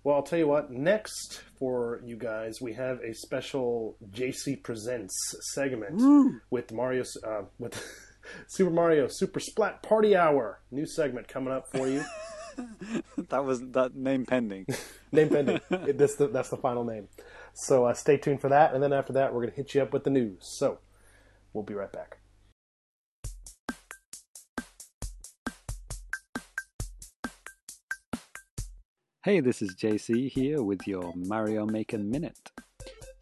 [0.04, 0.70] Well, I'll tell you what.
[0.70, 5.16] Next for you guys, we have a special JC Presents
[5.54, 7.82] segment with Mario uh, with
[8.48, 10.60] Super Mario Super Splat Party Hour.
[10.70, 12.04] New segment coming up for you.
[13.30, 14.66] that was that name pending.
[15.12, 15.62] name pending.
[15.72, 17.08] It, this, the, that's the final name.
[17.54, 18.74] So uh, stay tuned for that.
[18.74, 20.40] And then after that, we're going to hit you up with the news.
[20.42, 20.80] So
[21.54, 22.18] we'll be right back.
[29.26, 32.52] Hey, this is JC here with your Mario Maker Minute.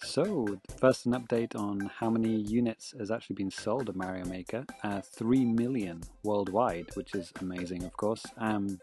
[0.02, 4.66] So, first an update on how many units has actually been sold of Mario Maker.
[4.84, 8.26] Uh, 3 million worldwide, which is amazing, of course.
[8.38, 8.82] Um,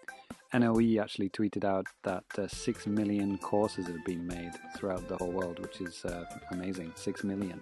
[0.55, 5.31] NOE actually tweeted out that uh, 6 million courses have been made throughout the whole
[5.31, 6.91] world, which is uh, amazing.
[6.95, 7.61] 6 million.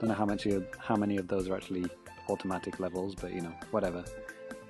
[0.00, 0.48] Don't know how much
[0.78, 1.84] how many of those are actually
[2.30, 4.02] automatic levels, but you know, whatever.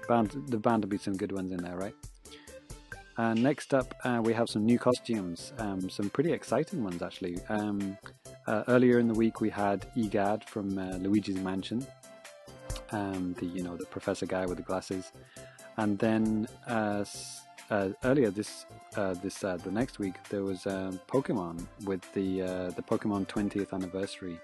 [0.09, 1.94] Bound, there bound to be some good ones in there, right?
[3.18, 7.38] Uh, next up, uh, we have some new costumes, um, some pretty exciting ones actually.
[7.48, 7.97] Um,
[8.47, 11.86] uh, earlier in the week, we had Egad from uh, Luigi's Mansion,
[12.90, 15.12] um, the you know the professor guy with the glasses,
[15.78, 17.05] and then uh,
[17.70, 18.66] uh, earlier this
[19.22, 22.40] this the next week there was um, Pokemon with the
[22.76, 24.38] the Pokemon 20th anniversary.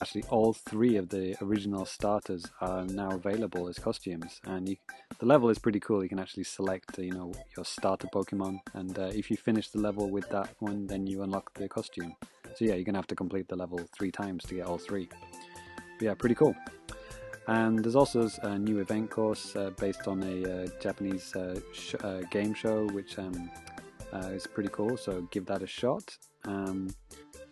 [0.00, 4.76] Actually, all three of the original starters are now available as costumes, and you,
[5.20, 6.02] the level is pretty cool.
[6.02, 9.78] You can actually select, you know, your starter Pokemon, and uh, if you finish the
[9.78, 12.16] level with that one, then you unlock the costume.
[12.56, 15.08] So yeah, you're gonna have to complete the level three times to get all three.
[15.98, 16.56] But yeah, pretty cool.
[17.46, 21.94] And there's also a new event course uh, based on a uh, Japanese uh, sh-
[22.02, 23.50] uh, game show, which um,
[24.12, 24.96] uh, is pretty cool.
[24.96, 26.16] So give that a shot.
[26.46, 26.88] Um,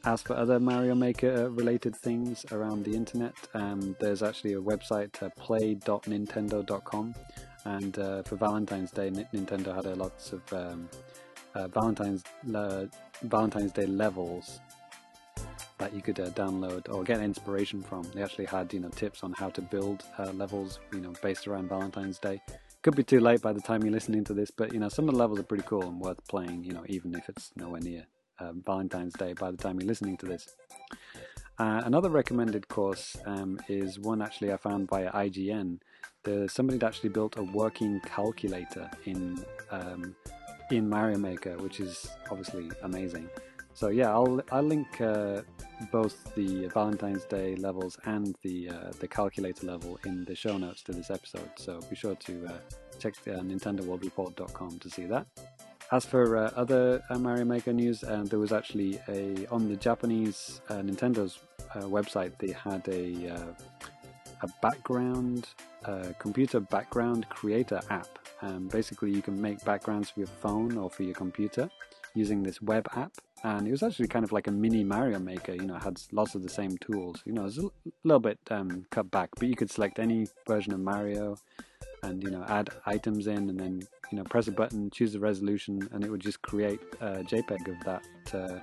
[0.05, 5.23] as for other Mario Maker related things around the internet, um, there's actually a website,
[5.23, 7.15] uh, play.nintendo.com,
[7.65, 10.89] and uh, for Valentine's Day, Nintendo had lots of um,
[11.55, 12.25] uh, Valentine's
[13.23, 14.61] Valentine's Day levels
[15.79, 18.03] that you could uh, download or get inspiration from.
[18.15, 21.47] They actually had you know tips on how to build uh, levels, you know, based
[21.47, 22.41] around Valentine's Day.
[22.83, 25.09] Could be too late by the time you're listening to this, but you know some
[25.09, 26.65] of the levels are pretty cool and worth playing.
[26.65, 28.07] You know, even if it's nowhere near
[28.39, 30.55] um, Valentine's Day by the time you're listening to this.
[31.59, 35.79] Uh, another recommended course um, is one actually I found via IGN.
[36.25, 40.15] There's somebody that actually built a working calculator in um,
[40.71, 43.29] in Mario Maker, which is obviously amazing.
[43.75, 45.43] So yeah, I'll I'll link uh,
[45.91, 50.83] both the Valentine's Day levels and the uh, the calculator level in the show notes
[50.85, 51.51] to this episode.
[51.57, 52.53] So be sure to uh,
[52.99, 55.27] check uh, NintendoWorldReport.com to see that.
[55.93, 59.77] As for uh, other uh, Mario Maker news, uh, there was actually a on the
[59.77, 61.41] Japanese uh, Nintendo's
[61.75, 62.33] uh, website.
[62.39, 63.53] They had a uh,
[64.41, 65.49] a background
[66.19, 68.09] computer background creator app.
[68.41, 71.69] Um, basically, you can make backgrounds for your phone or for your computer
[72.15, 73.13] using this web app.
[73.45, 75.53] And it was actually kind of like a mini Mario Maker.
[75.53, 77.23] You know, it had lots of the same tools.
[77.27, 77.69] You know, it's a
[78.03, 81.37] little bit um, cut back, but you could select any version of Mario
[82.03, 85.21] and you know add items in and then you know press a button choose the
[85.21, 88.05] resolution and it would just create a jpeg of that
[88.35, 88.59] uh,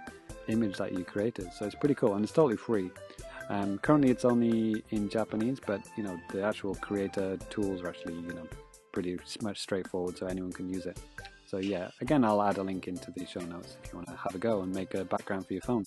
[0.47, 1.51] image that you created.
[1.53, 2.89] So it's pretty cool and it's totally free.
[3.49, 8.15] Um, currently it's only in japanese but you know the actual creator tools are actually
[8.15, 8.47] you know
[8.91, 10.99] pretty much straightforward so anyone can use it.
[11.47, 14.15] So yeah again i'll add a link into the show notes if you want to
[14.15, 15.85] have a go and make a background for your phone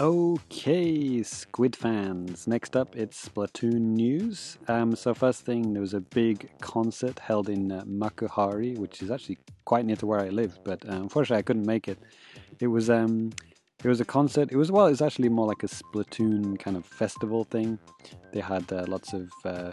[0.00, 2.46] Okay, Squid fans.
[2.46, 4.56] Next up, it's Splatoon news.
[4.66, 9.10] Um, so first thing, there was a big concert held in uh, Makuhari, which is
[9.10, 9.36] actually
[9.66, 11.98] quite near to where I live, but uh, unfortunately I couldn't make it.
[12.60, 13.30] It was um,
[13.84, 14.50] it was a concert.
[14.50, 17.78] It was well, it's actually more like a Splatoon kind of festival thing.
[18.32, 19.30] They had uh, lots of.
[19.44, 19.72] Uh,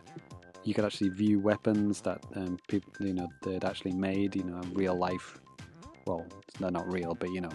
[0.65, 4.35] you could actually view weapons that um, people, you know, they'd actually made.
[4.35, 5.39] You know, real life.
[6.05, 6.25] Well,
[6.59, 7.51] they're not real, but you know,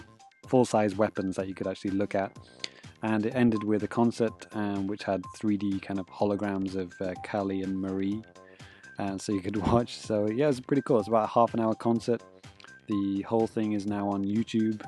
[0.53, 2.31] full size weapons that you could actually look at.
[3.03, 7.15] And it ended with a concert um, which had 3D kind of holograms of uh,
[7.67, 8.23] and Marie.
[8.99, 9.97] And so you could watch.
[9.97, 10.99] So yeah, it's pretty cool.
[10.99, 12.23] It's about a half an hour concert.
[12.87, 14.85] The whole thing is now on YouTube.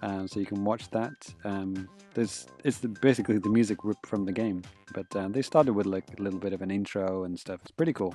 [0.00, 1.12] Um, so you can watch that.
[1.44, 4.62] Um, there's it's the, basically the music ripped from the game,
[4.94, 7.60] but uh, they started with like a little bit of an intro and stuff.
[7.62, 8.14] It's pretty cool.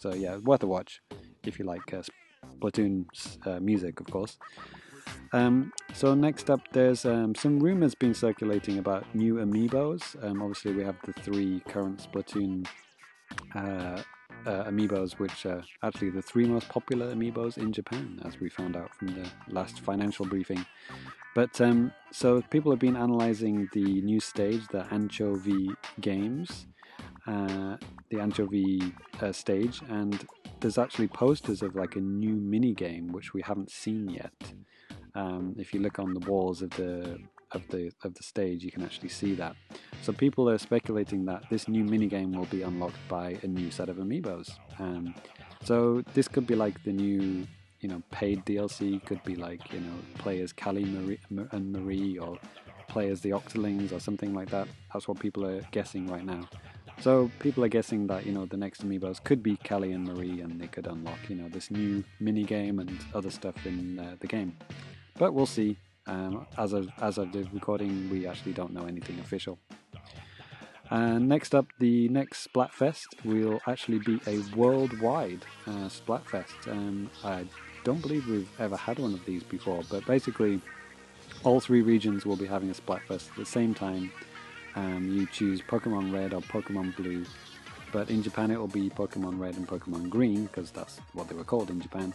[0.00, 1.02] So yeah, worth a watch
[1.44, 2.02] if you like uh,
[2.60, 3.06] Splatoon
[3.44, 4.38] uh, music, of course.
[5.32, 10.22] Um, so next up, there's um, some rumors being circulating about new amiibos.
[10.24, 12.66] Um, obviously, we have the three current Splatoon
[13.54, 14.02] uh,
[14.46, 18.76] uh, amiibos, which are actually the three most popular amiibos in Japan, as we found
[18.76, 20.64] out from the last financial briefing.
[21.34, 25.70] But um, so people have been analyzing the new stage, the Ancho-V
[26.00, 26.66] Games,
[27.26, 27.76] uh,
[28.10, 30.26] the Ancho-V uh, stage, and
[30.60, 34.32] there's actually posters of like a new mini game which we haven't seen yet.
[35.14, 37.18] Um, if you look on the walls of the
[37.52, 39.56] of the of the stage, you can actually see that.
[40.02, 43.70] So people are speculating that this new mini game will be unlocked by a new
[43.70, 44.50] set of amiibos.
[44.78, 45.14] Um,
[45.64, 47.46] so this could be like the new,
[47.80, 49.04] you know, paid DLC.
[49.04, 51.20] Could be like you know, play as Callie Marie,
[51.52, 52.38] and Marie, or
[52.88, 54.68] play as the Octolings, or something like that.
[54.92, 56.48] That's what people are guessing right now.
[57.00, 60.40] So people are guessing that you know the next amiibos could be Callie and Marie,
[60.40, 64.16] and they could unlock you know this new mini game and other stuff in uh,
[64.20, 64.56] the game.
[65.18, 65.76] But we'll see.
[66.06, 69.58] Um, as of as of the recording, we actually don't know anything official.
[70.90, 76.66] And next up, the next Splatfest will actually be a worldwide uh, Splatfest.
[76.66, 77.44] Um, I
[77.84, 80.62] don't believe we've ever had one of these before, but basically,
[81.44, 84.10] all three regions will be having a Splatfest at the same time.
[84.76, 87.26] Um, you choose Pokemon Red or Pokemon Blue,
[87.92, 91.34] but in Japan it will be Pokemon Red and Pokemon Green because that's what they
[91.34, 92.14] were called in Japan.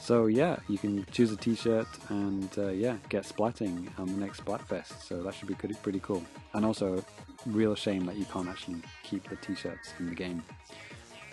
[0.00, 4.44] So yeah, you can choose a T-shirt and uh, yeah, get splatting on the next
[4.44, 5.02] Splatfest.
[5.02, 6.22] So that should be pretty pretty cool.
[6.54, 7.04] And also,
[7.46, 10.42] real shame that you can't actually keep the T-shirts in the game.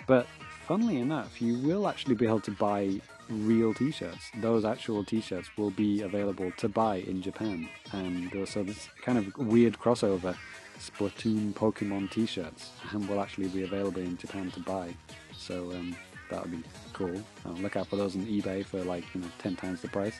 [0.07, 0.27] But
[0.67, 4.31] funnily enough, you will actually be able to buy real T-shirts.
[4.37, 9.35] Those actual T-shirts will be available to buy in Japan, and so this kind of
[9.37, 10.35] weird crossover.
[10.77, 14.93] Splatoon Pokemon T-shirts will actually be available in Japan to buy.
[15.33, 15.95] So um,
[16.29, 16.63] that would be
[16.95, 17.21] cool.
[17.57, 20.17] Look out for those on eBay for like you know ten times the price.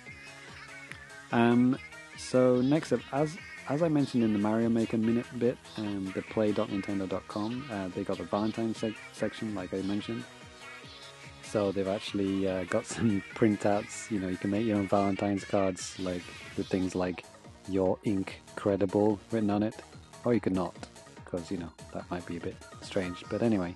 [1.32, 1.78] Um,
[2.18, 3.38] so next up, as
[3.70, 8.18] as I mentioned in the Mario Maker minute bit, um, the play.nintendo.com, uh, they got
[8.18, 10.24] the Valentine's sec- section, like I mentioned.
[11.44, 14.12] So they've actually uh, got some printouts.
[14.12, 16.24] You know, you can make your own Valentine's cards, like
[16.58, 17.24] with things like
[17.70, 19.76] "Your ink credible" written on it,
[20.26, 20.76] or you could not,
[21.24, 23.24] because you know that might be a bit strange.
[23.30, 23.76] But anyway,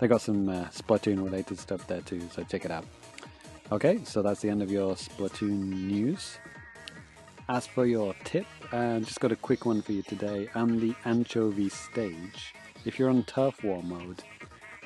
[0.00, 2.86] they got some uh, Splatoon related stuff there too, so check it out.
[3.70, 6.38] Okay, so that's the end of your Splatoon news.
[7.48, 10.48] As for your tip, uh, just got a quick one for you today.
[10.54, 12.54] On the anchovy stage,
[12.84, 14.22] if you're on turf war mode,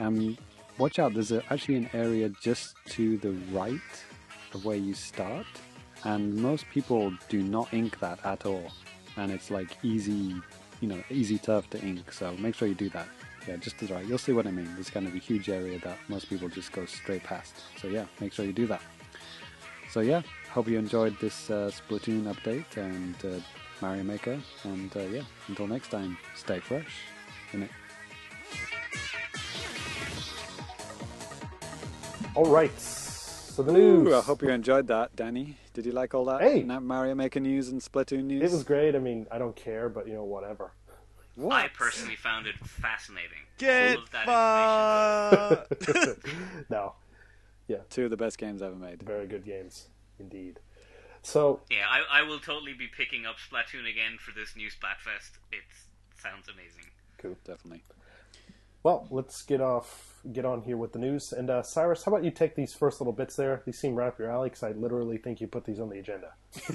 [0.00, 0.36] um,
[0.78, 1.14] watch out.
[1.14, 4.04] There's a, actually an area just to the right
[4.52, 5.46] of where you start,
[6.02, 8.72] and most people do not ink that at all.
[9.16, 10.34] And it's like easy,
[10.80, 12.12] you know, easy turf to ink.
[12.12, 13.06] So make sure you do that
[13.46, 14.06] yeah, just to the right.
[14.06, 14.68] You'll see what I mean.
[14.74, 17.54] There's kind of a huge area that most people just go straight past.
[17.80, 18.82] So yeah, make sure you do that.
[19.90, 23.40] So yeah, hope you enjoyed this uh, Splatoon update and uh,
[23.80, 24.40] Mario Maker.
[24.64, 27.02] And uh, yeah, until next time, stay fresh.
[27.52, 27.68] Good
[32.34, 32.80] All right.
[32.80, 34.08] So the news.
[34.08, 35.56] Ooh, I hope you enjoyed that, Danny.
[35.72, 36.40] Did you like all that?
[36.40, 36.64] Hey.
[36.64, 38.42] Mario Maker news and Splatoon news.
[38.42, 38.96] It was great.
[38.96, 40.72] I mean, I don't care, but you know, whatever.
[41.36, 41.52] What?
[41.54, 43.38] I personally found it fascinating.
[43.58, 46.26] Get All of that fucked.
[46.70, 46.94] no,
[47.68, 47.78] Yeah.
[47.90, 49.02] Two of the best games ever made.
[49.02, 49.88] very good games
[50.20, 50.60] indeed.
[51.22, 55.38] So Yeah, I, I will totally be picking up Splatoon again for this new Splatfest.
[55.52, 55.62] It
[56.20, 56.90] sounds amazing.
[57.18, 57.36] cool.
[57.44, 57.82] Definitely.
[58.82, 61.32] Well, let's get off, get on here with the news.
[61.32, 63.62] And uh, Cyrus, how about you take these first little bits there?
[63.64, 65.98] These seem right up your alley because I literally think you put these on the
[65.98, 66.34] agenda.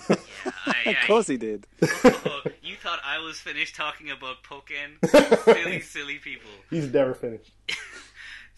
[0.09, 0.15] Yeah,
[0.65, 1.67] I, Of course he did.
[2.89, 4.97] Thought I was finished talking about Pokken?
[5.45, 6.49] silly, silly people.
[6.71, 7.51] He's never finished.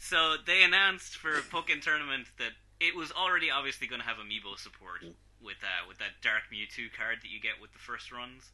[0.04, 4.58] So they announced for Pokken Tournament that it was already obviously going to have amiibo
[4.58, 5.06] support
[5.40, 8.50] with uh, with that Dark Mewtwo card that you get with the first runs,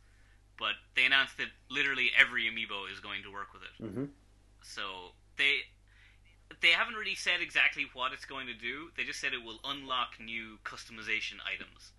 [0.60, 3.74] but they announced that literally every amiibo is going to work with it.
[3.80, 4.10] Mhm.
[4.62, 5.66] So they
[6.62, 8.91] they haven't really said exactly what it's going to do.
[8.98, 11.95] They just said it will unlock new customization items.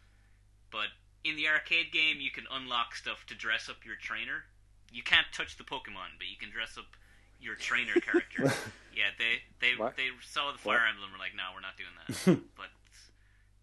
[0.71, 0.93] But
[1.25, 4.45] in the arcade game, you can unlock stuff to dress up your trainer.
[4.93, 6.87] You can't touch the Pokemon, but you can dress up
[7.41, 8.45] your trainer character.
[8.95, 9.97] yeah, they they What?
[9.97, 10.89] they saw the Fire What?
[10.95, 11.13] Emblem.
[11.13, 12.43] Were like, no, we're not doing that.
[12.57, 12.67] but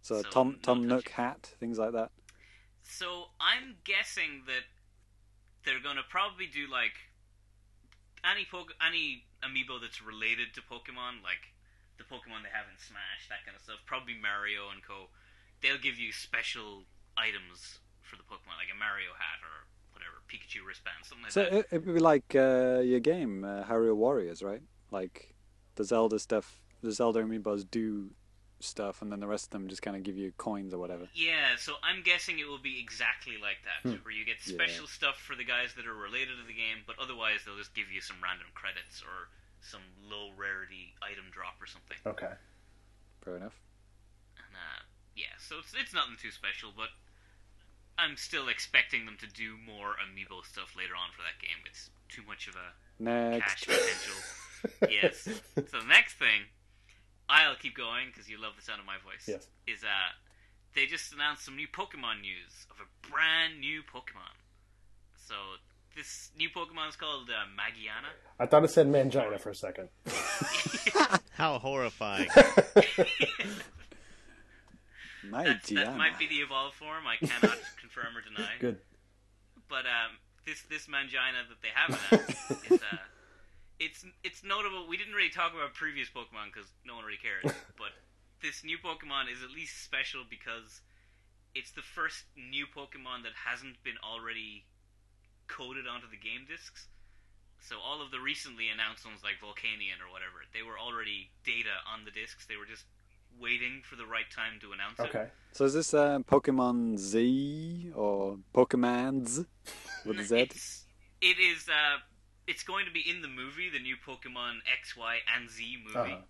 [0.01, 2.11] So, So, Tom no Tom Nook hat, things like that.
[2.83, 4.63] So I'm guessing that
[5.65, 6.93] they're gonna probably do like
[8.23, 11.53] any po- any amiibo that's related to Pokemon, like
[11.97, 13.79] the Pokemon they have in Smash, that kind of stuff.
[13.85, 15.09] Probably Mario and Co.
[15.61, 16.83] They'll give you special
[17.17, 21.43] items for the Pokemon, like a Mario hat or whatever, Pikachu wristband, something like So
[21.43, 21.53] that.
[21.53, 24.61] it, it would be like uh, your game, uh, Hyrule Warriors, right?
[24.91, 25.33] Like
[25.75, 28.11] the Zelda stuff, the Zelda amiibos do
[28.59, 31.07] stuff, and then the rest of them just kind of give you coins or whatever.
[31.13, 33.97] Yeah, so I'm guessing it will be exactly like that, Hmm.
[34.03, 36.95] where you get special stuff for the guys that are related to the game, but
[36.99, 39.29] otherwise they'll just give you some random credits or
[39.61, 41.97] some low rarity item drop or something.
[42.05, 42.31] Okay.
[43.23, 43.59] Fair enough.
[45.15, 46.89] And, yeah, so it's it's nothing too special, but
[47.97, 51.63] I'm still expecting them to do more amiibo stuff later on for that game.
[51.65, 53.65] It's too much of a Next.
[53.65, 54.19] cash potential.
[54.89, 55.23] yes.
[55.55, 56.51] So the next thing
[57.29, 59.27] I'll keep going because you love the sound of my voice.
[59.27, 59.47] Yes.
[59.67, 60.11] Is uh,
[60.75, 64.35] they just announced some new Pokemon news of a brand new Pokemon.
[65.15, 65.35] So
[65.95, 68.11] this new Pokemon is called uh, Magearna.
[68.39, 69.89] I thought it said mangina for a second.
[71.31, 72.27] How horrifying!
[75.29, 77.05] My That's, that might be the evolved form.
[77.07, 78.51] I cannot confirm or deny.
[78.59, 78.77] Good.
[79.69, 82.97] But um, this this Mangina that they have announced is uh,
[83.79, 84.87] it's it's notable.
[84.87, 87.43] We didn't really talk about previous Pokemon because no one really cares.
[87.77, 87.91] but
[88.41, 90.81] this new Pokemon is at least special because
[91.55, 94.65] it's the first new Pokemon that hasn't been already
[95.47, 96.87] coded onto the game discs.
[97.61, 101.81] So all of the recently announced ones like Volcanion or whatever, they were already data
[101.89, 102.45] on the discs.
[102.45, 102.85] They were just
[103.39, 105.03] waiting for the right time to announce it.
[105.15, 105.27] Okay.
[105.51, 109.45] So is this uh, Pokemon Z or Pokemans
[110.05, 110.35] with a Z?
[110.39, 110.85] It's,
[111.21, 111.67] it is.
[111.69, 111.97] Uh,
[112.47, 115.97] it's going to be in the movie, the new Pokemon X, Y, and Z movie,
[116.13, 116.21] Uh-huh.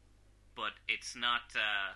[0.56, 1.41] but it's not.
[1.56, 1.94] Uh,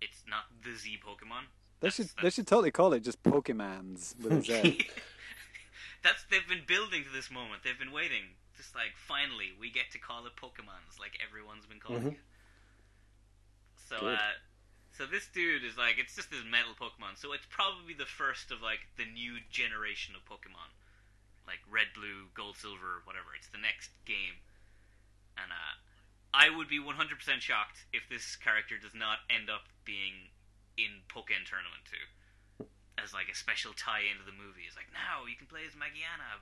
[0.00, 1.46] it's not the Z Pokemon.
[1.80, 4.86] They should they should totally call it just Pokemans with a Z.
[6.04, 7.62] That's they've been building to this moment.
[7.64, 8.36] They've been waiting.
[8.56, 12.12] Just like finally, we get to call it Pokemons, like everyone's been calling Mhm.
[12.12, 12.18] it.
[13.86, 14.18] So, Good.
[14.18, 14.34] uh,
[14.92, 17.14] so this dude is like, it's just this metal Pokemon.
[17.14, 20.74] So it's probably the first of like the new generation of Pokemon,
[21.46, 23.30] like Red, Blue, Gold, Silver, whatever.
[23.38, 24.42] It's the next game,
[25.38, 25.74] and uh,
[26.34, 26.92] I would be 100%
[27.38, 30.34] shocked if this character does not end up being
[30.76, 31.86] in Pokken Tournament
[32.58, 32.66] 2
[32.98, 34.64] as like a special tie into the movie.
[34.66, 36.40] It's like now you can play as Magearna.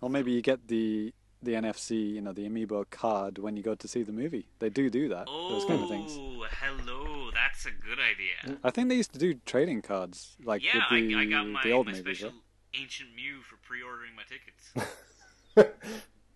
[0.00, 3.74] or maybe you get the the NFC, you know, the amiibo card when you go
[3.74, 4.46] to see the movie.
[4.58, 5.26] They do do that.
[5.26, 6.12] Those kind of things.
[6.16, 8.58] Oh, hello, that's a good idea.
[8.62, 11.46] I think they used to do trading cards like yeah, with the I, I got
[11.46, 12.18] my, the old my movies.
[12.18, 12.80] special right?
[12.80, 14.72] ancient Mew for pre-ordering my tickets.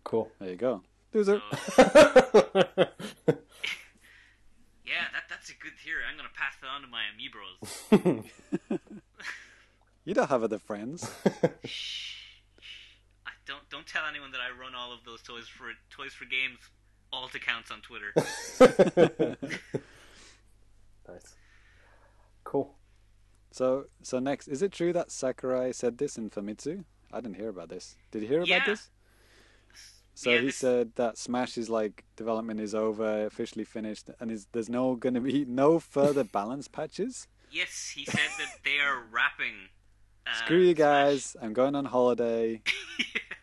[0.07, 0.31] Cool.
[0.39, 0.83] There you go.
[1.12, 1.43] Loser.
[1.51, 2.62] So, yeah,
[5.12, 6.03] that that's a good theory.
[6.09, 8.24] I'm gonna pass that on to my amiibos.
[10.05, 11.11] You don't have other friends.
[13.47, 13.51] Shh.
[13.51, 16.24] I don't don't tell anyone that I run all of those toys for toys for
[16.24, 16.59] games
[17.12, 18.12] alt accounts on Twitter.
[21.09, 21.35] nice.
[22.44, 22.74] Cool.
[23.51, 26.85] So so next, is it true that Sakurai said this in Famitsu?
[27.12, 27.97] I didn't hear about this.
[28.10, 28.64] Did you hear about Yeah.
[28.66, 28.90] this?
[30.14, 34.31] So Yeah, he this- said that Smash is like development is over, officially finished, and
[34.31, 37.28] is there's no going to be no further balance patches.
[37.51, 39.68] yes, he said that they are wrapping.
[40.27, 40.78] Uh, Screw you Smash.
[40.78, 41.36] guys!
[41.40, 42.60] I'm going on holiday.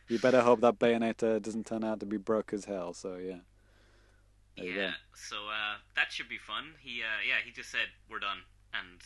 [0.08, 2.94] You better hope that Bayonetta doesn't turn out to be broke as hell.
[2.94, 3.40] So yeah,
[4.58, 6.76] there yeah, so uh, that should be fun.
[6.80, 8.40] He, uh, yeah, he just said we're done,
[8.74, 9.00] and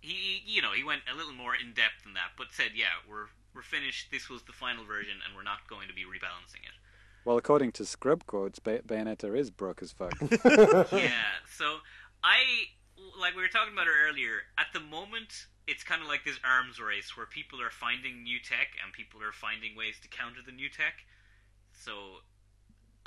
[0.00, 2.98] he, you know, he went a little more in depth than that, but said, yeah,
[3.08, 4.10] we're we're finished.
[4.10, 6.74] This was the final version, and we're not going to be rebalancing it.
[7.24, 10.14] Well, according to Scrub quotes, Bay- Bayonetta is broke as fuck.
[10.92, 11.78] yeah, so
[12.24, 12.38] I
[13.20, 14.42] like we were talking about her earlier.
[14.58, 18.36] At the moment, it's kind of like this arms race where people are finding new
[18.36, 21.00] tech and people are finding ways to counter the new tech.
[21.72, 22.20] So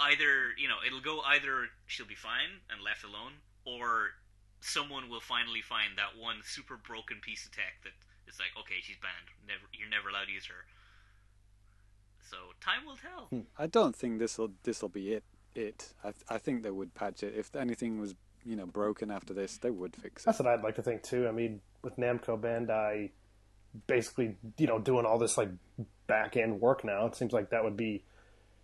[0.02, 4.18] either you know it'll go either she'll be fine and left alone, or
[4.66, 7.94] someone will finally find that one super broken piece of tech that
[8.26, 9.30] is like, okay, she's banned.
[9.46, 10.66] Never, you're never allowed to use her.
[12.26, 13.30] So time will tell.
[13.30, 13.46] Hmm.
[13.62, 15.24] I don't think this will this will be it.
[15.54, 15.94] It.
[16.04, 17.38] I I think they would patch it.
[17.38, 18.16] If anything was
[18.46, 20.26] you know broken after this, they would fix it.
[20.26, 21.28] That's what I'd like to think too.
[21.28, 23.12] I mean, with Namco Bandai
[23.88, 25.50] basically, you know, doing all this like
[26.08, 28.04] back end work now, it seems like that would be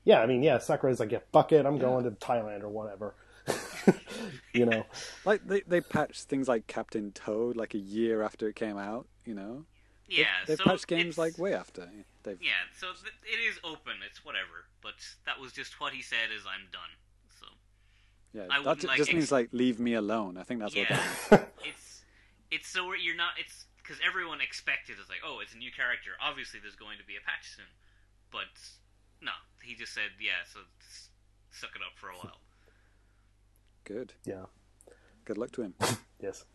[0.03, 3.13] yeah, I mean, yeah, Sakurai's like, yeah, fuck it, I'm going to Thailand or whatever.
[4.53, 4.85] you know.
[5.25, 9.07] Like they they patched things like Captain Toad like a year after it came out.
[9.25, 9.65] You know.
[10.09, 11.87] Yeah, They've so patched games like way after.
[12.23, 13.93] They've Yeah, so it is open.
[14.09, 14.65] It's whatever.
[14.81, 14.95] But
[15.25, 16.33] that was just what he said.
[16.35, 16.89] Is I'm done.
[18.33, 18.47] So yeah.
[18.49, 20.37] I that wouldn't like just ex- means like leave me alone.
[20.37, 20.89] I think that's what.
[20.89, 22.01] yeah, That it's
[22.49, 23.31] it's so you're not.
[23.39, 26.11] It's because everyone expected it's like, oh, it's a new character.
[26.21, 27.65] Obviously, there's going to be a patch soon.
[28.31, 28.47] But
[29.21, 29.31] no,
[29.61, 30.47] he just said, yeah.
[30.53, 30.59] So
[31.51, 32.39] suck it up for a while.
[33.83, 34.13] Good.
[34.25, 34.45] Yeah.
[35.25, 35.73] Good luck to him.
[36.21, 36.45] Yes.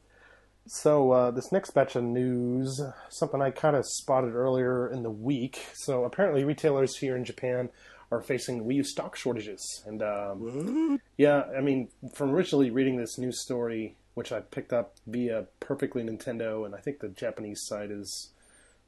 [0.69, 5.11] So uh, this next batch of news, something I kind of spotted earlier in the
[5.11, 5.67] week.
[5.75, 7.69] So apparently, retailers here in Japan
[8.11, 13.19] are facing Wii U stock shortages, and um, yeah, I mean, from originally reading this
[13.19, 17.91] news story, which I picked up via Perfectly Nintendo, and I think the Japanese site
[17.91, 18.31] is,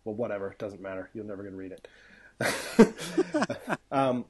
[0.05, 1.11] well, whatever, it doesn't matter.
[1.13, 1.89] You're never going to read it.
[3.93, 4.25] um,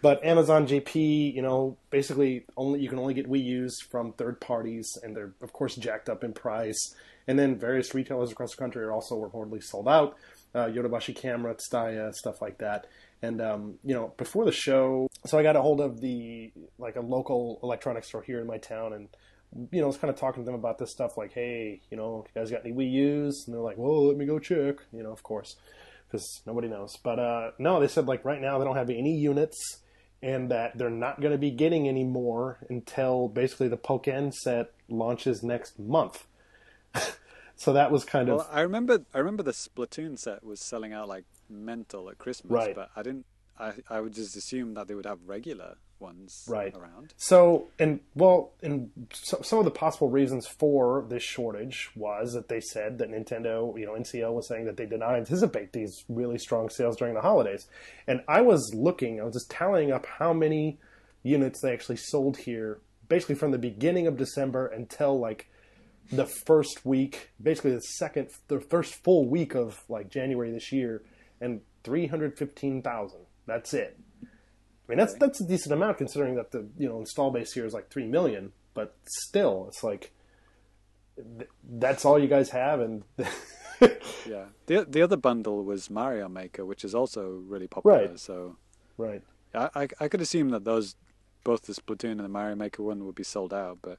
[0.00, 4.40] but Amazon JP, you know, basically only you can only get Wii U's from third
[4.40, 6.94] parties, and they're of course jacked up in price.
[7.26, 10.16] And then various retailers across the country are also reportedly sold out.
[10.54, 12.86] Uh, Yodobashi Camera, Tsutaya, stuff like that.
[13.22, 16.96] And um, you know, before the show, so I got a hold of the like
[16.96, 19.08] a local electronics store here in my town, and
[19.70, 21.16] you know, I was kind of talking to them about this stuff.
[21.16, 23.44] Like, hey, you know, you guys got any Wii U's?
[23.46, 24.76] And they're like, well, let me go check.
[24.92, 25.56] You know, of course,
[26.06, 26.96] because nobody knows.
[27.02, 29.80] But uh, no, they said like right now they don't have any units,
[30.22, 34.72] and that they're not going to be getting any more until basically the Pokken set
[34.88, 36.26] launches next month.
[37.56, 41.08] so that was kind of I remember I remember the Splatoon set was selling out
[41.08, 42.74] like mental at Christmas, Right.
[42.74, 43.26] but I didn't.
[43.58, 46.74] I I would just assume that they would have regular ones Right.
[46.76, 47.14] around.
[47.16, 52.48] So, and well, and so, some of the possible reasons for this shortage was that
[52.48, 56.04] they said that Nintendo, you know, NCL was saying that they did not anticipate these
[56.08, 57.68] really strong sales during the holidays.
[58.08, 60.78] And I was looking, I was just tallying up how many
[61.22, 65.48] units they actually sold here, basically from the beginning of December until like
[66.12, 71.02] the first week, basically the second, the first full week of like January this year,
[71.40, 73.20] and 315,000.
[73.46, 73.98] That's it.
[74.22, 74.26] I
[74.88, 77.72] mean, that's that's a decent amount considering that the you know install base here is
[77.72, 80.12] like three million, but still, it's like
[81.16, 83.04] th- that's all you guys have, and
[84.26, 84.46] Yeah.
[84.66, 88.08] The the other bundle was Mario Maker, which is also really popular.
[88.08, 88.18] Right.
[88.18, 88.56] So
[88.96, 89.22] right,
[89.54, 90.96] I, I I could assume that those
[91.44, 93.98] both the Splatoon and the Mario Maker one would be sold out, but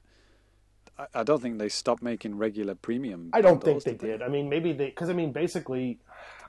[0.98, 3.30] I, I don't think they stopped making regular premium.
[3.32, 4.22] I don't think they did.
[4.22, 5.98] I mean, maybe they because I mean, basically,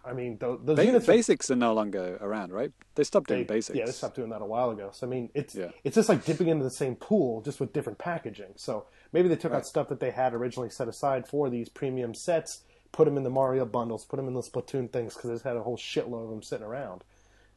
[0.05, 2.71] I mean, those, those Ba- units are basics are no longer around, right?
[2.95, 3.77] They stopped doing they- basics.
[3.77, 4.89] Yeah, they stopped doing that a while ago.
[4.93, 5.71] So I mean, it's Yeah.
[5.83, 8.53] it's just like dipping into the same pool, just with different packaging.
[8.55, 9.57] So maybe they took Right.
[9.59, 12.61] out stuff that they had originally set aside for these premium sets,
[12.93, 15.45] put them in the Mario bundles, put them in the Splatoon things because they just
[15.45, 17.03] had a whole shitload of them sitting around.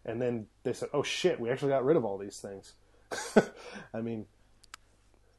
[0.05, 2.73] And then they said, "Oh shit, we actually got rid of all these things."
[3.95, 4.27] I mean,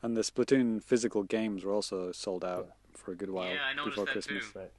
[0.03, 3.73] And the Splatoon physical games were also sold out for a good while Yeah, I
[3.73, 4.52] noticed before that Christmas.
[4.52, 4.60] too.
[4.60, 4.72] right.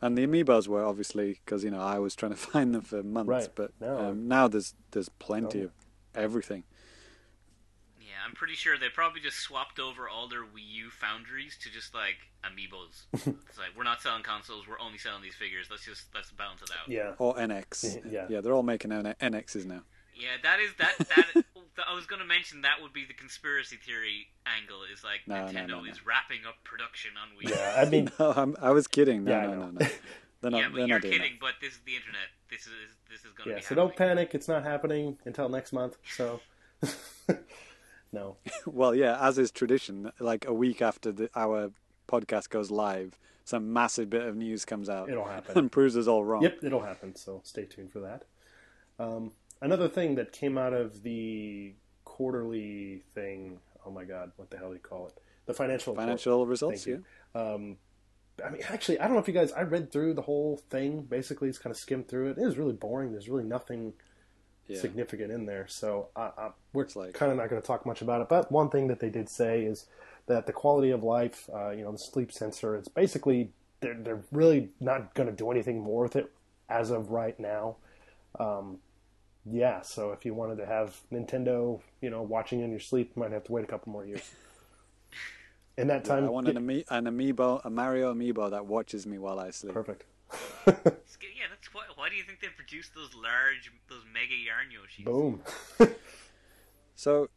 [0.00, 3.02] And the amiibos were obviously because you know I was trying to find them for
[3.02, 3.48] months, Right.
[3.54, 3.98] but No.
[4.10, 5.64] um, now there's there's plenty No.
[5.66, 5.72] of
[6.14, 6.64] everything.
[8.00, 11.70] Yeah, I'm pretty sure they probably just swapped over all their Wii U foundries to
[11.70, 13.04] just like amiibos.
[13.14, 15.68] it's like we're not selling consoles, we're only selling these figures.
[15.70, 16.88] Let's just let's balance it out.
[16.88, 18.02] Yeah, Or NX.
[18.12, 18.26] Yeah.
[18.28, 19.82] yeah, they're all making N- NXs now.
[20.14, 20.98] Yeah, that is that
[21.34, 21.44] that
[21.88, 25.46] I was going to mention that would be the conspiracy theory angle is like No,
[25.46, 25.90] no, Nintendo no, no.
[25.90, 27.50] is wrapping up production on Wii.
[27.56, 27.82] Yeah.
[27.84, 29.24] I mean, No, I'm, I was kidding.
[29.24, 29.86] No, Yeah, no, no, no.
[30.40, 30.58] They're not.
[30.60, 31.32] yeah, but they're you're not doing kidding.
[31.40, 32.28] But this is the internet.
[32.50, 32.72] This is
[33.10, 33.56] this is going to yeah.
[33.56, 33.62] be.
[33.62, 35.96] So don't panic; it's not happening until next month.
[36.16, 36.40] So,
[38.12, 38.36] no.
[38.66, 41.70] Well, yeah, as is tradition, like a week after the, our
[42.08, 45.56] podcast goes live, some massive bit of news comes out It'll happen.
[45.58, 46.42] and proves us all wrong.
[46.42, 47.14] Yep, it'll happen.
[47.16, 48.24] So stay tuned for that.
[48.98, 51.72] Um, another thing that came out of the
[52.04, 53.58] quarterly thing.
[53.86, 55.14] Oh my God, what the hell do you call it?
[55.46, 56.04] The financial report.
[56.06, 56.84] Financial results.
[56.84, 57.02] Thank
[57.34, 57.40] Yeah.
[57.42, 57.54] you.
[57.54, 57.76] Um,
[58.44, 59.52] I mean, actually, I don't know if you guys.
[59.52, 61.02] I read through the whole thing.
[61.02, 62.38] Basically, just kind of skimmed through it.
[62.38, 63.12] It was really boring.
[63.12, 63.92] There's really nothing
[64.66, 64.80] Yeah.
[64.80, 65.66] significant in there.
[65.68, 68.28] So I, I, we're like- kind of not going to talk much about it.
[68.28, 69.86] But one thing that they did say is
[70.26, 74.22] that the quality of life, uh, you know, the sleep sensor, it's basically they're they're
[74.32, 76.30] really not going to do anything more with it
[76.68, 77.76] as of right now.
[78.40, 78.78] Um,
[79.50, 83.20] yeah, so if you wanted to have Nintendo, you know, watching in your sleep, you
[83.20, 84.30] might have to wait a couple more years.
[85.76, 89.18] In that time, I want an, ami- an amiibo, a Mario amiibo that watches me
[89.18, 89.74] while I sleep.
[89.74, 90.04] perfect.
[91.36, 91.82] Yeah, that's why.
[91.96, 95.04] Why do you think they produce those large, those mega yarn Yoshis?
[95.04, 95.42] Boom.
[96.96, 97.28] So,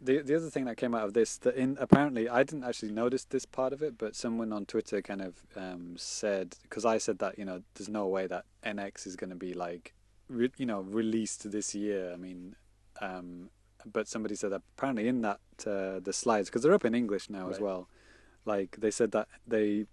[0.00, 2.92] the the other thing that came out of this, that in apparently I didn't actually
[2.92, 6.98] notice this part of it, but someone on Twitter kind of um, said because I
[6.98, 9.94] said that you know there's no way that NX is going to be like
[10.28, 12.12] re, you know released this year.
[12.12, 12.56] I mean,
[13.00, 13.50] um,
[13.84, 17.30] but somebody said that apparently in that uh, the slides because they're up in English
[17.30, 17.88] now as well.
[18.44, 19.86] Like they said that they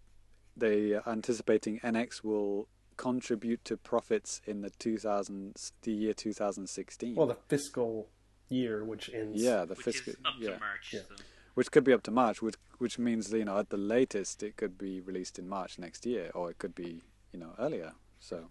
[0.57, 2.67] they are anticipating NX will
[2.97, 8.09] contribute to profits in the 2000s the year 2016 Well, the fiscal
[8.49, 9.41] year, which ends.
[9.41, 10.89] yeah the Which fiscal is up yeah to March.
[10.93, 10.99] Yeah.
[11.07, 11.23] So.
[11.55, 14.57] which could be up to March, which which means you know at the latest it
[14.57, 17.01] could be released in March next year, or it could be
[17.31, 17.93] you know earlier.
[18.19, 18.49] So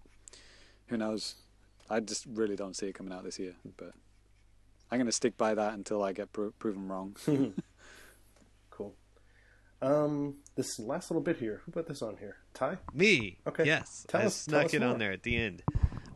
[0.86, 1.36] who knows?
[1.90, 3.92] I just really don't see it coming out this year, but
[4.90, 7.16] I'm going to stick by that until I get pro- proven wrong.
[8.70, 8.94] Cool.
[9.82, 11.62] Um, this last little bit here.
[11.64, 12.36] Who put this on here?
[12.54, 12.78] Ty.
[12.94, 13.38] Me.
[13.46, 13.64] Okay.
[13.66, 14.04] Yes.
[14.08, 14.90] Tell I us- tell snuck us it more.
[14.90, 15.62] on there at the end.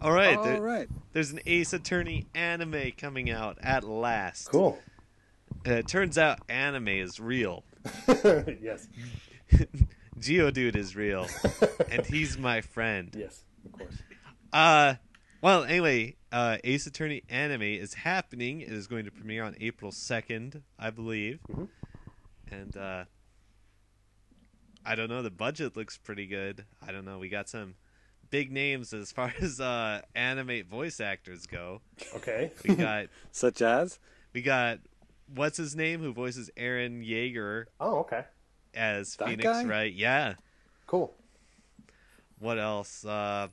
[0.01, 0.37] All right.
[0.37, 0.89] All there- right.
[1.13, 4.47] There's an Ace Attorney anime coming out at last.
[4.51, 4.79] Cool.
[5.67, 7.65] Uh, it turns out anime is real.
[8.09, 8.87] yes.
[10.19, 11.27] Geodude is real,
[11.91, 13.15] and he's my friend.
[13.19, 13.45] Yes.
[13.65, 13.95] Of course.
[14.53, 14.95] Uh,
[15.45, 18.63] well, anyway, uh, Ace Attorney anime is happening.
[18.63, 21.41] It is going to premiere on April second, I believe.
[21.53, 21.69] Mhm.
[22.51, 23.05] And uh,
[24.87, 25.21] I don't know.
[25.23, 26.65] The budget looks pretty good.
[26.87, 27.19] I don't know.
[27.19, 27.75] We got some
[28.31, 31.83] big names as far as uh, anime voice actors go.
[32.17, 32.51] Okay.
[32.67, 33.99] We got Such as
[34.33, 34.79] We got
[35.35, 38.25] what's his name who voices Eren Yeager Oh, okay,
[38.75, 39.65] as That Phoenix, guy?
[39.65, 39.93] right?
[39.93, 40.35] Yeah.
[40.87, 41.13] cool.
[42.39, 43.05] What else?
[43.05, 43.49] Uh,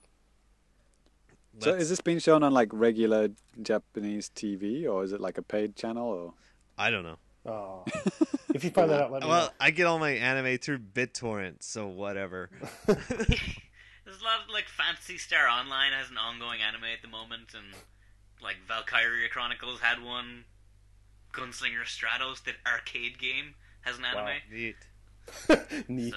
[1.59, 3.29] So let's- is this being shown on like regular
[3.61, 6.33] Japanese TV or is it like a paid channel or?
[6.77, 7.17] I don't know.
[7.45, 7.83] Oh,
[8.53, 9.51] if you find that out, let me Well, know.
[9.59, 12.49] I get all my anime through BitTorrent, so whatever.
[12.85, 17.53] There's a lot of like Phantasy Star Online has an ongoing anime at the moment,
[17.55, 17.73] and
[18.43, 20.45] like Valkyria Chronicles had one.
[21.33, 24.37] Gunslinger Stratos, the arcade game, has an anime.
[24.51, 24.75] Neat.
[25.87, 26.15] Neat.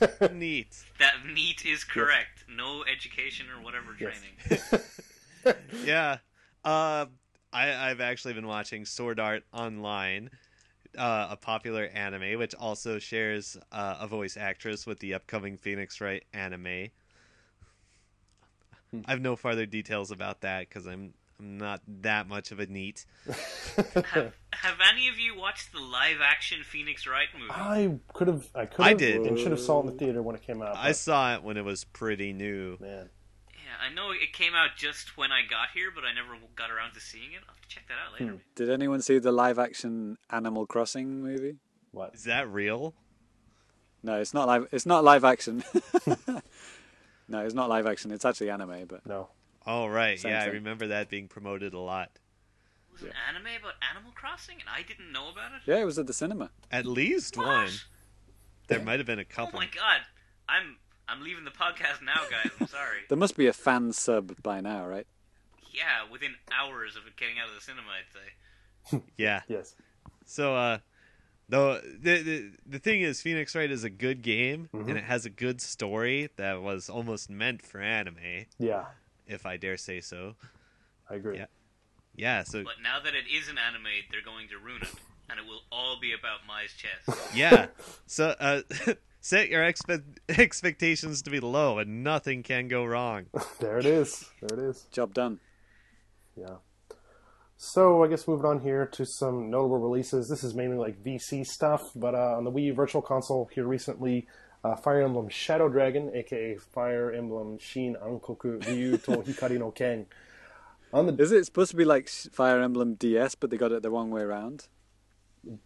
[0.00, 0.76] So Neat.
[0.98, 2.44] that neat is correct.
[2.48, 4.20] No education or whatever Yes.
[4.22, 4.82] training.
[5.84, 6.18] Yeah.
[6.64, 7.06] Uh,
[7.52, 10.28] I, I've actually been watching Sword Art Online,
[10.98, 16.00] uh, a popular anime, which also shares uh, a voice actress with the upcoming Phoenix
[16.00, 16.66] Wright anime.
[19.06, 22.66] I have no further details about that because I'm I'm not that much of a
[22.66, 23.06] neat.
[23.26, 27.50] have, have any of you watched the live action Phoenix Wright movie?
[27.50, 28.48] I could have.
[28.54, 28.84] I could.
[28.84, 29.22] I did.
[29.22, 30.76] and should have saw it in the theater when it came out.
[30.76, 32.76] I saw it when it was pretty new.
[32.80, 33.10] man,
[33.54, 36.70] yeah, I know it came out just when I got here, but I never got
[36.72, 37.40] around to seeing it.
[37.48, 38.32] I'll have to check that out later.
[38.32, 38.38] Hmm.
[38.56, 41.58] Did anyone see the live action Animal Crossing movie?
[41.92, 42.14] what?
[42.14, 42.94] Is that real?
[44.02, 44.66] No, it's not live.
[44.72, 45.62] It's not live action.
[47.28, 48.10] no, it's not live action.
[48.10, 49.28] It's actually anime, but No.
[49.70, 52.10] Oh right, Same yeah, I remember that being promoted a lot.
[52.90, 55.60] It was an anime about Animal Crossing, and I didn't know about it.
[55.66, 56.50] yeah, it was at the cinema.
[56.72, 57.46] At least What?
[57.46, 57.68] one.
[58.68, 59.52] There might have been a couple.
[59.58, 60.00] Oh my god,
[60.48, 60.76] I'm
[61.06, 62.50] I'm leaving the podcast now, guys.
[62.60, 63.00] I'm sorry.
[63.08, 65.06] There must be a fan sub by now, right?
[65.70, 69.02] yeah, within hours of it getting out of the cinema, I'd say.
[69.18, 69.42] Yeah.
[69.48, 69.74] Yes.
[70.24, 70.78] So, uh,
[71.48, 74.88] though the, the the thing is, Phoenix Wright is a good game, Mm-hmm.
[74.88, 78.86] and it has a good story that was almost meant for anime, Yeah,
[79.28, 80.34] if I dare say so.
[81.10, 81.36] I agree.
[81.36, 81.46] Yeah.
[82.16, 82.42] Yeah.
[82.42, 84.90] So But now that it is an anime, they're going to ruin it,
[85.30, 87.34] and it will all be about Mai's chest.
[87.34, 87.66] yeah.
[88.06, 88.62] So, uh,
[89.20, 93.26] set your expe- expectations to be low, and nothing can go wrong.
[93.60, 94.24] There it is.
[94.40, 94.86] There it is.
[94.92, 95.40] Job done.
[96.36, 96.56] Yeah.
[97.56, 100.28] So I guess moving on here to some notable releases.
[100.28, 104.28] This is mainly like VC stuff, but uh, on the Wii Virtual Console here recently,
[104.64, 110.06] uh, Fire Emblem Shadow Dragon, aka Fire Emblem Shin Ankoku Ryu to Hikari no Ken.
[110.92, 113.82] On the Is it supposed to be like Fire Emblem DS, but they got it
[113.82, 114.68] the wrong way around?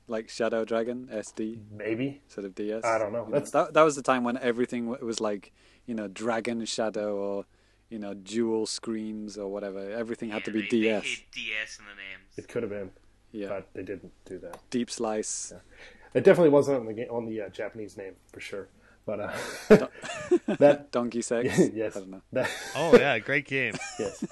[0.06, 2.84] Like Shadow Dragon SD maybe instead of DS.
[2.84, 3.26] I don't know.
[3.26, 3.74] You That's- that.
[3.74, 5.52] That was the time when everything was like,
[5.86, 7.46] you know, Dragon Shadow or
[7.88, 9.90] you know, dual screens or whatever.
[9.90, 11.02] Everything had to be they, DS.
[11.02, 12.38] They hid DS in the names.
[12.38, 12.90] it could have been,
[13.32, 14.58] yeah, but they didn't do that.
[14.70, 15.52] deep slice.
[16.14, 18.68] It definitely wasn't on the on the uh, Japanese name for sure.
[19.04, 19.32] But uh,
[20.58, 21.58] that Donkey sex.
[21.74, 22.22] yes, I don't know.
[22.32, 23.74] that Oh yeah, great game.
[23.98, 24.24] yes.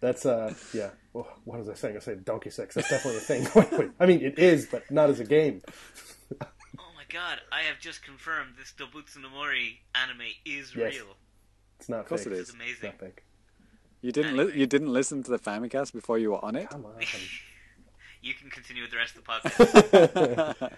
[0.00, 0.90] That's uh yeah.
[1.12, 1.96] Well, what was I saying?
[1.96, 2.74] I said donkey sex.
[2.74, 3.46] That's definitely a thing.
[3.54, 3.90] wait, wait.
[4.00, 5.62] I mean, it is, but not as a game.
[6.42, 10.94] Oh my god, I have just confirmed this Dobutsu no Mori anime is Yes.
[10.94, 11.16] real.
[11.78, 12.00] It's not.
[12.00, 12.32] Of course fake.
[12.32, 12.48] it This is.
[12.48, 12.90] is It's amazing.
[12.90, 13.22] not fake.
[14.00, 14.36] You didn't.
[14.36, 16.68] Li- you didn't listen to the Famicast before you were on it.
[16.70, 16.94] Come on.
[18.22, 20.72] You can continue with the rest of the podcast.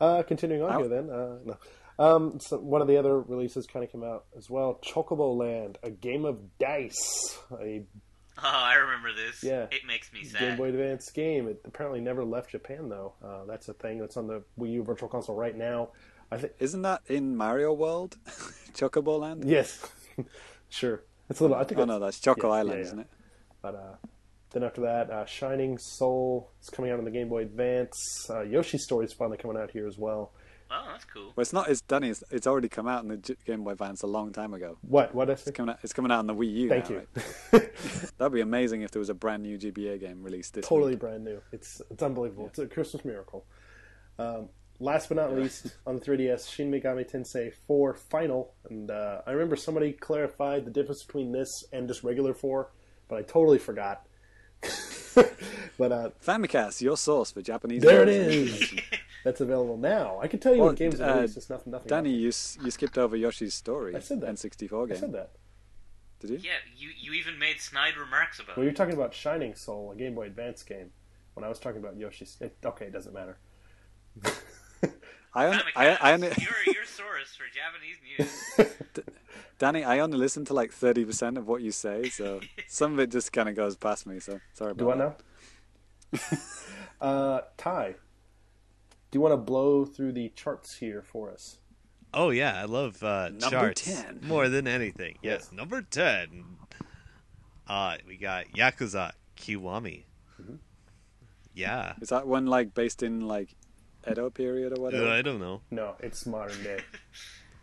[0.00, 0.78] Uh, continuing on Ow.
[0.78, 1.10] here then.
[1.10, 1.56] Uh, no.
[1.98, 4.78] Um, so one of the other releases kind of came out as well.
[4.84, 7.82] Chocobo Land, a game of dice, a
[8.38, 9.42] oh, I remember this.
[9.42, 9.66] Yeah.
[9.72, 10.40] It makes me sad.
[10.40, 10.56] Game.
[10.56, 11.48] Boy Advance game.
[11.48, 13.14] It apparently never left Japan though.
[13.24, 15.88] Uh, that's a thing that's on the Wii U Virtual Console right now.
[16.30, 16.52] I think.
[16.60, 18.16] Isn't that in Mario World,
[18.74, 19.44] Chocobo Land?
[19.44, 19.84] Yes,
[20.68, 21.02] sure.
[21.28, 21.56] It's a little.
[21.56, 21.80] I think.
[21.80, 22.84] Oh no, that's Choco yeah, yeah, Island, yeah.
[22.86, 23.06] isn't it?
[23.60, 24.06] But uh,
[24.50, 27.94] then after that, uh, Shining Soul is coming out on the Game Boy Advance.
[28.30, 30.32] Uh, Yoshi's Story is finally coming out here as well.
[30.70, 31.32] Oh, that's cool.
[31.34, 31.70] Well, it's not.
[31.70, 32.10] It's Danny.
[32.10, 34.76] It's, it's already come out in the Game Boy Advance a long time ago.
[34.82, 35.14] What?
[35.14, 35.42] What did I say?
[35.48, 35.78] It's coming out.
[35.82, 36.68] It's coming out on the Wii U.
[36.68, 37.06] Thank now, you.
[37.52, 37.74] right?
[38.18, 41.00] That'd be amazing if there was a brand new GBA game released this totally week.
[41.00, 41.40] brand new.
[41.52, 42.48] It's it's unbelievable.
[42.48, 43.46] It's a Christmas miracle.
[44.18, 49.22] Um, last but not least, on the 3DS, Shin Megami Tensei 4 Final, and uh,
[49.26, 52.70] I remember somebody clarified the difference between this and just regular 4,
[53.08, 54.06] but I totally forgot.
[55.78, 57.82] but uh, Famicast, your source for Japanese.
[57.82, 57.90] News.
[57.90, 58.72] There it is.
[59.24, 60.18] That's available now.
[60.22, 61.36] I can tell you Well, when games are uh, released.
[61.36, 61.72] It's nothing.
[61.72, 62.56] nothing Danny, else.
[62.58, 63.94] you you skipped over Yoshi's Story.
[63.96, 64.30] I said that.
[64.34, 64.96] N64 I game.
[64.98, 65.30] said that.
[66.20, 66.38] Did you?
[66.42, 69.96] Yeah, you you even made snide remarks about Well, you're talking about Shining Soul, a
[69.96, 70.90] Game Boy Advance game.
[71.34, 73.38] When I was talking about Yoshi's, it, okay, it doesn't matter.
[74.24, 74.26] I,
[75.46, 77.98] on, I, Famicast, I only, you're your source for Japanese
[78.58, 78.74] news.
[79.58, 83.00] Danny, I only listen to like thirty percent of what you say, so some of
[83.00, 84.20] it just kind of goes past me.
[84.20, 85.22] So sorry about Do what that.
[87.00, 87.06] now?
[87.06, 87.94] uh, Ty,
[89.10, 91.58] do you want to blow through the charts here for us?
[92.14, 94.20] Oh yeah, I love uh, Number charts 10.
[94.22, 95.18] more than anything.
[95.22, 95.52] Yes, Yes.
[95.52, 96.44] number ten.
[97.66, 100.04] Uh, we got Yakuza Kiwami.
[101.52, 101.94] Yeah.
[102.00, 103.54] Is that one like based in like
[104.10, 105.08] Edo period or Uh, whatever?
[105.08, 105.60] I don't know.
[105.70, 106.78] No, it's modern day.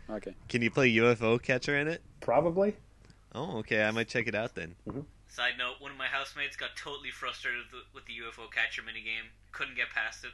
[0.08, 0.34] Okay.
[0.48, 2.02] Can you play UFO catcher in it?
[2.20, 2.76] Probably.
[3.34, 3.82] Oh, okay.
[3.82, 4.76] I might check it out then.
[4.88, 5.00] Mm-hmm.
[5.28, 8.82] Side note: One of my housemates got totally frustrated with the, with the UFO catcher
[8.82, 10.30] minigame, couldn't get past it,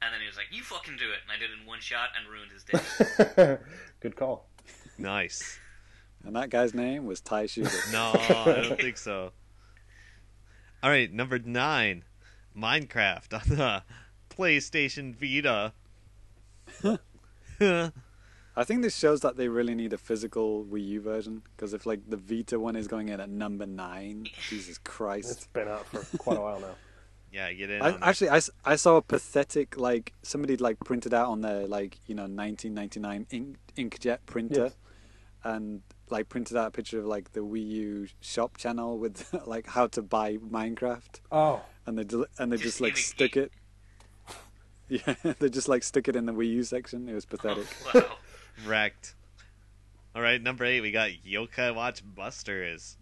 [0.00, 1.80] and then he was like, "You fucking do it!" And I did it in one
[1.80, 3.58] shot and ruined his day.
[4.00, 4.48] Good call.
[4.96, 5.58] Nice.
[6.24, 7.70] And that guy's name was Ty Shooter.
[7.92, 9.32] No, I don't think so.
[10.82, 12.04] All right, number nine,
[12.56, 13.82] Minecraft on the
[14.34, 15.72] PlayStation Vita.
[18.60, 21.86] I think this shows that they really need a physical Wii U version because if
[21.86, 25.86] like the Vita one is going in at number nine, Jesus Christ, it's been out
[25.86, 26.74] for quite a while now.
[27.32, 27.80] yeah, get in.
[27.82, 28.08] I, on that.
[28.08, 31.98] actually, I, s- I saw a pathetic like somebody like printed out on their like
[32.06, 34.76] you know 1999 ink, inkjet printer, Yes.
[35.44, 39.66] and like printed out a picture of like the Wii U shop channel with like
[39.68, 43.36] how to buy Minecraft, Oh, and they del- and they Just just, like in stick
[43.36, 43.52] it.
[44.90, 47.08] Yeah, they just like stick it in the Wii U section.
[47.08, 47.66] It was pathetic.
[47.94, 48.16] Oh, wow.
[48.66, 49.14] Wrecked.
[50.14, 52.96] All right, number eight, we got Yokai Watch Busters.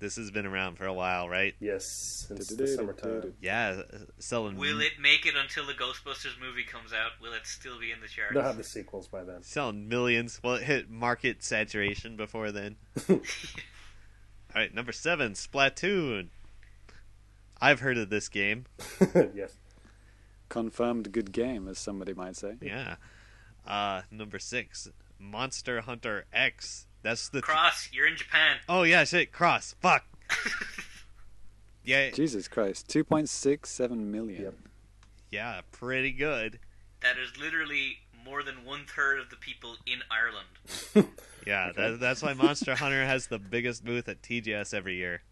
[0.00, 1.54] This has been around for a while, right?
[1.60, 1.84] yes,
[2.26, 3.34] since the summertime.
[3.42, 7.12] Yeah, uh, selling Will it make it until the Ghostbusters movie comes out?
[7.20, 8.32] Will it still be in the charts?
[8.32, 9.42] They'll have the sequels by then.
[9.42, 10.40] selling millions.
[10.42, 12.76] Will it hit market saturation before then.
[13.10, 13.20] All
[14.54, 16.28] right, number seven, Splatoon.
[17.60, 18.64] I've heard of this game.
[19.34, 19.54] yes.
[20.48, 22.54] Confirmed good game, as somebody might say.
[22.62, 22.96] Yeah.
[23.70, 24.88] Uh, number six,
[25.18, 26.86] Monster Hunter X.
[27.02, 27.40] That's the.
[27.40, 28.56] Cross, you're in Japan.
[28.68, 29.32] oh yeah, shit.
[29.32, 29.76] Cross.
[29.80, 30.04] Fuck.
[31.82, 34.42] Yeah, Jesus Christ, 2.67 million.
[34.42, 34.54] Yep.
[35.30, 36.58] yeah, pretty good.
[37.02, 41.08] That is literally more than one third of the people in Ireland.
[41.46, 45.22] Yeah, that, that's why Monster Hunter has the biggest booth at TGS every year.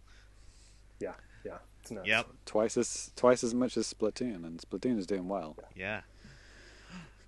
[0.99, 1.13] Yeah,
[1.45, 1.59] yeah.
[1.83, 2.09] It's nuts.
[2.09, 2.27] Yep.
[2.47, 5.55] Twice as twice as much as Splatoon, and Splatoon is doing well.
[5.77, 6.01] Yeah.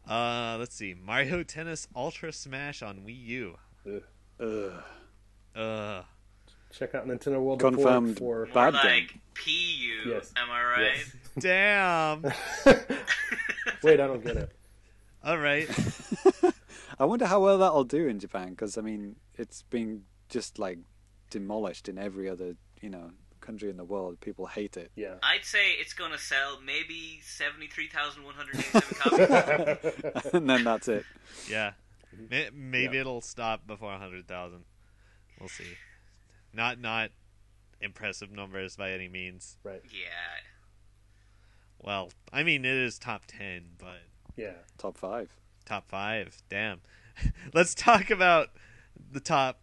[0.09, 0.95] Uh, let's see.
[0.95, 3.57] Mario Tennis Ultra Smash on Wii U.
[3.87, 4.03] Ugh.
[4.41, 4.73] Ugh.
[5.55, 6.03] Uh,
[6.73, 8.11] Check out Nintendo World Confirmed.
[8.11, 9.21] Report More Bad like game.
[9.35, 10.11] PU.
[10.11, 10.33] Yes.
[10.37, 10.93] Am I right?
[10.95, 11.15] Yes.
[11.39, 12.23] damn.
[13.83, 14.53] Wait, I don't get it.
[15.25, 15.69] All right.
[16.99, 20.79] I wonder how well that'll do in Japan, because I mean, it's being just like
[21.31, 23.11] demolished in every other you know
[23.41, 24.21] country in the world.
[24.21, 24.91] People hate it.
[24.97, 25.15] Yeah.
[25.23, 30.25] I'd say it's going to sell maybe 73,187 copies.
[30.35, 31.05] and then that's it.
[31.49, 31.73] Yeah.
[32.17, 32.71] Mm-hmm.
[32.71, 33.01] Maybe Yeah.
[33.03, 34.65] it'll stop before 100,000.
[35.39, 35.65] We'll see.
[36.53, 37.11] Not not
[37.81, 39.57] impressive numbers by any means.
[39.65, 39.81] right.
[39.91, 40.41] yeah.
[41.83, 44.03] Well, I mean it is top 10, but
[44.37, 44.53] Yeah.
[44.77, 45.31] Top five.
[45.65, 46.43] top 5.
[46.51, 46.81] Damn.
[47.55, 48.49] Let's talk about
[49.13, 49.61] the top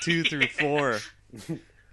[0.00, 0.98] 2 through 4.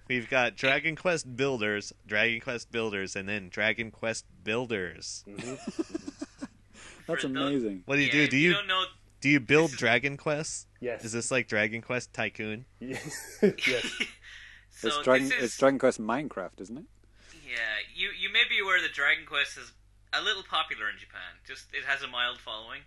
[0.09, 5.23] We've got Dragon Quest Builders, Dragon Quest Builders, and then Dragon Quest Builders.
[5.27, 5.53] Mm-hmm.
[7.07, 7.83] That's For the- amazing.
[7.85, 8.27] What do you Yeah, do?
[8.27, 8.83] Do you don't know?
[9.21, 10.67] do you build Dragon Quest?
[10.81, 11.05] Yes.
[11.05, 12.65] Is this like Dragon Quest Tycoon?
[12.79, 13.37] yes.
[13.41, 13.85] yes.
[14.71, 15.29] So it's Dragon.
[15.29, 16.85] this is, It's Dragon Quest Minecraft, isn't it?
[17.47, 17.57] Yeah,
[17.95, 19.71] you you may be aware that Dragon Quest is
[20.13, 21.37] a little popular in Japan.
[21.47, 22.81] Just it has a mild following,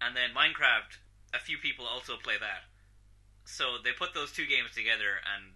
[0.00, 1.00] and then Minecraft,
[1.34, 2.64] a few people also play that.
[3.44, 5.52] So they put those two games together, and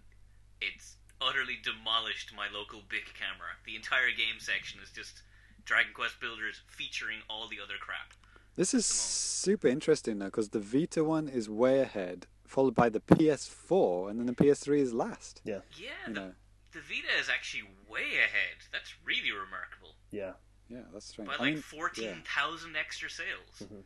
[0.60, 3.56] it's utterly demolished my local big camera.
[3.64, 5.22] The entire game section is just
[5.64, 8.12] Dragon Quest Builders featuring all the other crap.
[8.56, 13.00] This is super interesting though, because the Vita one is way ahead, followed by the
[13.00, 15.42] PS4, and then the PS3 is last.
[15.44, 15.60] Yeah.
[15.76, 16.32] Yeah, You the, know,
[16.72, 18.64] the Vita is actually way ahead.
[18.72, 19.96] That's really remarkable.
[20.10, 20.32] Yeah.
[20.70, 21.28] yeah, that's strange.
[21.28, 22.78] By I like mean, fourteen yeah.
[22.78, 23.62] extra sales.
[23.62, 23.80] Mm-hmm.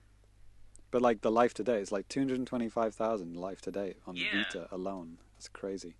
[0.91, 4.45] But like the life today, it's like 225,000 life today on Yeah.
[4.45, 5.19] Vita alone.
[5.37, 5.95] That's crazy.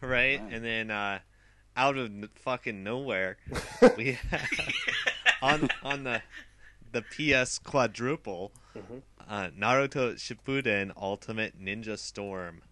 [0.00, 0.40] Right?
[0.40, 0.42] Right.
[0.52, 1.20] And then uh,
[1.76, 3.36] out of fucking nowhere,
[3.96, 4.48] we have
[5.42, 6.22] on on the
[6.92, 8.52] the PS quadruple,
[9.28, 12.62] uh, Naruto Shippuden Ultimate Ninja Storm.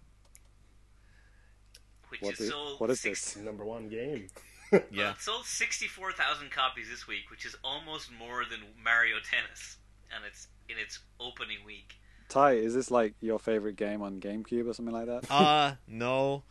[2.09, 3.43] Which What is is, sold what is six- this?
[3.45, 4.29] Number one game.
[4.73, 9.77] Well, Yeah, it sold 64,000 copies this week, which is almost more than Mario Tennis,
[10.15, 11.95] and it's in its opening week.
[12.29, 15.31] Ty, is this like your favorite game on GameCube or something like that?
[15.31, 16.43] uh no,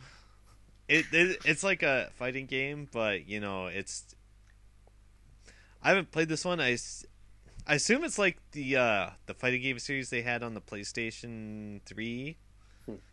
[0.88, 4.04] it, it it's like a fighting game, but you know it's.
[5.82, 6.60] I haven't played this one.
[6.60, 6.76] I,
[7.66, 11.80] I assume it's like the uh the fighting game series they had on the PlayStation
[11.84, 12.36] Three.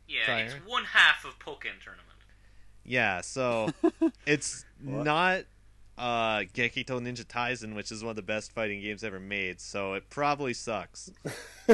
[0.08, 2.10] Yeah, it's one half of Pokken Tournament.
[2.84, 3.70] Yeah, so
[4.26, 5.42] it's not
[5.98, 9.94] uh Gekito Ninja Taisen, which is one of the best fighting games ever made, so
[9.94, 11.12] it probably sucks.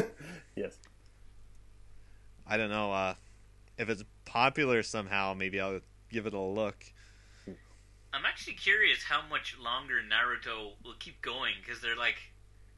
[0.56, 0.78] Yes.
[2.46, 3.16] I don't know, uh
[3.78, 6.86] if it's popular somehow, maybe I'll give it a look.
[8.14, 12.18] I'm actually curious how much longer Naruto will keep going because they're like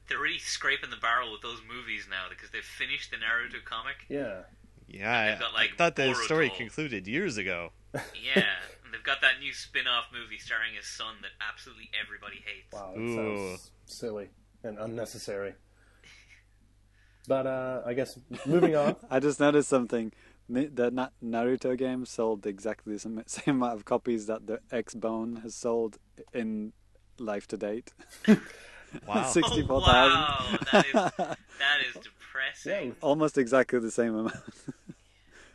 [0.08, 3.96] they're really scraping the barrel with those movies now because they've finished the Naruto comic.
[4.10, 4.42] Yeah.
[4.88, 7.72] Yeah, I, they've I thought the story concluded years ago.
[7.94, 8.44] Yeah,
[8.84, 12.74] and they've got that new spin-off movie starring his son that absolutely everybody hates.
[12.74, 13.48] Wow, that Ooh.
[13.48, 14.30] sounds silly
[14.64, 15.54] and unnecessary.
[17.28, 18.96] But uh, I guess moving on.
[19.10, 20.12] I just noticed something.
[20.52, 24.60] Ni- The Na- Naruto game sold exactly the same, same amount of copies that the
[24.72, 25.98] X Bone has sold
[26.34, 26.74] in
[27.18, 27.94] life to date.
[29.08, 29.24] Wow.
[29.32, 30.12] Six- Oh, 64,000.
[30.12, 32.94] wow, that is that is depressing.
[33.00, 34.36] Almost exactly the same amount.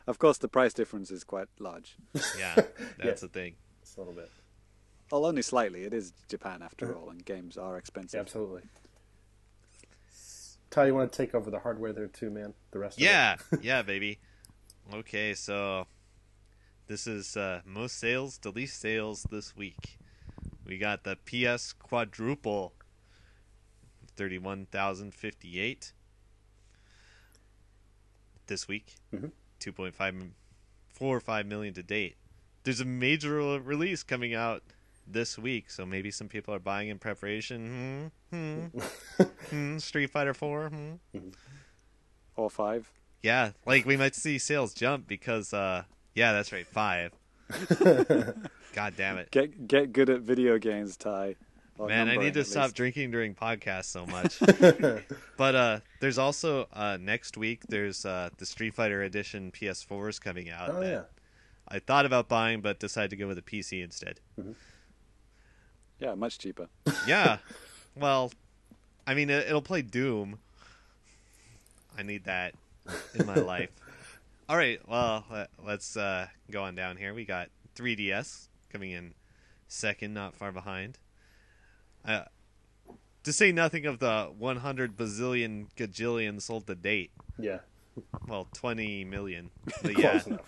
[0.07, 1.97] of course, the price difference is quite large.
[2.39, 2.55] yeah,
[2.97, 3.57] that's the thing.
[3.83, 4.31] Just a little bit.
[5.13, 5.85] Well, only slightly.
[5.85, 8.17] It is Japan after all, and games are expensive.
[8.17, 8.63] Yeah, absolutely.
[10.71, 12.55] Ty, you want to take over the hardware there too, man?
[12.71, 14.19] The rest Yeah, yeah, baby.
[14.95, 15.87] Okay, so
[16.87, 19.99] this is uh, most sales to least sales this week.
[20.65, 22.73] We got the PS quadruple,
[24.17, 25.93] thirty-one thousand fifty-eight
[28.47, 28.95] this week.
[29.13, 29.33] Mhm.
[29.59, 30.15] Two point five,
[30.89, 32.17] four or five million to date.
[32.63, 34.63] There's a major release coming out
[35.07, 38.11] this week, so maybe some people are buying in preparation.
[38.31, 40.69] Hmm, hmm, hmm, Street Fighter Four.
[40.69, 41.29] Hmm.
[42.37, 42.91] Or five.
[43.27, 45.83] Yeah, like we might see sales jump because uh
[46.15, 47.13] yeah, that's right, 5.
[48.73, 49.33] God damn it.
[49.33, 51.35] Get get good at video games, Ty.
[51.77, 52.77] Or Man, I need to stop least.
[52.77, 54.39] drinking during podcasts so much.
[55.37, 60.49] but uh there's also uh next week there's uh the Street Fighter edition PS4s coming
[60.49, 61.03] out Oh yeah.
[61.67, 64.21] I thought about buying but decided to go with a PC instead.
[65.99, 66.69] Yeah, much cheaper.
[67.09, 67.39] Yeah.
[67.97, 68.31] well,
[69.05, 70.39] I mean it, it'll play Doom.
[71.99, 72.55] I need that
[73.15, 73.71] in my life.
[74.49, 77.13] All right, well, let, let's uh, go on down here.
[77.15, 79.15] We got 3DS coming in
[79.69, 80.99] second, not far behind.
[82.05, 82.25] Uh,
[83.25, 87.11] to say nothing of the 100 bazillion gajillion sold to date.
[87.39, 87.59] Yeah.
[88.29, 89.51] Well, 20 million.
[89.83, 90.41] But yeah, Close enough.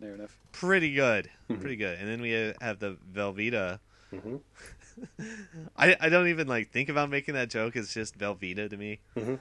[0.00, 0.38] Near enough.
[0.52, 1.30] pretty good.
[1.48, 1.98] Pretty good.
[1.98, 2.30] And then we
[2.60, 3.78] have the Velveeta.
[4.12, 4.40] Mhm.
[5.76, 7.76] I I don't even like think about making that joke.
[7.76, 8.98] It's just Velveeta to me.
[9.16, 9.38] Mhm.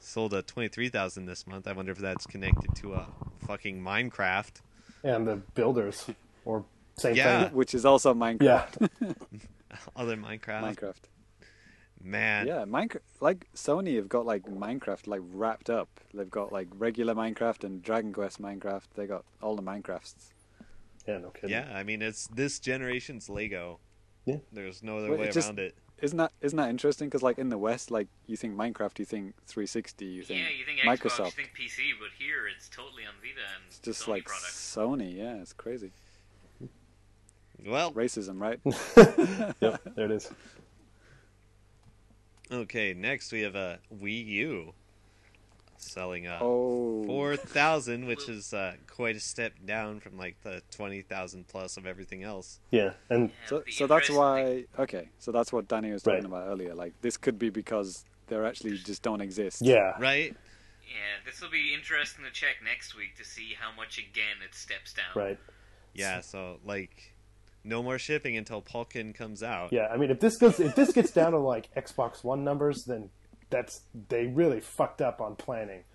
[0.00, 1.66] Sold at twenty three thousand this month.
[1.68, 3.06] I wonder if that's connected to a
[3.46, 4.60] fucking Minecraft.
[5.02, 6.06] And the builders,
[6.44, 6.64] or
[6.96, 7.44] same Yeah.
[7.44, 7.54] thing.
[7.54, 8.88] Which is also Minecraft.
[9.00, 9.12] Yeah.
[9.96, 10.74] Other Minecraft.
[10.76, 11.02] Minecraft.
[12.02, 12.46] Man.
[12.46, 13.00] Yeah, Minecraft.
[13.20, 15.88] Like Sony have got like Minecraft like wrapped up.
[16.14, 18.84] They've got like regular Minecraft and Dragon Quest Minecraft.
[18.94, 20.14] They got all the Minecrafts.
[21.06, 21.18] Yeah.
[21.18, 21.50] No kidding.
[21.50, 23.80] Yeah, I mean it's this generation's Lego.
[24.24, 24.36] Yeah.
[24.52, 25.74] There's no other Well, way it just- around it.
[26.02, 27.08] Isn't that isn't that interesting?
[27.08, 30.46] Because like in the West, like you think Minecraft, you think 360, you think Yeah,
[30.58, 31.24] you think Xbox, Microsoft.
[31.26, 34.74] you think PC, but here it's totally on Vita and it's just Sony like products.
[34.76, 35.16] Sony.
[35.16, 35.90] Yeah, it's crazy.
[37.66, 38.58] Well, Racism, right?
[39.60, 39.94] Yep.
[39.94, 40.30] There it is.
[42.50, 42.94] okay.
[42.94, 44.72] Next we have a Wii U
[45.82, 50.62] selling uh, oh, four thousand, which is uh, quite a step down from like the
[50.70, 52.60] twenty thousand plus of everything else.
[52.70, 52.92] Yeah.
[53.08, 54.64] And Yeah, So, so that's why.
[54.78, 56.26] Okay, so that's what Danny was talking Right.
[56.26, 56.74] about earlier.
[56.74, 59.62] Like this could be because they're actually just don't exist.
[59.62, 59.92] yeah.
[59.98, 60.34] Right?
[60.86, 64.54] Yeah, this will be interesting to check next week to see how much again it
[64.54, 65.06] steps down.
[65.14, 65.38] Right.
[65.94, 66.20] Yeah.
[66.20, 67.14] So like,
[67.62, 69.72] no more shipping until Pokken comes out.
[69.72, 69.86] Yeah.
[69.86, 73.10] I mean, if this goes, if this gets down to like Xbox One numbers, then
[73.50, 75.84] that's they really fucked up on planning.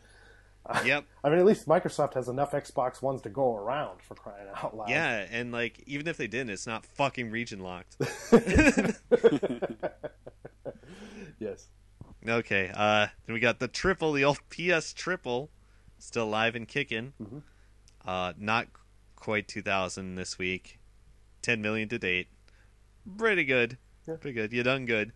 [0.84, 1.06] Yep.
[1.24, 4.76] I mean, at least Microsoft has enough Xbox Ones to go around for crying out
[4.76, 4.90] loud.
[4.90, 7.98] Yeah, and like even if they didn't, it's not fucking region locked.
[11.40, 11.68] Yes.
[12.28, 15.52] Okay, uh, then we got the triple, the old PS triple,
[16.00, 17.14] still live and kicking.
[17.22, 17.40] Mm-hmm.
[18.06, 18.68] Uh, not
[19.16, 20.80] quite 2,000 this week.
[21.44, 22.28] 10 million to date.
[23.18, 23.78] Pretty good.
[24.08, 24.16] Yeah.
[24.16, 24.54] Pretty good.
[24.54, 25.12] You done good.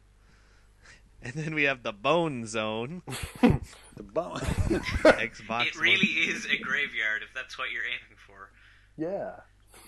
[1.22, 3.02] And then we have the Bone Zone.
[4.00, 5.68] The bum- Xbox.
[5.68, 8.50] It really is a graveyard if that's what you're aiming for.
[8.96, 9.42] Yeah.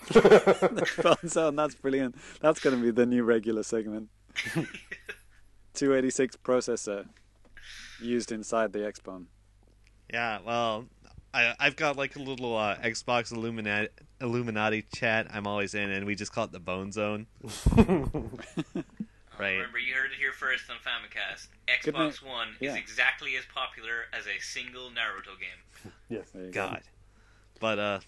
[0.12, 1.56] the Bone Zone.
[1.56, 2.16] That's brilliant.
[2.42, 4.10] That's going to be the new regular segment.
[5.72, 7.06] 286 processor
[8.02, 9.24] used inside the Xbone.
[10.12, 10.84] Yeah, well,
[11.32, 13.88] I, I've got like a little uh, Xbox Illuminati,
[14.20, 17.26] Illuminati chat I'm always in, and we just call it the Bone Zone.
[19.42, 19.56] Right.
[19.56, 21.48] Remember, you heard it here first on Famicast.
[21.68, 22.70] Xbox One Yeah.
[22.72, 25.92] is exactly as popular as a single Naruto game.
[26.08, 26.28] Yes.
[26.34, 26.50] There go.
[26.50, 26.82] God.
[27.60, 28.00] But, uh,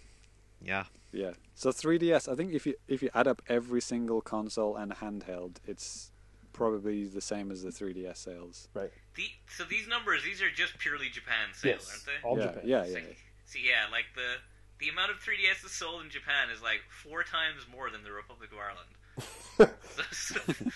[0.63, 0.85] yeah.
[1.13, 1.33] Yeah.
[1.55, 5.57] So 3DS, I think if you if you add up every single console and handheld,
[5.67, 6.11] it's
[6.53, 8.69] probably the same as the 3DS sales.
[8.75, 8.91] Right.
[9.15, 11.91] The, so these numbers, these are just purely Japan sales, Yes.
[11.91, 12.29] aren't they?
[12.29, 12.63] All yeah, Japan.
[12.65, 13.15] yeah, yeah, So, yeah.
[13.47, 14.37] so yeah, like the
[14.81, 18.51] the amount of 3DSs sold in Japan is like four times more than the Republic
[18.53, 18.91] of Ireland.
[20.13, 20.71] So- so-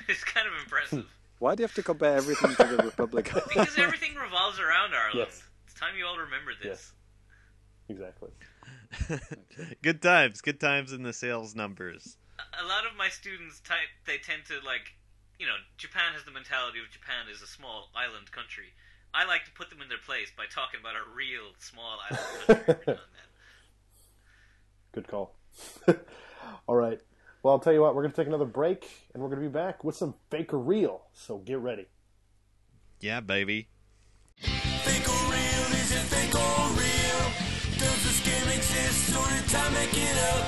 [0.08, 1.06] it's kind of impressive
[1.38, 3.26] Why do you have to compare everything to the Republic?
[3.32, 5.28] because everything revolves around Ireland.
[5.30, 5.42] Yes.
[5.66, 6.66] It's time you all remember this.
[6.66, 6.92] Yes.
[7.88, 8.30] Exactly.
[9.82, 12.16] good times, good times in the sales numbers.
[12.60, 14.94] a lot of my students type they tend to like
[15.38, 18.72] you know japan has the mentality of japan is a small island country
[19.14, 22.26] i like to put them in their place by talking about a real small island
[22.46, 23.24] country every now and then.
[24.92, 25.34] Good call.
[26.66, 27.00] All right.
[27.42, 29.48] Well, I'll tell you what, we're going to take another break and we're going to
[29.48, 31.02] be back with some fake or real.
[31.12, 31.86] So get ready.
[33.00, 33.68] Yeah, baby.
[34.38, 35.72] Fake or real?
[35.78, 37.32] Is it fake or real?
[37.78, 40.46] Does the scam exist or did time make it up?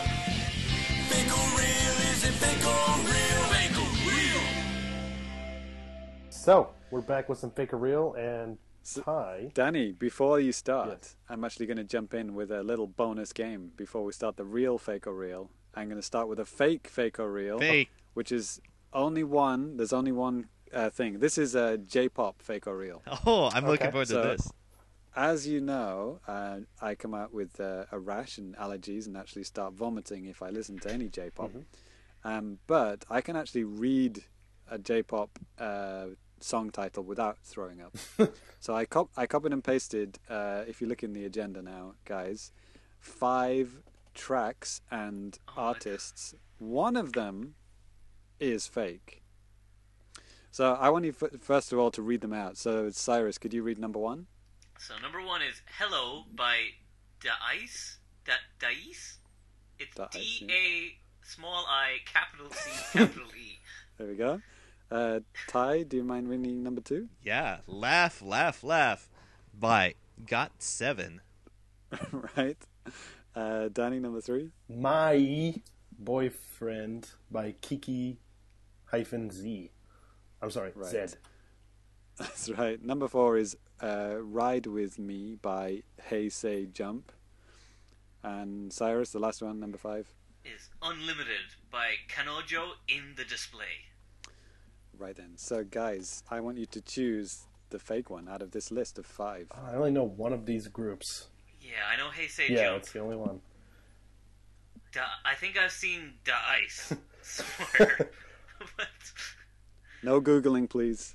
[1.08, 1.94] Fake or real?
[2.10, 3.42] Is it fake or real?
[3.54, 4.42] Fake or real?
[6.30, 8.58] So, we're back with some fake or real and
[9.04, 9.52] Ty.
[9.54, 11.16] Danny, before you start, Yes.
[11.28, 14.44] I'm actually going to jump in with a little bonus game before we start the
[14.44, 15.50] real fake or real.
[15.74, 17.90] I'm going to start with a fake fake or real, Fake.
[18.14, 18.60] which is
[18.92, 19.76] only one.
[19.76, 21.18] There's only one uh, thing.
[21.20, 23.02] This is a J-pop fake or real.
[23.26, 23.90] Oh, I'm looking Okay.
[23.92, 24.50] forward to this.
[25.16, 29.44] As you know, uh, I come out with uh, a rash and allergies and actually
[29.44, 31.50] start vomiting if I listen to any J-pop.
[32.22, 34.22] Um, but I can actually read
[34.70, 36.06] a J-pop uh,
[36.40, 37.96] song title without throwing up.
[38.60, 40.18] so I cop- I copied and pasted.
[40.28, 42.52] Uh, if you look in the agenda now, guys,
[43.00, 43.80] five
[44.20, 46.34] tracks and Oh artists.
[46.58, 47.54] One of them
[48.38, 49.22] is fake.
[50.50, 52.56] So I want you f- first of all to read them out.
[52.58, 54.26] So Cyrus, could you read number one?
[54.78, 56.56] so number one is hello by
[57.20, 59.18] daice da, daice
[59.78, 63.58] it's Daice, d a small i capital c capital e
[63.98, 64.40] There we go.
[64.90, 67.08] Uh, Ty, do you mind reading number two?
[67.22, 69.10] Yeah, laugh, laugh, laugh.
[69.52, 69.94] By
[70.26, 71.20] Got Seven.
[72.36, 72.56] right.
[73.34, 74.50] Uh, Danny, number three.
[74.68, 75.54] My
[75.98, 78.18] Boyfriend by Kiki
[78.86, 79.70] hyphen Z.
[80.42, 80.90] I'm sorry, Right.
[80.90, 81.14] Zed.
[82.18, 82.82] That's right.
[82.82, 87.12] Number four is uh, Ride With Me by Hey Say Jump.
[88.22, 90.12] And Cyrus, the last one, number five.
[90.44, 93.86] is unlimited by kanojo in the display
[94.98, 95.32] Right then.
[95.36, 99.06] So, guys, I want you to choose the fake one out of this list of
[99.06, 99.46] five.
[99.54, 101.28] I only know one of these groups.
[101.70, 103.40] Yeah i know hey say yeah, jump it's the only one.
[104.92, 106.92] da, i think i've seen Dice
[107.22, 108.10] somewhere
[108.76, 108.88] but
[110.02, 111.14] No Googling, please.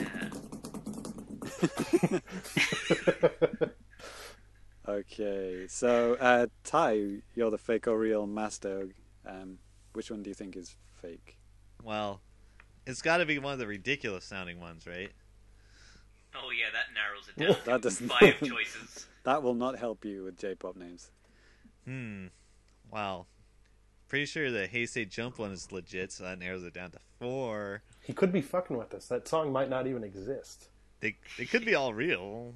[4.88, 8.88] Okay, so uh, Ty, you're the fake or real master.
[9.24, 9.58] Um,
[9.92, 11.36] which one do you think is fake?
[11.84, 12.20] Well,
[12.84, 15.12] it's got to be one of the ridiculous sounding ones, right?
[16.34, 20.04] Oh yeah that narrows it down That to doesn't- five choices That will not help
[20.04, 21.12] you with J-pop names.
[21.86, 22.26] Hmm.
[22.90, 23.26] Wow.
[24.08, 26.98] Pretty sure the Hey Say Jump one is legit, so that narrows it down to
[27.20, 27.82] four.
[28.00, 29.06] He could be fucking with us.
[29.06, 30.70] That song might not even exist.
[30.98, 32.52] They they could be all real,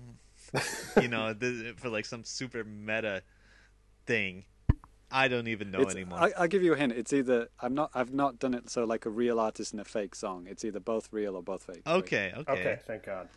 [1.00, 3.22] you know, the, for like some super meta
[4.06, 4.44] thing.
[5.08, 6.18] I don't even know It's- anymore.
[6.20, 6.92] I, I'll give you a hint.
[6.92, 7.90] It's either I'm not.
[7.94, 10.48] I've not done it so like a real artist and a fake song.
[10.50, 11.82] It's either both real or both fake.
[11.86, 13.28] okay, okay, Okay, thank God.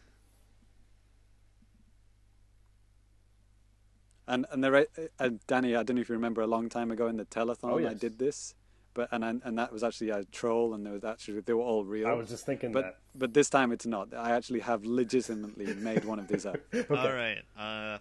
[4.30, 4.86] And and there,
[5.20, 7.72] uh, Danny, I don't know if you remember a long time ago in the telethon,
[7.72, 8.54] Oh, I did this,
[8.94, 11.64] but and and and that was actually a troll, and there was actually they were
[11.64, 12.08] all real.
[12.08, 12.98] I was just thinking but that.
[13.16, 14.14] but this time it's not.
[14.14, 16.58] I actually have legitimately made one of these up.
[16.92, 17.42] All right.
[17.58, 17.98] Uh,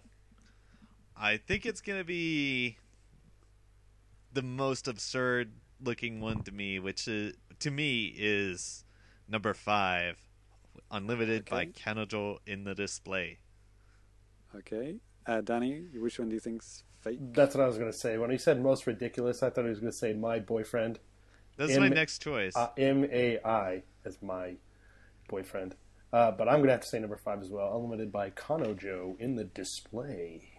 [1.17, 2.77] I think it's gonna be
[4.31, 5.51] the most absurd
[5.83, 8.85] looking one to me, which is to me is
[9.27, 10.17] number five,
[10.91, 11.71] Unlimited by Okay.
[11.71, 13.39] Kanojo in the display.
[14.55, 14.95] Okay,
[15.29, 17.19] uh, Danny, which one do you think's fake?
[17.33, 18.17] That's what I was going to say.
[18.17, 20.99] When he said most ridiculous, I thought he was going to say my boyfriend.
[21.55, 22.55] That's M- my next choice.
[22.55, 24.55] Uh, M A I as my
[25.27, 25.75] boyfriend.
[26.11, 27.75] Uh, but I'm going to have to say number five as well.
[27.75, 30.49] Unlimited by Kanojo in the display.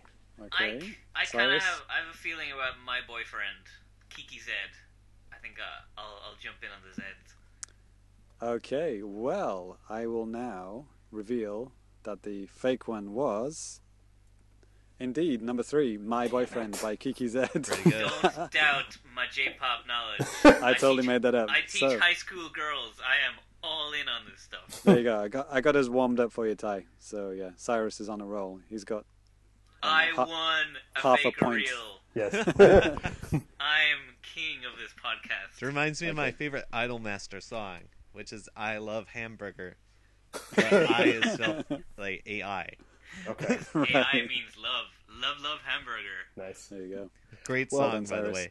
[0.40, 0.80] Okay,
[1.14, 3.66] I I kind of have I have a feeling about my boyfriend
[4.08, 4.72] Kiki Zed.
[5.32, 7.16] I think uh, I'll I'll jump in on the Zed.
[8.42, 11.72] Okay, well, I will now reveal
[12.04, 13.82] that the fake one was
[15.00, 17.46] indeed number three, My Boyfriend by Kiki Z.
[17.52, 18.10] Pretty good.
[18.22, 20.28] Don't doubt my J-pop knowledge.
[20.62, 21.50] I totally teach- made that up.
[21.50, 22.94] I teach So- high school girls.
[23.04, 24.82] I am all in on this stuff.
[24.84, 25.20] There you go.
[25.20, 26.84] I got I got us warmed up for you, Ty.
[26.98, 28.60] So yeah, Cyrus is on a roll.
[28.68, 29.04] He's got
[29.82, 30.66] um, I ha- won
[30.96, 31.56] a half a point.
[31.56, 32.00] real.
[32.14, 32.34] Yes.
[32.58, 35.62] I am king of this podcast.
[35.62, 37.80] It reminds me of my favorite Idolmaster song,
[38.12, 39.76] which is "I Love Hamburger."
[40.54, 41.64] But I is spelled
[41.98, 42.70] like AI.
[43.28, 43.58] Okay.
[43.74, 44.86] AI means love.
[45.20, 46.26] Love, love hamburger.
[46.36, 46.68] Nice.
[46.68, 47.10] there you go.
[47.44, 48.50] Great Well song, done, by the way.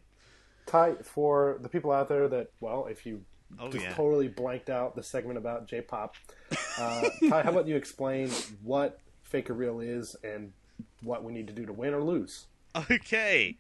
[0.66, 3.22] Ty, for the people out there that, well, if you
[3.60, 3.94] Oh just yeah.
[3.94, 6.16] totally blanked out the segment about J-pop,
[6.78, 8.30] uh, Ty, how about you explain
[8.64, 10.54] what Fake or Real is and
[11.02, 12.46] what we need to do to win or lose?
[12.92, 13.56] Okay.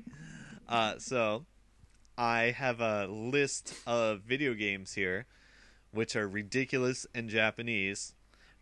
[0.68, 1.46] Uh, so,
[2.18, 5.26] I have a list of video games here,
[5.92, 8.14] which are ridiculous in Japanese,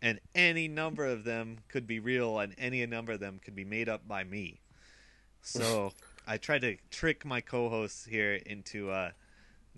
[0.02, 3.64] and any number of them could be real, and any number of them could be
[3.64, 4.60] made up by me.
[5.42, 5.92] So,
[6.26, 9.10] I tried to trick my co-hosts here into uh,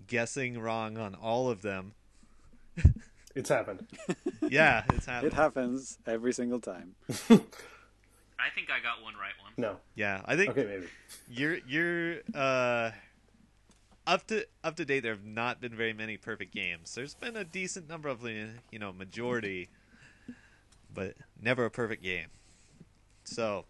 [0.06, 1.92] guessing wrong on all of them.
[3.34, 3.86] It's happened.
[4.48, 5.30] Yeah, it's happening.
[5.30, 6.96] It happens every single time.
[7.08, 9.52] I think I got one right one.
[9.56, 9.76] No.
[9.94, 10.86] yeah, I think Okay, maybe.
[11.30, 12.90] you're you're uh
[14.08, 17.36] up to up to date there have not been very many perfect games there's been
[17.36, 19.68] a decent number of you know majority
[20.92, 22.28] but never a perfect game
[23.24, 23.64] so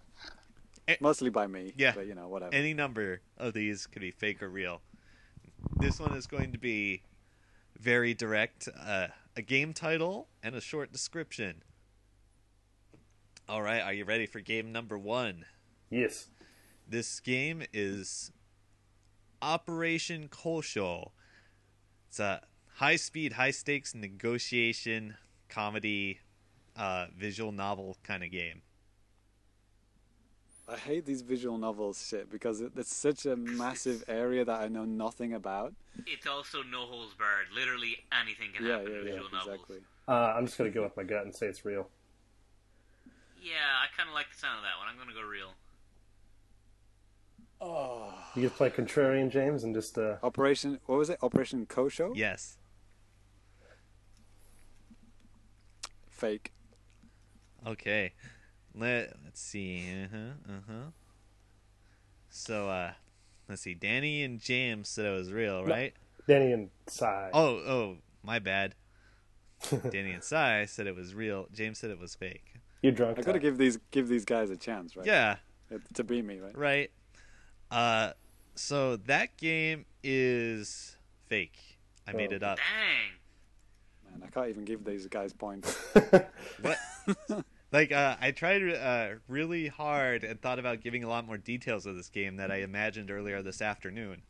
[1.01, 1.73] Mostly by me.
[1.77, 1.93] Yeah.
[1.95, 2.53] But you know, whatever.
[2.53, 4.83] any number of these could be fake or real
[5.77, 7.03] this one is going to be
[7.79, 9.07] very direct uh,
[9.37, 11.63] a game title and a short description
[13.49, 15.45] all right are you ready for game number one
[15.91, 16.29] Yes.
[16.89, 18.31] This game is
[19.43, 21.11] Operation Kosho.
[22.09, 22.43] It's a
[22.77, 25.17] high speed, high stakes negotiation
[25.49, 26.21] comedy
[26.77, 28.63] uh, visual novel kind of game.
[30.69, 34.69] I hate these visual novels shit because it, it's such a massive area that I
[34.69, 35.75] know nothing about.
[36.07, 37.47] It's also no holes barred.
[37.53, 39.55] Literally anything can Yeah, happen yeah, in yeah, visual novels.
[39.55, 39.79] exactly.
[40.07, 41.89] Uh, I'm just going to go with my gut and say it's real.
[43.43, 44.87] Yeah, I kind of like the sound of that one.
[44.87, 45.55] I'm gonna go real.
[47.59, 48.13] Oh.
[48.37, 51.19] You just play contrarian, James, and just uh, Operation, what was it?
[51.23, 52.13] Operation Kosho?
[52.15, 52.59] Yes.
[56.11, 56.53] Fake.
[57.67, 58.13] Okay.
[58.75, 59.85] Let Let's see.
[60.05, 60.53] Uh huh.
[60.53, 60.91] Uh huh.
[62.29, 62.93] So, uh,
[63.49, 63.75] let's see.
[63.75, 65.93] Danny and James said it was real, right?
[66.29, 67.31] Danny and Sai.
[67.33, 68.75] Oh, oh, my bad.
[69.91, 71.49] Danny and Sai said it was real.
[71.53, 72.55] James said it was fake.
[72.83, 73.19] You're drunk.
[73.19, 75.07] I gotta give these give these guys a chance, right?
[75.07, 75.37] Yeah.
[75.95, 76.57] To beat me, right?
[76.57, 76.91] right?
[77.71, 78.13] Uh,
[78.55, 80.97] so that game is
[81.29, 81.79] fake.
[82.07, 82.37] I made Oh.
[82.37, 82.59] it up.
[82.59, 83.20] Dang.
[84.25, 85.77] I can't even give these guys points.
[86.63, 86.79] What?
[87.73, 91.87] like, uh, I tried uh, really hard and thought about giving a lot more details
[91.87, 94.23] of this game that I imagined earlier this afternoon.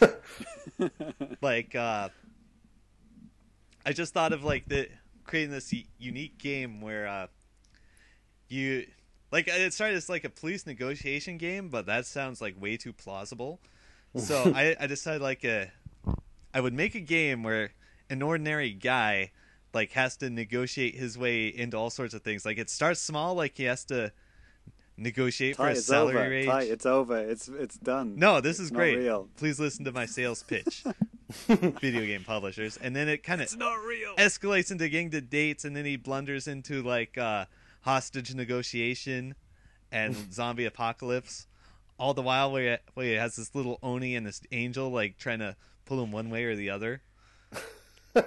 [1.40, 2.08] like, uh,
[3.84, 4.88] I just thought of like the
[5.24, 7.26] creating this unique game where uh,
[8.48, 8.86] you
[9.32, 12.92] like it started as like a police negotiation game, but that sounds like way too
[12.92, 13.60] plausible.
[14.16, 15.70] So I, I decided like a
[16.52, 17.70] I would make a game where
[18.10, 19.30] an ordinary guy
[19.72, 22.44] like has to negotiate his way into all sorts of things.
[22.44, 24.12] Like it starts small, like he has to
[24.96, 26.28] negotiate for Ty, a salary over.
[26.30, 26.46] range.
[26.48, 27.16] Ty, it's over.
[27.18, 28.16] It's it's done.
[28.16, 28.98] No, this It's is great.
[28.98, 29.28] real.
[29.36, 30.84] Please listen to my sales pitch.
[31.46, 33.48] Video game publishers, and then it kind of
[34.18, 37.44] escalates into getting to dates, and then he blunders into like uh,
[37.82, 39.36] hostage negotiation
[39.92, 41.46] and zombie apocalypse.
[42.00, 45.18] All the while, where he, where he has this little oni and this angel like
[45.18, 45.54] trying to
[45.84, 47.02] pull him one way or the other.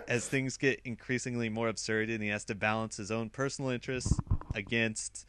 [0.08, 4.18] As things get increasingly more absurd, and he has to balance his own personal interests
[4.54, 5.26] against,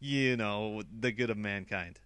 [0.00, 1.98] you know, the good of mankind.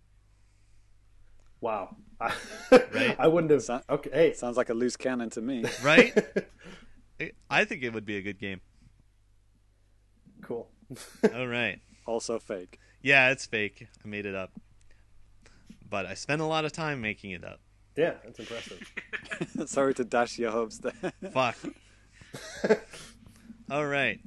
[1.61, 1.97] Wow.
[2.21, 2.33] I,
[2.71, 3.17] Right?
[3.19, 3.63] I wouldn't have.
[3.63, 4.11] So- okay.
[4.13, 4.33] Hey.
[4.35, 5.65] Sounds like a loose cannon to me.
[5.83, 6.17] Right?
[7.51, 8.61] I think it would be a good game.
[10.43, 10.69] Cool.
[11.35, 11.81] All right.
[12.07, 12.79] also fake.
[13.03, 13.89] Yeah, it's fake.
[14.05, 14.53] I made it up.
[15.89, 17.61] But I spent a lot of time making it up.
[17.97, 18.81] Yeah, that's impressive.
[19.67, 21.13] Sorry to dash your hopes there.
[21.33, 21.57] Fuck.
[23.71, 24.21] All right.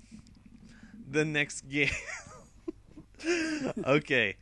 [1.09, 1.89] The next game.
[3.85, 4.35] okay.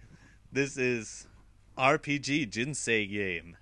[0.52, 1.28] This is
[1.78, 3.58] RPG Jinsei game.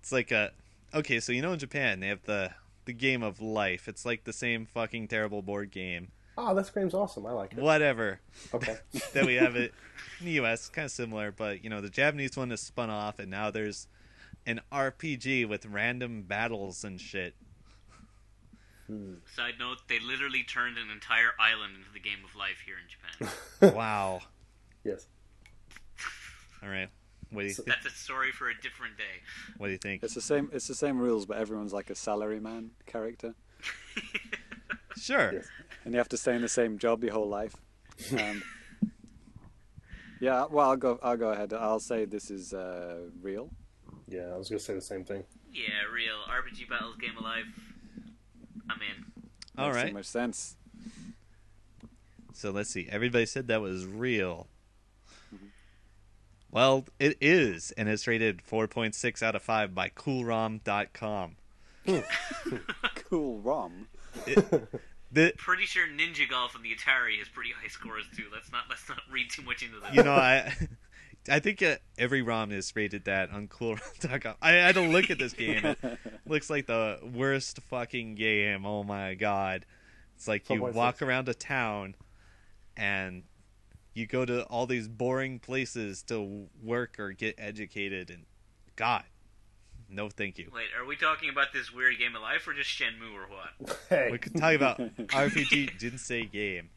[0.00, 0.52] It's like a
[0.92, 2.50] Okay, so you know in Japan they have the
[2.84, 3.86] the game of life.
[3.86, 6.10] It's like the same fucking terrible board game.
[6.36, 7.26] Oh, this game's awesome.
[7.26, 7.58] I like it.
[7.58, 8.20] Whatever.
[8.54, 8.78] Okay.
[9.12, 9.72] then we have it
[10.18, 13.18] in the US, kind of similar, but you know, the Japanese one is spun off
[13.18, 13.86] and now there's
[14.46, 17.34] an RPG with random battles and shit.
[19.36, 22.88] Side note: They literally turned an entire island into the game of life here in
[22.88, 23.74] Japan.
[23.76, 24.20] Wow.
[24.82, 25.06] Yes.
[26.62, 26.88] All right.
[27.30, 27.68] What do you think?
[27.68, 29.22] That's a story for a different day.
[29.58, 30.02] what do you think?
[30.02, 30.50] It's the same.
[30.52, 33.34] It's the same rules, but everyone's like a salaryman character,
[34.96, 35.34] Sure.
[35.34, 35.46] Yes.
[35.84, 37.54] and you have to stay in the same job your whole life.
[38.18, 38.42] Um,
[40.20, 40.46] yeah.
[40.50, 40.98] Well, I'll go.
[41.00, 41.52] I'll go ahead.
[41.52, 43.50] I'll say this is uh, real.
[44.10, 45.24] Yeah, I was gonna say the same thing.
[45.52, 47.44] Yeah, real RPG battles, game alive.
[48.68, 49.24] I'm in.
[49.56, 49.94] All Makes so right.
[49.94, 50.56] much sense.
[52.32, 52.88] So let's see.
[52.90, 54.48] Everybody said that was real.
[55.34, 55.46] Mm-hmm.
[56.50, 61.36] Well, it is, and it's rated 4.6 out of 5 by CoolRom.com.
[63.08, 63.88] Cool ROM.
[65.12, 68.26] The, Pretty sure Ninja Golf and the Atari has pretty high scores too.
[68.32, 69.92] Let's not let's not read too much into that.
[69.92, 70.54] you know, I
[71.28, 74.36] I think uh, every ROM is rated that on CoolRom.com.
[74.40, 75.64] I had to look at this game.
[75.64, 75.78] It
[76.26, 78.64] looks like the worst fucking game.
[78.64, 79.66] Oh my god!
[80.16, 80.72] It's like you 4.6.
[80.74, 81.94] walk around a town,
[82.76, 83.24] and
[83.92, 88.24] you go to all these boring places to work or get educated, and
[88.76, 89.04] God,
[89.90, 90.50] no, thank you.
[90.54, 93.78] Wait, are we talking about this weird game of life or just Shenmue or what?
[93.88, 96.70] Hey, We could talk about RPG Jinsei game.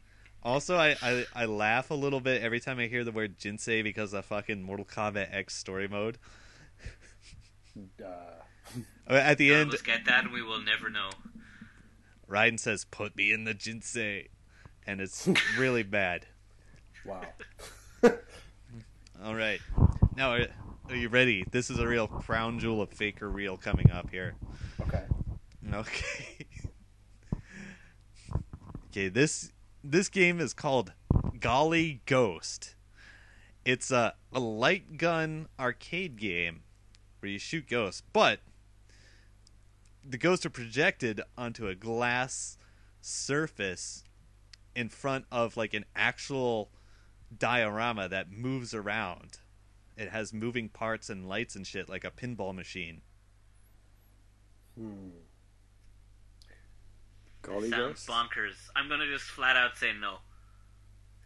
[0.44, 3.82] Also, I, I I laugh a little bit every time I hear the word Jinsei
[3.82, 6.18] because of fucking Mortal Kombat X story mode.
[8.04, 8.10] uh,
[9.08, 11.10] At the None end, of us get that, and we will never know.
[12.28, 14.28] Raiden says, "Put me in the Jinsei,"
[14.86, 15.26] and it's
[15.58, 16.26] really bad.
[17.06, 17.22] wow.
[19.24, 19.60] All right,
[20.16, 20.46] now are,
[20.90, 21.44] are you ready?
[21.50, 24.34] This is a real crown jewel of faker real coming up here.
[24.82, 25.04] Okay.
[25.72, 26.46] Okay.
[28.90, 29.50] okay, this
[29.84, 30.92] this game is called
[31.38, 32.74] Golly Ghost.
[33.66, 36.62] It's a, a light gun arcade game
[37.20, 38.40] where you shoot ghosts, but
[40.02, 42.56] the ghosts are projected onto a glass
[43.02, 44.04] surface
[44.74, 46.70] in front of like an actual
[47.36, 49.38] diorama that moves around.
[49.96, 53.02] It has moving parts and lights and shit like a pinball machine.
[54.78, 55.10] Hmm.
[57.44, 58.08] Golly Sounds Ghost.
[58.08, 58.54] bonkers.
[58.74, 60.16] I'm gonna just flat out say no.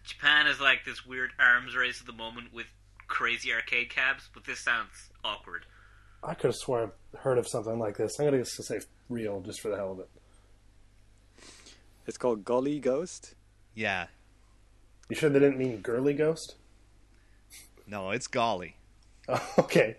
[0.04, 2.66] Japan is like this weird arms race at the moment with
[3.06, 5.64] crazy arcade cabs, but this sounds awkward.
[6.22, 8.18] I could have sworn I've heard of something like this.
[8.18, 10.08] I'm gonna just say real, just for the hell of it.
[12.06, 13.34] It's called Golly Ghost.
[13.74, 14.06] Yeah,
[15.08, 16.56] You sure they didn't mean girly ghost?
[17.86, 18.76] no, it's golly.
[19.28, 19.96] Oh, okay.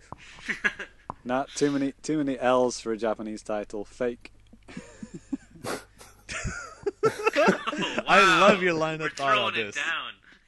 [1.23, 3.85] Not too many too many L's for a Japanese title.
[3.85, 4.31] Fake.
[8.07, 9.77] I love your line of We're thought on this.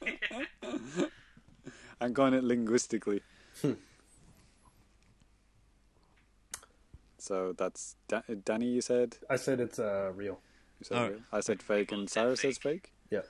[2.00, 3.22] I'm going it linguistically.
[7.18, 8.66] so that's da- Danny.
[8.66, 9.16] You said.
[9.30, 10.40] I said it's uh, real.
[10.80, 11.08] You said Oh.
[11.08, 11.18] real.
[11.32, 12.62] I said fake, and Both said says fake.
[12.84, 12.92] fake.
[13.10, 13.20] Yeah.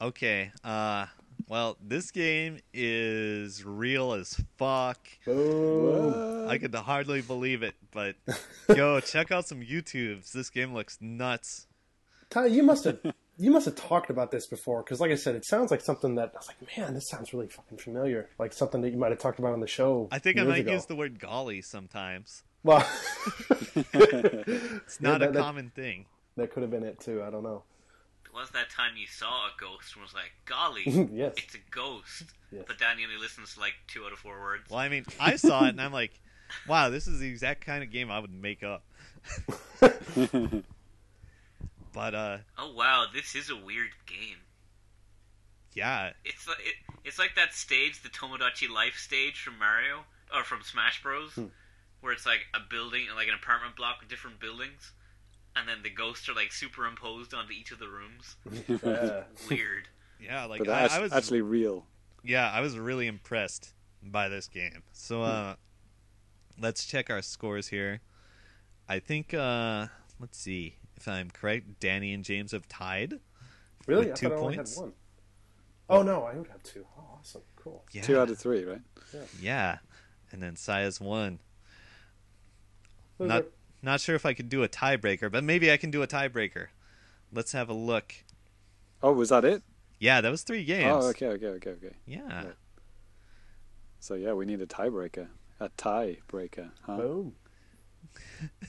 [0.00, 1.06] Okay, uh,
[1.48, 4.98] well, this game is real as fuck.
[5.24, 6.48] Boom.
[6.48, 8.16] I could hardly believe it, but
[8.76, 10.32] yo, check out some YouTubes.
[10.32, 11.66] This game looks nuts.
[12.30, 12.98] Ty, you must have
[13.38, 16.14] you must have talked about this before because, like I said, it sounds like something
[16.16, 18.28] that I was like, man, this sounds really fucking familiar.
[18.38, 20.08] Like something that you might have talked about on the show.
[20.12, 20.72] I think I might ago.
[20.72, 22.42] use the word golly sometimes.
[22.62, 22.86] Well,
[23.84, 26.06] It's not that- a that- common thing.
[26.36, 27.22] that could have been it too.
[27.22, 27.62] I don't know.
[28.24, 30.82] It was that time you saw a ghost and was like, golly,
[31.12, 31.34] Yes.
[31.36, 32.24] it's a ghost.
[32.50, 32.64] Yes.
[32.66, 34.64] But Danny only listens to like two out of four words.
[34.70, 36.12] Well, I mean, I saw it and I'm like,
[36.68, 38.82] wow, this is the exact kind of game I would make up.
[41.94, 44.38] But uh, Oh wow, this is a weird game.
[45.74, 50.04] yeah, It's like it, it's like that stage, the Tomodachi Life stage from Mario
[50.34, 51.38] or from Smash Bros,
[52.00, 54.92] where it's like a building, like an apartment block with different buildings,
[55.56, 58.36] and then the ghosts are like superimposed onto each of the rooms.
[58.84, 59.22] Yeah.
[59.48, 59.88] Weird.
[60.20, 61.86] yeah, like but I, that's I was actually real.
[62.22, 63.72] yeah, I was really impressed
[64.02, 64.82] by this game.
[64.92, 65.54] So uh
[66.60, 68.00] let's check our scores here.
[68.88, 69.86] I think uh
[70.20, 73.20] let's see if I'm correct, Danny and James have tied.
[73.86, 74.06] really?
[74.06, 74.74] With I two thought I only points?
[74.76, 74.92] had one.
[75.90, 76.86] Oh no, I would have two.
[76.98, 77.84] Oh, awesome, cool.
[77.92, 78.02] Yeah.
[78.02, 78.80] Two out of three, right?
[79.12, 79.20] Yeah.
[79.40, 79.78] yeah.
[80.32, 81.40] And then Saya's one.
[83.18, 83.46] Those Not are-
[83.82, 86.68] not sure if I could do a tiebreaker, but maybe I can do a tiebreaker.
[87.30, 88.14] Let's have a look.
[89.02, 89.62] Oh, was that it?
[89.98, 91.04] Yeah, that was three games.
[91.04, 91.92] Oh, okay, okay, okay, okay.
[92.06, 92.44] Yeah.
[94.00, 95.28] So yeah, we need a tiebreaker,
[95.60, 96.70] a tiebreaker.
[96.82, 96.96] Huh?
[96.96, 97.34] Boom.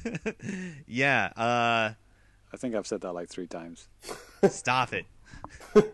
[0.87, 1.93] yeah, uh
[2.55, 3.89] I think I've said that like three times.
[4.49, 5.05] Stop it.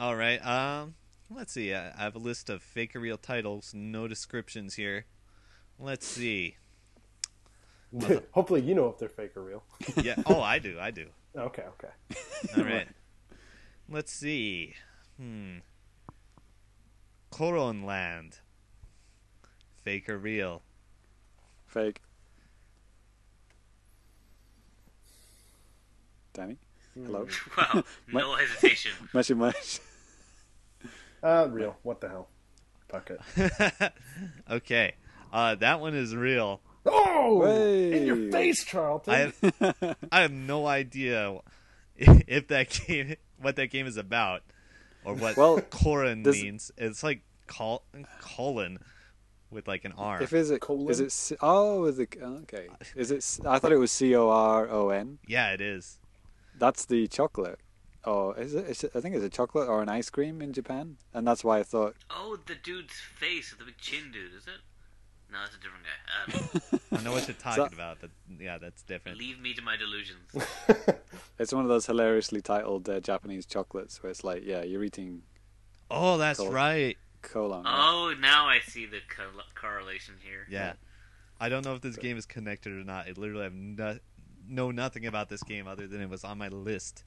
[0.00, 0.44] All right.
[0.44, 0.96] Um,
[1.30, 1.72] let's see.
[1.72, 5.04] I I have a list of fake or real titles, no descriptions here.
[5.78, 6.56] Let's see.
[8.32, 9.62] Hopefully, you know if they're fake or real.
[10.02, 10.16] Yeah.
[10.26, 10.76] Oh, I do.
[10.80, 11.06] I do.
[11.36, 11.92] Okay, okay.
[12.58, 12.88] All right.
[13.88, 14.74] Let's see.
[15.18, 15.58] Hmm.
[17.30, 18.40] Coron Land.
[19.84, 20.62] Fake or real?
[21.68, 22.00] Fake.
[26.36, 26.56] Danny,
[26.94, 27.26] hello.
[27.56, 28.92] Wow, no hesitation.
[29.14, 29.80] Mushy mush.
[31.22, 31.76] Uh, real.
[31.82, 32.28] What the hell?
[32.88, 33.92] Fuck it.
[34.50, 34.94] okay.
[35.32, 36.60] Uh, that one is real.
[36.84, 37.96] Oh, Hey.
[38.00, 39.12] in your face, Charlton.
[39.14, 41.40] I have, I have no idea
[41.96, 44.42] if that game, what that game is about.
[45.04, 46.70] or what Well, Korin does- means.
[46.76, 47.82] It's like col-
[48.20, 48.78] colon
[49.50, 50.22] with like an R.
[50.22, 50.90] If is it Colon?
[50.90, 54.28] is it C- oh is it okay is it I thought it was C O
[54.28, 55.18] R O N.
[55.26, 55.98] yeah, it is.
[56.58, 57.58] That's the chocolate.
[58.04, 58.66] Oh, is it?
[58.68, 58.92] Is it?
[58.94, 61.62] I think it's a chocolate or an ice cream in Japan, and that's why I
[61.64, 61.96] thought.
[62.10, 64.60] Oh, the dude's face, the big chin dude, is it?
[65.32, 66.72] No, that's a different guy.
[66.72, 68.10] Um, I know what you're talking So- about, but
[68.40, 69.18] yeah, that's different.
[69.18, 70.30] leave me to my delusions.
[71.38, 75.22] It's one of those hilariously titled uh, Japanese chocolates where it's like, yeah, you're eating
[75.90, 76.50] Oh, that's Cool.
[76.50, 76.96] right.
[77.22, 77.64] colon.
[77.66, 80.46] Oh, now I see the co- correlation here.
[80.48, 80.74] Yeah.
[81.38, 83.06] I don't know if this game is connected or not.
[83.06, 83.98] I literally have no,
[84.48, 87.04] know nothing about this game other than it was on my list.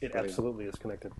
[0.00, 1.12] It absolutely is connected.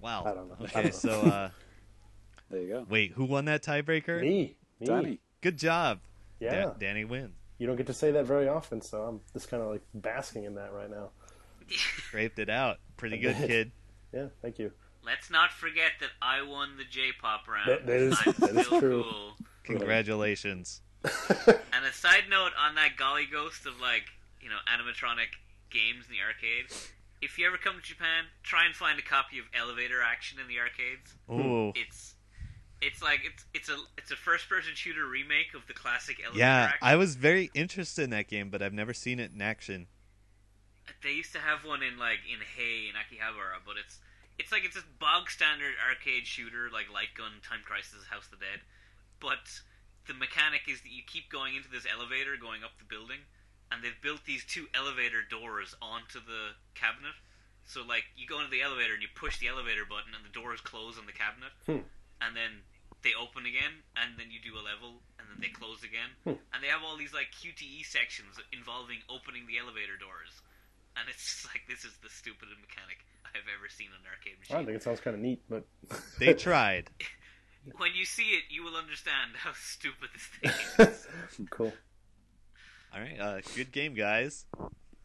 [0.00, 0.24] Wow.
[0.26, 0.56] I don't know.
[0.64, 0.90] Okay, don't know.
[0.90, 1.50] so uh,
[2.50, 4.20] There you go, wait, who won that tiebreaker?
[4.20, 4.86] Me, me.
[4.86, 5.20] Danny.
[5.40, 6.00] Good job.
[6.38, 7.34] Yeah, Da- Danny wins.
[7.58, 10.44] you don't get to say that very often, so I'm just kind of like basking
[10.44, 11.10] in that right now.
[12.08, 12.78] Scraped it out.
[12.96, 13.72] Pretty good, kid.
[14.12, 14.72] Yeah, thank you.
[15.04, 17.68] Let's not forget that I won the J-pop round.
[17.70, 19.04] That- that is- I'm that is true.
[19.04, 19.32] cool.
[19.64, 20.82] Congratulations.
[21.04, 24.04] And a side note on that golly ghost of like,
[24.42, 25.38] you know, animatronic
[25.70, 26.68] games in the arcade.
[27.22, 30.48] If you ever come to Japan, try and find a copy of Elevator Action in
[30.48, 31.14] the arcades.
[31.30, 31.72] Ooh.
[31.76, 32.14] It's
[32.82, 36.40] it's like it's it's a it's a first person shooter remake of the classic Elevator
[36.40, 36.78] Yeah, Action.
[36.82, 39.86] I was very interested in that game, but I've never seen it in action.
[41.02, 44.00] They used to have one in like in HEY in Akihabara, but it's
[44.38, 48.38] it's like it's a bog standard arcade shooter like Light Gun, Time Crisis, House of
[48.38, 48.66] the Dead.
[49.20, 49.62] But
[50.10, 53.22] the mechanic is that you keep going into this elevator, going up the building,
[53.72, 57.16] and they've built these two elevator doors onto the cabinet.
[57.64, 60.34] So like you go into the elevator and you push the elevator button, and the
[60.34, 61.88] doors close on the cabinet, Hmm.
[62.20, 62.62] and then
[63.02, 66.38] they open again, and then you do a level, and then they close again, Hmm.
[66.52, 70.42] and they have all these like QTE sections involving opening the elevator doors,
[70.98, 74.38] and it's just like this is the stupidest mechanic I've ever seen on an arcade
[74.38, 74.56] machine.
[74.58, 75.64] I think it sounds kind of neat, but
[76.18, 76.90] They tried.
[77.78, 80.26] When you see it, you will understand how stupid this
[80.76, 81.06] thing is.
[81.50, 81.72] cool.
[82.94, 84.44] All right, uh, good game, guys.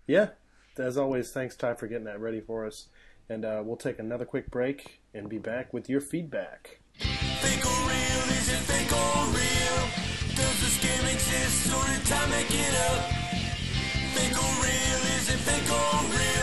[0.08, 0.30] Yeah,
[0.78, 2.90] as always, thanks Ty for getting that ready for us,
[3.30, 6.80] and uh, we'll take another quick break and be back with your feedback.
[6.98, 8.38] Fake or real?
[8.38, 10.36] Is it fake or real?
[10.36, 13.06] Does this game exist or did time make it up?
[14.16, 15.02] Fake or real?
[15.16, 16.37] Is it fake or real?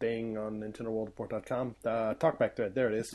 [0.00, 1.76] thing on nintendoworldreport.com.
[1.84, 2.74] Uh, talkback thread.
[2.74, 3.14] There it is.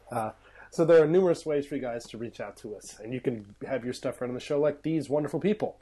[0.10, 0.32] uh,
[0.72, 3.20] so there are numerous ways for you guys to reach out to us, and you
[3.20, 5.78] can have your stuff run on the show like these wonderful people.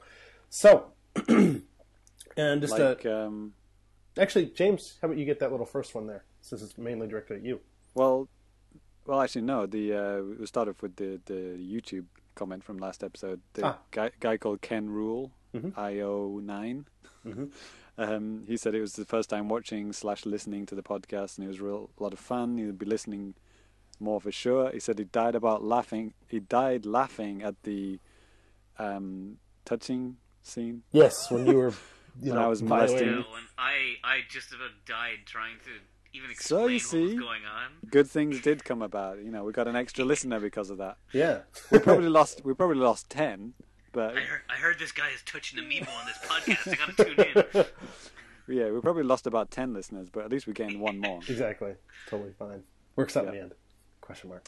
[0.55, 0.85] So,
[1.27, 3.53] and just like, uh, um,
[4.17, 7.39] actually, James, how about you get that little first one there, since it's mainly directed
[7.39, 7.59] at you.
[7.93, 8.29] well,
[9.05, 9.65] well, actually, no.
[9.65, 12.05] The uh, we start off with the the YouTube
[12.35, 13.41] comment from last episode.
[13.53, 13.77] The Ah.
[13.91, 15.77] guy guy called Ken Rule, Mhm.
[15.77, 16.85] IO 9
[17.25, 17.51] Mhm.
[17.97, 21.43] Um, he said it was the first time watching slash listening to the podcast, and
[21.45, 22.57] it was real a lot of fun.
[22.57, 23.35] He'd be listening
[23.99, 24.71] more for sure.
[24.71, 26.13] He said he died about laughing.
[26.29, 27.99] He died laughing at the
[28.79, 30.83] um, touching scene.
[30.91, 31.75] Yes, when you were, you
[32.31, 35.57] When know, I was violating- molesting- You know, when I I just about died trying
[35.65, 35.71] to
[36.17, 37.71] even So explain you what see- was going on.
[37.89, 39.17] Good things did come about.
[39.23, 40.97] You know, we got an extra listener because of that.
[41.11, 41.39] Yeah,
[41.71, 42.43] We probably lost.
[42.45, 43.53] We probably lost ten,
[43.91, 46.71] but I heard I heard this guy is touching amiibo on this podcast.
[46.71, 47.03] I gotta
[47.53, 47.65] tune
[48.47, 48.57] in.
[48.57, 50.09] yeah, we probably lost about ten listeners.
[50.09, 51.19] But at least we gained one more.
[51.27, 51.73] exactly.
[52.09, 52.63] Totally fine.
[52.95, 53.53] Works out in the end.
[54.01, 54.47] Question mark.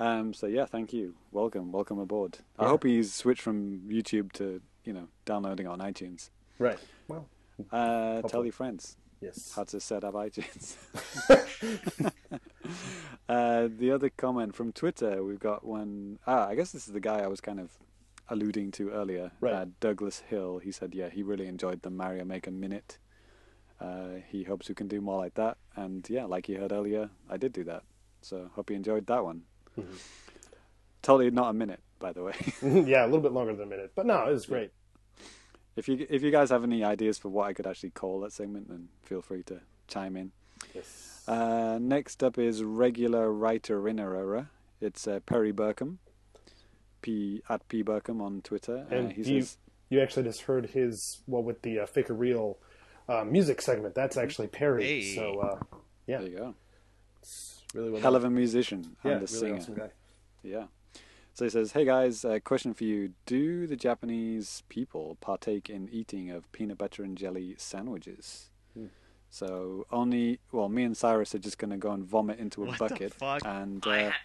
[0.00, 1.14] Um, so yeah, thank you.
[1.32, 2.38] Welcome, welcome aboard.
[2.58, 6.30] I hope he's switched from YouTube to you know downloading on iTunes.
[6.58, 6.78] Right.
[7.08, 7.28] Well,
[7.70, 9.52] Uh, tell your friends yes.
[9.54, 10.76] how to set up iTunes.
[13.28, 16.18] uh, the other comment from Twitter, we've got one.
[16.26, 17.70] Ah, I guess this is the guy I was kind of
[18.30, 19.32] alluding to earlier.
[19.40, 19.54] Right.
[19.54, 20.58] Uh, Douglas Hill.
[20.58, 22.98] He said, yeah, he really enjoyed the Mario Maker Minute.
[23.80, 25.58] Uh, he hopes we can do more like that.
[25.76, 27.82] And yeah, like you heard earlier, I did do that.
[28.22, 29.42] So hope you enjoyed that one.
[29.78, 29.96] Mm-hmm.
[31.02, 32.34] Totally not a minute, by the way.
[32.62, 34.70] yeah, a little bit longer than a minute, but no, it was great.
[35.76, 38.32] if you if you guys have any ideas for what I could actually call that
[38.32, 40.32] segment, then feel free to chime in.
[40.74, 41.24] Yes.
[41.28, 44.48] Uh, next up is regular writer Innerera.
[44.80, 45.98] It's uh, Perry Burkham,
[47.02, 48.86] P at P Burkham on Twitter.
[48.90, 49.58] Uh, And he you, says,
[49.90, 52.58] you actually just heard his well with the uh, fake or real
[53.08, 53.94] uh, music segment.
[53.94, 54.84] That's actually Perry.
[54.84, 55.14] Hey.
[55.14, 55.58] So uh,
[56.06, 56.54] yeah, "There you go,
[57.20, 58.22] it's really well hell done.
[58.22, 59.90] of a musician yeah, and a really singer." awesome guy.
[60.42, 60.64] Yeah.
[61.38, 65.88] So he says, "Hey guys, uh, question for you: Do the Japanese people partake in
[65.88, 68.86] eating of peanut butter and jelly sandwiches?" Hmm.
[69.30, 72.66] So only, well, me and Cyrus are just going to go and vomit into a
[72.66, 73.42] What the bucket, fuck?
[73.44, 74.16] and I, uh, ha-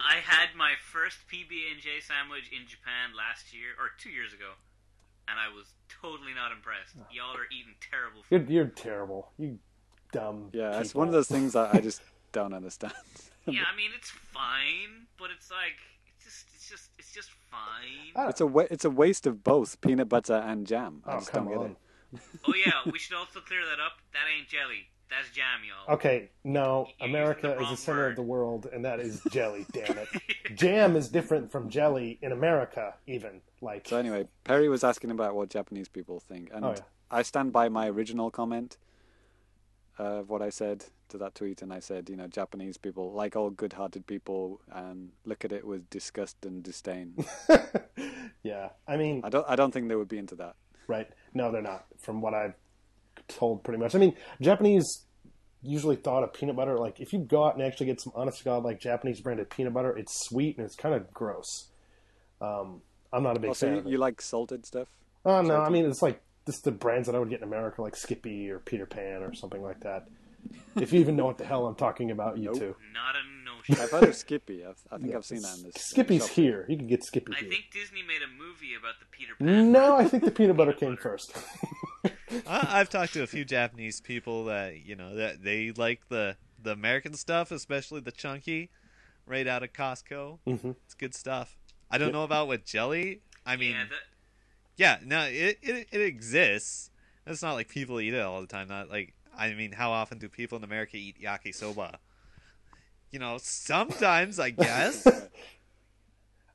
[0.00, 4.32] I had my first PB and J sandwich in Japan last year or two years
[4.32, 4.50] ago,
[5.28, 6.96] and I was totally not impressed.
[7.12, 8.50] Y'all are eating terrible food.
[8.50, 9.30] You're you're terrible.
[9.38, 9.60] You
[10.10, 10.48] dumb.
[10.52, 12.02] yeah, it's one of those things that I just
[12.32, 12.94] don't understand.
[13.46, 15.91] Yeah, I mean it's fine, but it's like it's just
[17.16, 18.28] it's just fine.
[18.28, 21.02] It's a wa- it's a waste of both peanut butter and jam.
[21.06, 21.70] I Oh, just come don't get on.
[22.14, 22.20] it.
[22.46, 23.92] Oh yeah, we should also clear that up.
[24.12, 24.86] That ain't jelly.
[25.10, 25.94] That's jam, y'all.
[25.96, 28.10] Okay, no, You're America using the is the center word.
[28.10, 29.66] of the world, and that is jelly.
[29.72, 30.08] damn it,
[30.54, 32.94] jam is different from jelly in America.
[33.06, 36.82] Even like So anyway, Perry was asking about what Japanese people think, and Oh, yeah.
[37.10, 38.78] I stand by my original comment
[39.98, 43.36] of what I said to that tweet, and I said, you know, Japanese people, like
[43.36, 47.14] all good-hearted people, and look at it with disgust and disdain.
[48.42, 50.56] yeah, I mean, I don't, I don't think they would be into that.
[50.88, 51.08] right?
[51.34, 51.86] No, they're not.
[52.00, 52.54] From what I've
[53.28, 53.94] told, pretty much.
[53.94, 55.06] I mean, Japanese
[55.62, 58.38] usually thought of peanut butter like if you go out and actually get some honest
[58.38, 61.70] to god like Japanese branded peanut butter, it's sweet and it's kind of gross.
[62.40, 62.82] Um,
[63.12, 64.88] I'm not a big Also, fan you, you like salted stuff?
[65.24, 67.80] Oh no, I mean it's like just the brands that I would get in America,
[67.82, 70.08] like Skippy or Peter Pan or something like that.
[70.76, 72.58] If you even know what the hell I'm talking about, you Nope.
[72.58, 72.76] two.
[72.94, 73.76] Not a notion.
[73.82, 74.64] I've heard of Skippy.
[74.64, 75.74] I've, I think Yeah, I've seen that in this.
[75.76, 76.30] Skippy's shop.
[76.30, 76.66] here.
[76.68, 77.48] You can get Skippy I here.
[77.50, 79.70] think Disney made a movie about the Peter Pan.
[79.70, 81.32] No, I think the peanut butter came first.
[82.04, 86.36] I, I've talked to a few Japanese people that you know that they like the
[86.62, 88.70] the American stuff, especially the chunky,
[89.26, 90.38] right out of Costco.
[90.46, 90.76] Mhm.
[90.86, 91.56] It's good stuff.
[91.90, 93.20] I don't know about with jelly.
[93.44, 93.98] I mean, yeah, that,
[94.76, 96.90] yeah, no, it, it it exists.
[97.26, 98.68] It's not like people eat it all the time.
[98.68, 101.96] Not like I mean, how often do people in America eat yakisoba?
[103.10, 105.06] You know, sometimes I guess.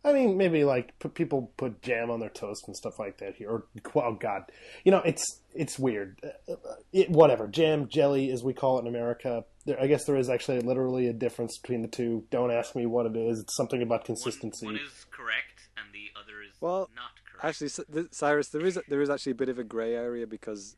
[0.03, 3.35] I mean, maybe like put, people put jam on their toast and stuff like that
[3.35, 3.49] here.
[3.49, 4.43] Or oh god,
[4.85, 6.19] you know, it's it's weird.
[6.23, 6.53] Uh,
[6.93, 9.43] It, whatever, jam, jelly, as we call it in America.
[9.65, 12.23] There, I guess there is actually literally a difference between the two.
[12.31, 13.39] Don't ask me what it is.
[13.39, 14.65] It's something about consistency.
[14.65, 17.45] one is correct and the other is Well, not correct.
[17.45, 20.77] Actually, Cyrus, there is there is actually a bit of a grey area because,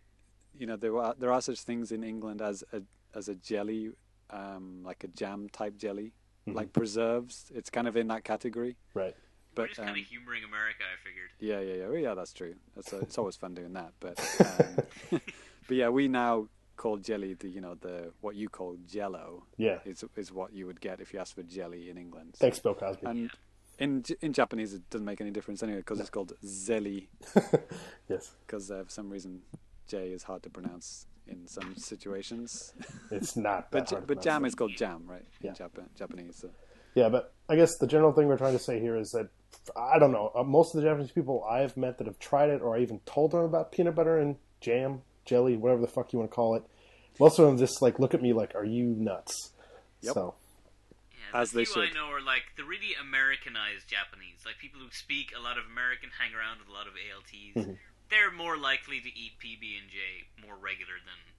[0.59, 2.81] you know, there are there are such things in England as a
[3.15, 3.89] as a jelly,
[4.29, 6.13] um, like a jam type jelly,
[6.47, 6.57] Mm-hmm.
[6.57, 7.51] like preserves.
[7.53, 8.77] It's kind of in that category.
[8.93, 9.15] right.
[9.57, 11.31] We're But just um, kind of humoring America, I figured.
[11.39, 12.55] yeah, yeah, yeah, well, yeah, that's true.
[12.75, 13.91] That's a, it's always fun doing that.
[13.99, 15.19] But um,
[15.67, 19.79] but yeah, we now call jelly the you know the what you call Jello Yeah.
[19.85, 22.35] is is what you would get if you asked for jelly in England.
[22.37, 23.05] Thanks, Bill Cosby.
[23.05, 23.29] And
[23.79, 27.07] in in Japanese, it doesn't make any difference anyway because it's called zelly.
[28.07, 29.41] yes, because uh, for some reason
[29.89, 32.73] J is hard to pronounce in some situations.
[33.11, 33.69] it's not.
[33.71, 35.25] but that j- hard but jam is called jam, right?
[35.41, 35.49] Yeah.
[35.51, 36.37] In Jap- Japanese.
[36.37, 36.49] So.
[36.95, 39.29] Yeah, but I guess the general thing we're trying to say here is that
[39.75, 40.31] I don't know.
[40.35, 42.99] uh, Most of the Japanese people I've met that have tried it, or I even
[43.05, 46.55] told them about peanut butter and jam, jelly, whatever the fuck you want to call
[46.55, 46.63] it.
[47.19, 49.51] Most of them just like look at me like, "Are you nuts?"
[50.01, 50.13] Yep.
[50.13, 50.35] So
[51.11, 51.95] Yeah, As the they few I should.
[51.95, 56.09] know are like the really Americanized Japanese, like people who speak a lot of American,
[56.19, 57.55] hang around with a lot of ALTs.
[57.67, 57.73] Mm-hmm.
[58.09, 61.33] They're more likely to eat PB and J more regular than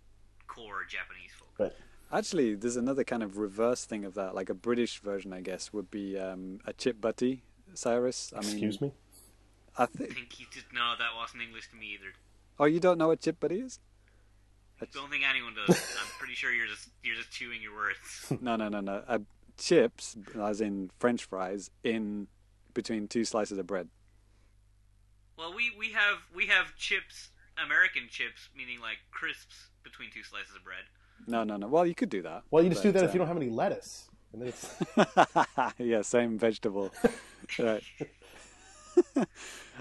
[0.46, 1.50] core Japanese folk.
[1.58, 1.76] but
[2.12, 4.34] Actually, there's another kind of reverse thing of that.
[4.34, 7.42] Like a British version, I guess, would be um, a chip butty.
[7.74, 8.92] Cyrus, I mean, excuse me.
[9.78, 10.12] I I think.
[10.14, 12.12] think he did no, that wasn't English to me either.
[12.58, 13.78] Oh, you don't know what chip butty is?
[14.82, 15.68] I ch- Don't think anyone does.
[16.00, 18.32] I'm pretty sure you're just you're just chewing your words.
[18.40, 19.04] no, no, no, no.
[19.06, 19.18] Uh,
[19.56, 22.26] chips, as in French fries, in
[22.74, 23.88] between two slices of bread.
[25.40, 30.54] Well, we we have we have chips, American chips, meaning like crisps between two slices
[30.54, 30.84] of bread.
[31.26, 31.66] No, no, no.
[31.66, 32.42] Well, you could do that.
[32.50, 34.10] Well, you just do but, that if uh, you don't have any lettuce.
[34.32, 34.76] And then it's,
[35.78, 36.92] yeah, same vegetable.
[37.58, 37.82] right.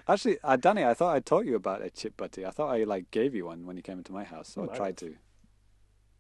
[0.08, 2.46] Actually, uh, Danny, I thought I taught you about a chip butty.
[2.46, 4.72] I thought I like gave you one when you came into my house, so You
[4.72, 5.14] I tried to.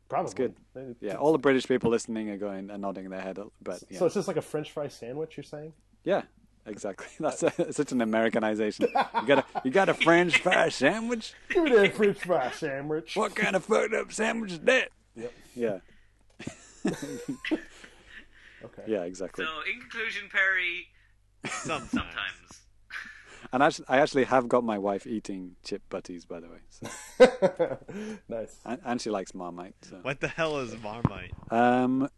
[0.09, 0.55] probably It's good.
[0.99, 4.05] Yeah, all the British people listening are going and nodding their head, but yeah, So
[4.05, 5.37] it's just like a French fry sandwich.
[5.37, 5.71] You're saying?
[6.03, 6.23] yeah,
[6.69, 7.07] exactly.
[7.19, 8.87] That's a, such an Americanization.
[9.21, 11.33] You got a you got a French fry sandwich?
[11.49, 13.15] Give me that French fry sandwich.
[13.15, 14.89] What kind of fucked up sandwich is that?
[15.15, 15.33] Yep.
[15.55, 15.79] Yeah,
[18.63, 18.83] Okay.
[18.87, 19.45] yeah, exactly.
[19.45, 20.87] So, in conclusion, Perry,
[21.45, 21.91] Sometimes.
[21.91, 22.61] sometimes.
[23.51, 28.09] And actually, I actually have got my wife eating chip butties, by the way, so.
[28.29, 28.59] nice.
[28.65, 29.75] and, and she likes Marmite.
[29.89, 29.97] So.
[30.01, 31.31] What the hell is Marmite?
[31.49, 32.09] Um,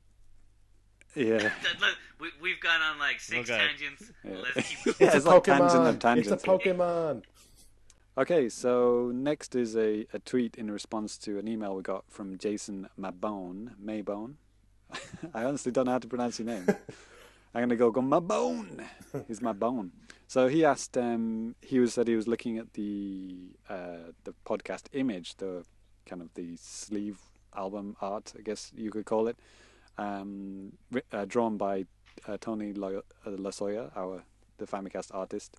[1.15, 3.59] yeah, look, we, we've gone on like six Okay.
[3.67, 4.11] tangents.
[4.23, 4.35] Yeah.
[4.55, 5.99] Let's keep Yeah, it's like tangent of Pokemon.
[5.99, 6.31] tangents.
[6.31, 7.23] It's a Pokemon.
[8.17, 12.37] Okay, so next is a, a tweet in response to an email we got from
[12.37, 13.71] Jason Mabone.
[13.83, 14.33] Maybone.
[15.33, 16.65] I honestly don't know how to pronounce your name.
[17.53, 18.85] I'm gonna go go Mabone.
[19.27, 19.91] He's Mabone.
[20.27, 20.97] So he asked.
[20.97, 23.35] Um, he was said he was looking at the
[23.69, 25.63] uh, the podcast image, the
[26.05, 27.17] kind of the sleeve
[27.55, 29.37] album art, I guess you could call it,
[29.97, 30.73] um,
[31.11, 31.85] uh, drawn by
[32.27, 34.23] uh, Tony Lo- uh, Lasoya, our
[34.57, 35.57] the Famicast artist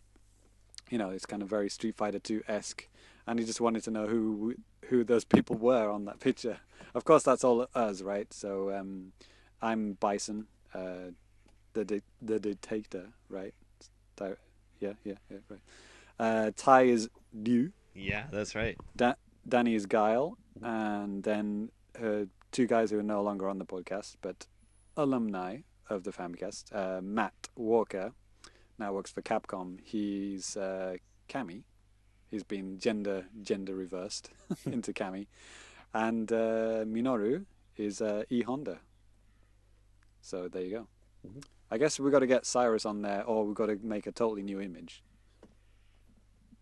[0.90, 2.86] you know, it's kind of very Street Fighter 2 esque,
[3.26, 4.54] and he just wanted to know who
[4.86, 6.59] who those people were on that picture.
[6.94, 8.30] Of course, that's all us, right?
[8.32, 9.12] So um,
[9.62, 11.12] I'm Bison, uh,
[11.72, 13.54] the di- the dictator, right?
[14.16, 14.34] Di-
[14.80, 15.60] yeah, yeah, yeah, right.
[16.18, 18.76] Uh, Ty is Liu, Yeah, that's right.
[18.94, 19.14] da-
[19.48, 24.16] Danny is Guile, and then uh, two guys who are no longer on the podcast,
[24.20, 24.46] but
[24.96, 25.58] alumni
[25.88, 26.74] of the Famicast.
[26.74, 28.12] Uh, Matt Walker
[28.78, 29.78] now works for Capcom.
[29.82, 30.96] He's uh,
[31.28, 31.62] Cammy.
[32.30, 34.30] He's been gender gender reversed
[34.66, 35.26] into Cammy,
[35.92, 37.44] and uh, Minoru
[37.76, 38.78] is uh, E Honda.
[40.20, 40.86] So there you go.
[41.70, 44.12] I guess we've got to get Cyrus on there, or we've got to make a
[44.12, 45.02] totally new image.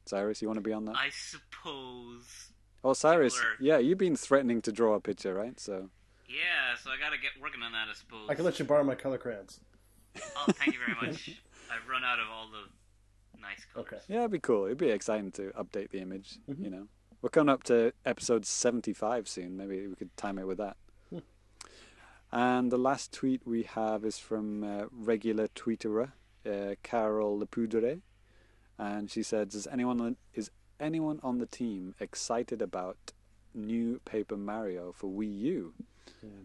[0.07, 0.97] Cyrus, you want to be on that?
[0.97, 2.50] I suppose.
[2.83, 5.59] Oh, Cyrus, are- yeah, you've been threatening to draw a picture, right?
[5.61, 5.91] So,
[6.29, 8.29] Yeah, so I gotta get working on that, I suppose.
[8.31, 9.61] I can let you borrow my color crayons.
[10.37, 11.31] Oh, thank you very much.
[11.71, 13.89] I've run out of all the nice colors.
[13.93, 14.03] Okay.
[14.09, 14.65] yeah, it'd be cool.
[14.67, 16.87] It'd be exciting to update the image, you know.
[17.23, 19.57] We're coming up to episode 75 soon.
[19.57, 20.77] Maybe we could time it with that.
[22.33, 26.13] And the last tweet we have is from uh, regular tweeterer,
[26.47, 28.03] uh, Carol Lepoudre.
[28.79, 30.51] And she said, "Is anyone is
[30.81, 33.13] anyone on the team excited about
[33.55, 35.75] new Paper Mario for Wii U?"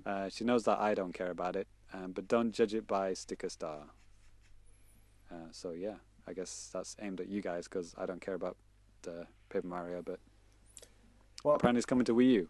[0.06, 3.14] Uh, she knows that I don't care about it, um, but don't judge it by
[3.14, 3.88] sticker star.
[5.32, 5.96] Uh, so yeah,
[6.28, 8.56] I guess that's aimed at you guys because I don't care about
[9.08, 10.20] uh, Paper Mario, but
[11.44, 12.48] Well, apparently it's coming to Wii U.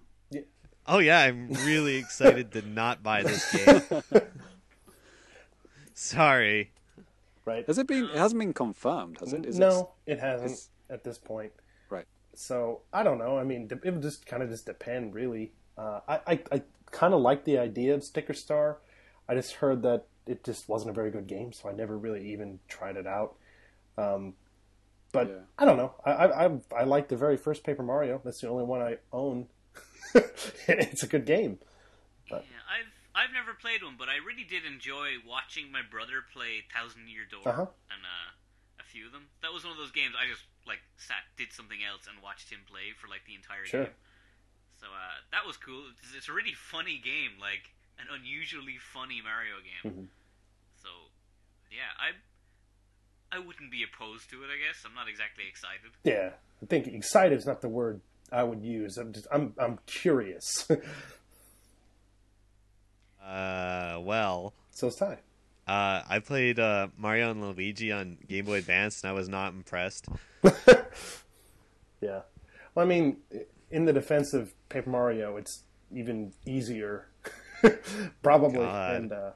[0.88, 3.82] Oh yeah, I'm really excited to not buy this game.
[5.94, 6.72] Sorry.
[7.46, 7.66] right?
[7.68, 8.06] Has it been?
[8.06, 9.46] It hasn't been confirmed, has it?
[9.46, 11.52] Is no, it hasn't it's- at this point.
[12.36, 12.40] Right.
[12.40, 13.38] So I don't know.
[13.38, 15.52] I mean, it would just kind of just depend, really.
[15.78, 18.78] Uh, I I, I kind of like the idea of Sticker Star.
[19.28, 22.32] I just heard that it just wasn't a very good game, so I never really
[22.32, 23.36] even tried it out.
[23.98, 24.34] Um,
[25.12, 25.36] but Yeah.
[25.58, 25.94] I don't know.
[26.06, 28.22] I, I I I like the very first Paper Mario.
[28.24, 29.48] That's the only one I own.
[30.68, 31.60] it's a good game.
[32.30, 36.64] Yeah, I've I've never played one, but I really did enjoy watching my brother play
[36.74, 37.68] Thousand Year Door Uh-huh.
[37.92, 38.30] and uh,
[38.80, 39.28] a few of them.
[39.42, 42.50] That was one of those games I just like sat, did something else, and watched
[42.52, 43.86] him play for like the entire Sure.
[43.86, 43.94] game.
[44.82, 45.84] So uh, that was cool.
[46.02, 49.84] It's, it's a really funny game, like an unusually funny Mario game.
[49.92, 50.08] Mhm.
[50.82, 50.90] So
[51.72, 52.16] yeah, I
[53.36, 54.48] I wouldn't be opposed to it.
[54.48, 55.92] I guess I'm not exactly excited.
[56.04, 56.32] Yeah,
[56.62, 58.02] I think excited is not the word
[58.32, 58.98] I would use.
[58.98, 60.68] I'm just I'm I'm curious.
[63.24, 65.18] Uh, well, so it's Ty.
[65.68, 69.54] Uh, I played uh, Mario and Luigi on Game Boy Advance, and I was not
[69.54, 70.08] impressed.
[72.02, 72.22] Yeah.
[72.74, 73.18] Well, I mean,
[73.72, 75.64] in the defense of Paper Mario, it's
[75.94, 77.08] even easier,
[78.22, 78.96] probably, God.
[78.96, 79.32] and uh,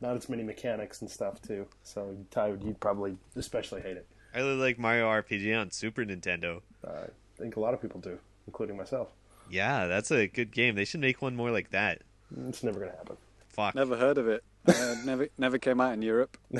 [0.00, 1.66] not as many mechanics and stuff too.
[1.82, 4.06] So, Ty, you'd probably especially hate it.
[4.34, 6.60] I really like Mario RPG on Super Nintendo.
[6.86, 9.08] Uh, I think a lot of people do, including myself.
[9.50, 10.76] Yeah, that's a good game.
[10.76, 12.02] They should make one more like that.
[12.48, 13.16] It's never going to happen.
[13.48, 13.74] Fuck.
[13.74, 14.44] Never heard of it.
[14.66, 16.36] Uh, never, never came out in Europe.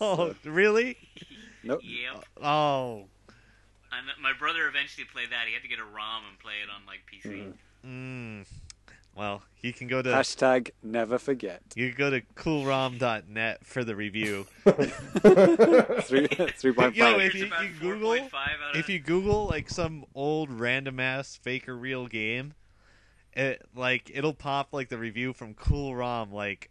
[0.00, 0.96] oh, really?
[1.62, 1.80] Nope.
[1.82, 2.24] Yep.
[2.42, 3.06] Oh.
[3.92, 5.46] And my brother eventually played that.
[5.46, 7.52] He had to get a ROM and play it on like PC.
[7.84, 8.46] Mm.
[9.16, 11.62] Well, you can go to Hashtag never forget.
[11.74, 14.46] you can go to coolrom.net for the review.
[16.02, 17.20] Three, three point Yo, five.
[17.22, 21.66] if you, you Google 4.5 of if you Google like some old random ass fake
[21.66, 22.52] or real game,
[23.32, 26.70] it like it'll pop like the review from Cool ROM like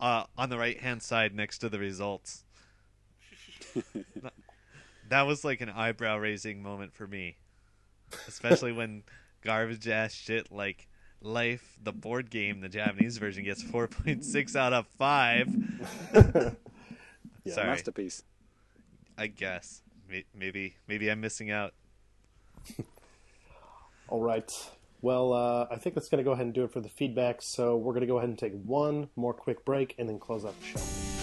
[0.00, 2.44] uh, on the right hand side next to the results.
[5.08, 7.36] that was like an eyebrow raising moment for me,
[8.28, 9.02] especially when
[9.42, 10.88] garbage ass shit like
[11.20, 15.48] Life, the board game, the Japanese version gets four point six out of five.
[17.44, 18.22] Yeah, Sorry, Masterpiece.
[19.18, 19.82] I guess
[20.34, 21.74] maybe maybe I'm missing out.
[24.08, 24.50] All right.
[25.04, 27.42] Well, uh, I think that's going to go ahead and do it for the feedback.
[27.42, 30.46] So we're going to go ahead and take one more quick break and then close
[30.46, 31.13] out the show.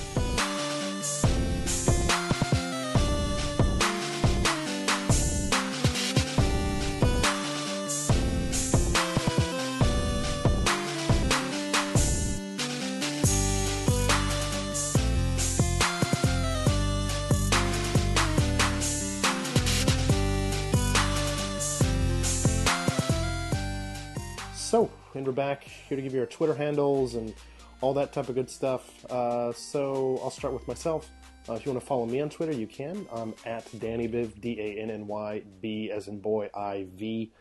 [24.71, 27.33] So, and we're back here to give you our Twitter handles and
[27.81, 29.03] all that type of good stuff.
[29.11, 31.09] Uh, so, I'll start with myself.
[31.49, 33.05] Uh, if you want to follow me on Twitter, you can.
[33.11, 37.33] I'm at Danny DannyBiv, D A N N Y B as in boy, I V.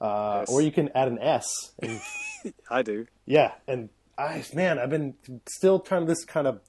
[0.00, 0.48] Uh, Yes.
[0.50, 1.46] Or you can add an S.
[1.80, 2.00] And,
[2.68, 3.06] I do.
[3.26, 3.88] yeah, and
[4.18, 5.14] I, man, I've been
[5.48, 6.62] still trying to this kind of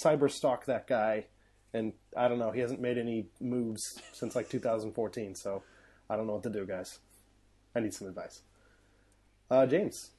[0.00, 1.26] cyber stalk that guy.
[1.74, 3.82] And I don't know, he hasn't made any moves
[4.12, 5.64] since like 2014, so
[6.08, 7.00] I don't know what to do, guys.
[7.74, 8.42] I need some advice.
[9.50, 10.10] Uh, James.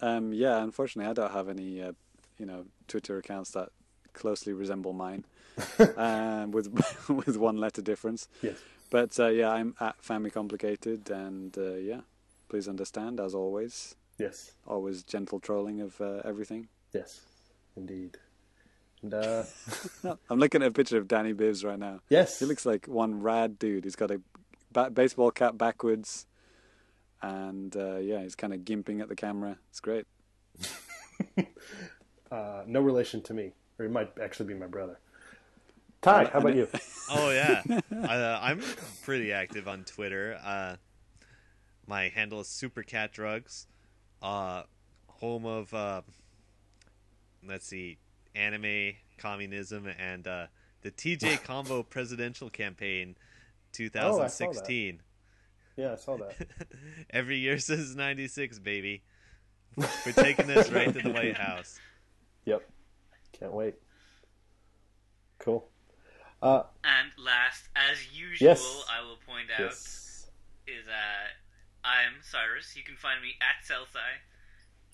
[0.00, 1.92] Um, yeah, unfortunately, I don't have any, uh,
[2.38, 3.70] you know, Twitter accounts that
[4.12, 5.24] closely resemble mine,
[5.96, 6.68] um, with
[7.08, 8.28] with one letter difference.
[8.42, 8.56] Yes.
[8.90, 12.00] But uh, yeah, I'm at Family Complicated, and uh, yeah,
[12.48, 14.52] please understand, as always, Yes.
[14.66, 16.68] always gentle trolling of uh, everything.
[16.92, 17.20] Yes.
[17.76, 18.16] Indeed.
[19.02, 19.42] And uh,
[20.30, 22.00] I'm looking at a picture of Danny Bivs right now.
[22.08, 22.38] yes.
[22.38, 23.84] He looks like one rad dude.
[23.84, 24.20] He's got a
[24.72, 26.26] ba- baseball cap backwards,
[27.26, 29.58] and uh, yeah, he's kind of gimping at the camera.
[29.70, 30.06] It's great.
[32.30, 34.98] uh, no relation to me, or it might actually be my brother.
[36.02, 36.68] Ty, how about you?
[37.08, 37.62] Oh yeah,
[37.92, 38.60] uh, I'm
[39.04, 40.36] pretty active on Twitter.
[40.44, 40.74] Uh,
[41.86, 43.66] my handle is SuperCatDrugs,
[44.22, 44.62] uh,
[45.06, 46.02] home of uh,
[47.46, 47.98] let's see,
[48.34, 50.46] anime, communism, and uh,
[50.82, 53.16] the TJ Combo presidential campaign,
[53.72, 55.00] 2016.
[55.76, 56.34] Yeah, I saw that.
[57.10, 59.02] Every year since '96, baby.
[59.76, 61.78] We're taking this right to the White House.
[62.46, 62.62] Yep.
[63.38, 63.74] Can't wait.
[65.38, 65.68] Cool.
[66.40, 68.84] Uh, And last, as usual, Yes.
[68.90, 70.28] I will point out yes.
[70.66, 71.28] is uh,
[71.86, 72.74] I'm Cyrus.
[72.74, 73.98] You can find me at Celsi,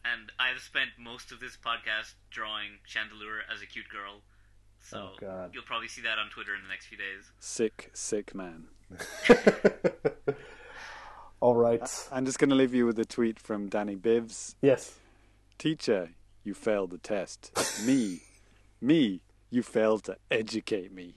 [0.05, 4.23] and I've spent most of this podcast drawing Chandelure as a cute girl.
[4.81, 5.50] So Oh, God.
[5.55, 7.31] you'll probably see that on Twitter in the next few days.
[7.39, 8.65] Sick, sick man.
[11.42, 11.82] All right.
[12.12, 14.54] I'm just going to leave you with a tweet from Danny Bibbs.
[14.62, 14.94] Yes.
[15.58, 16.10] Teacher,
[16.44, 17.50] you failed the test.
[17.84, 18.20] me,
[18.80, 21.16] me, you failed to educate me.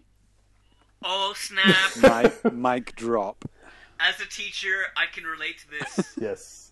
[1.03, 2.33] Oh snap!
[2.43, 3.45] Mic, mic drop.
[3.99, 6.15] As a teacher, I can relate to this.
[6.19, 6.64] Yes.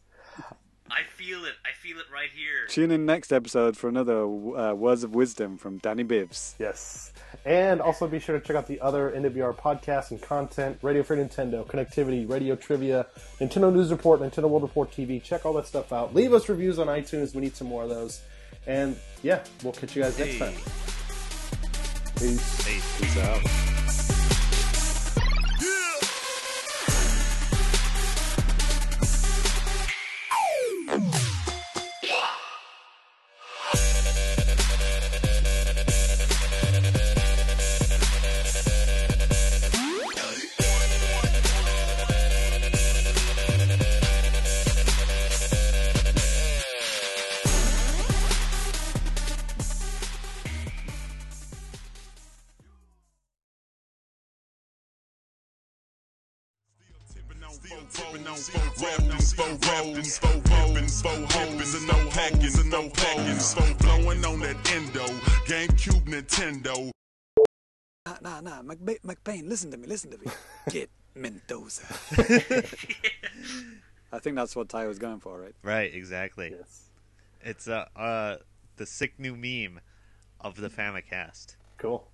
[0.93, 1.53] I feel it.
[1.65, 2.67] I feel it right here.
[2.69, 6.55] Tune in next episode for another uh, words of wisdom from Danny Bibbs.
[6.59, 7.11] Yes.
[7.45, 11.17] And also be sure to check out the other NWR podcasts and content Radio Free
[11.17, 13.07] Nintendo, Connectivity, Radio Trivia,
[13.39, 15.21] Nintendo News Report, Nintendo World Report TV.
[15.21, 16.13] Check all that stuff out.
[16.13, 17.33] Leave us reviews on iTunes.
[17.33, 18.21] We need some more of those.
[18.67, 20.39] And yeah, we'll catch you guys next Hey.
[20.39, 20.53] time.
[22.17, 22.65] Peace.
[22.65, 23.03] Hey.
[23.05, 23.72] Peace out.
[58.13, 62.87] Tipping on four roads, four roads, four roads, four hoes, and no packings, and no
[62.89, 65.05] packings, four blowing on that endo,
[65.47, 66.91] GameCube, Nintendo.
[68.05, 68.61] Nah, nah, nah.
[68.61, 70.27] McBa- McBain, listen to me, listen to me.
[70.69, 71.85] Get Mendoza.
[74.11, 75.55] I think that's what Ty was going for, right?
[75.63, 76.53] Right, exactly.
[76.55, 76.89] Yes.
[77.41, 78.37] It's uh, uh
[78.75, 79.81] the sick new meme
[80.39, 81.55] of the Famicast.
[81.79, 82.07] Cool.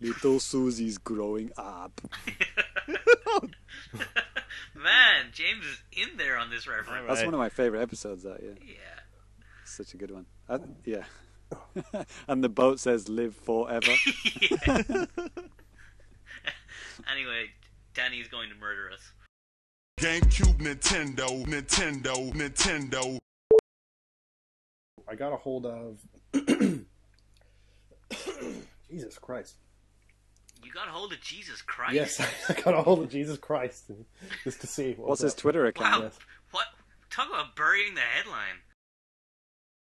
[0.00, 2.00] Little Susie's growing up.
[4.74, 6.88] Man, James is in there on this reference.
[6.88, 7.08] Alright.
[7.08, 8.22] That's one of my favorite episodes.
[8.24, 8.74] That yeah, Yeah.
[9.64, 10.26] such a good one.
[10.48, 11.04] I, yeah.
[12.28, 13.92] and the boat says "Live forever."
[17.12, 17.46] Anyway,
[17.94, 19.12] Danny's going to murder us.
[20.00, 23.18] GameCube, Nintendo, Nintendo, Nintendo.
[25.08, 26.00] I got a hold of.
[28.90, 29.56] Jesus Christ.
[30.66, 31.94] You got a hold of Jesus Christ.
[31.94, 33.88] Yes, I got a hold of Jesus Christ
[34.42, 34.94] just to see.
[34.94, 35.38] What What's was his up.
[35.38, 36.02] Twitter account?
[36.04, 36.10] Wow.
[36.50, 36.66] What?
[37.08, 38.56] Talk about burying the headline.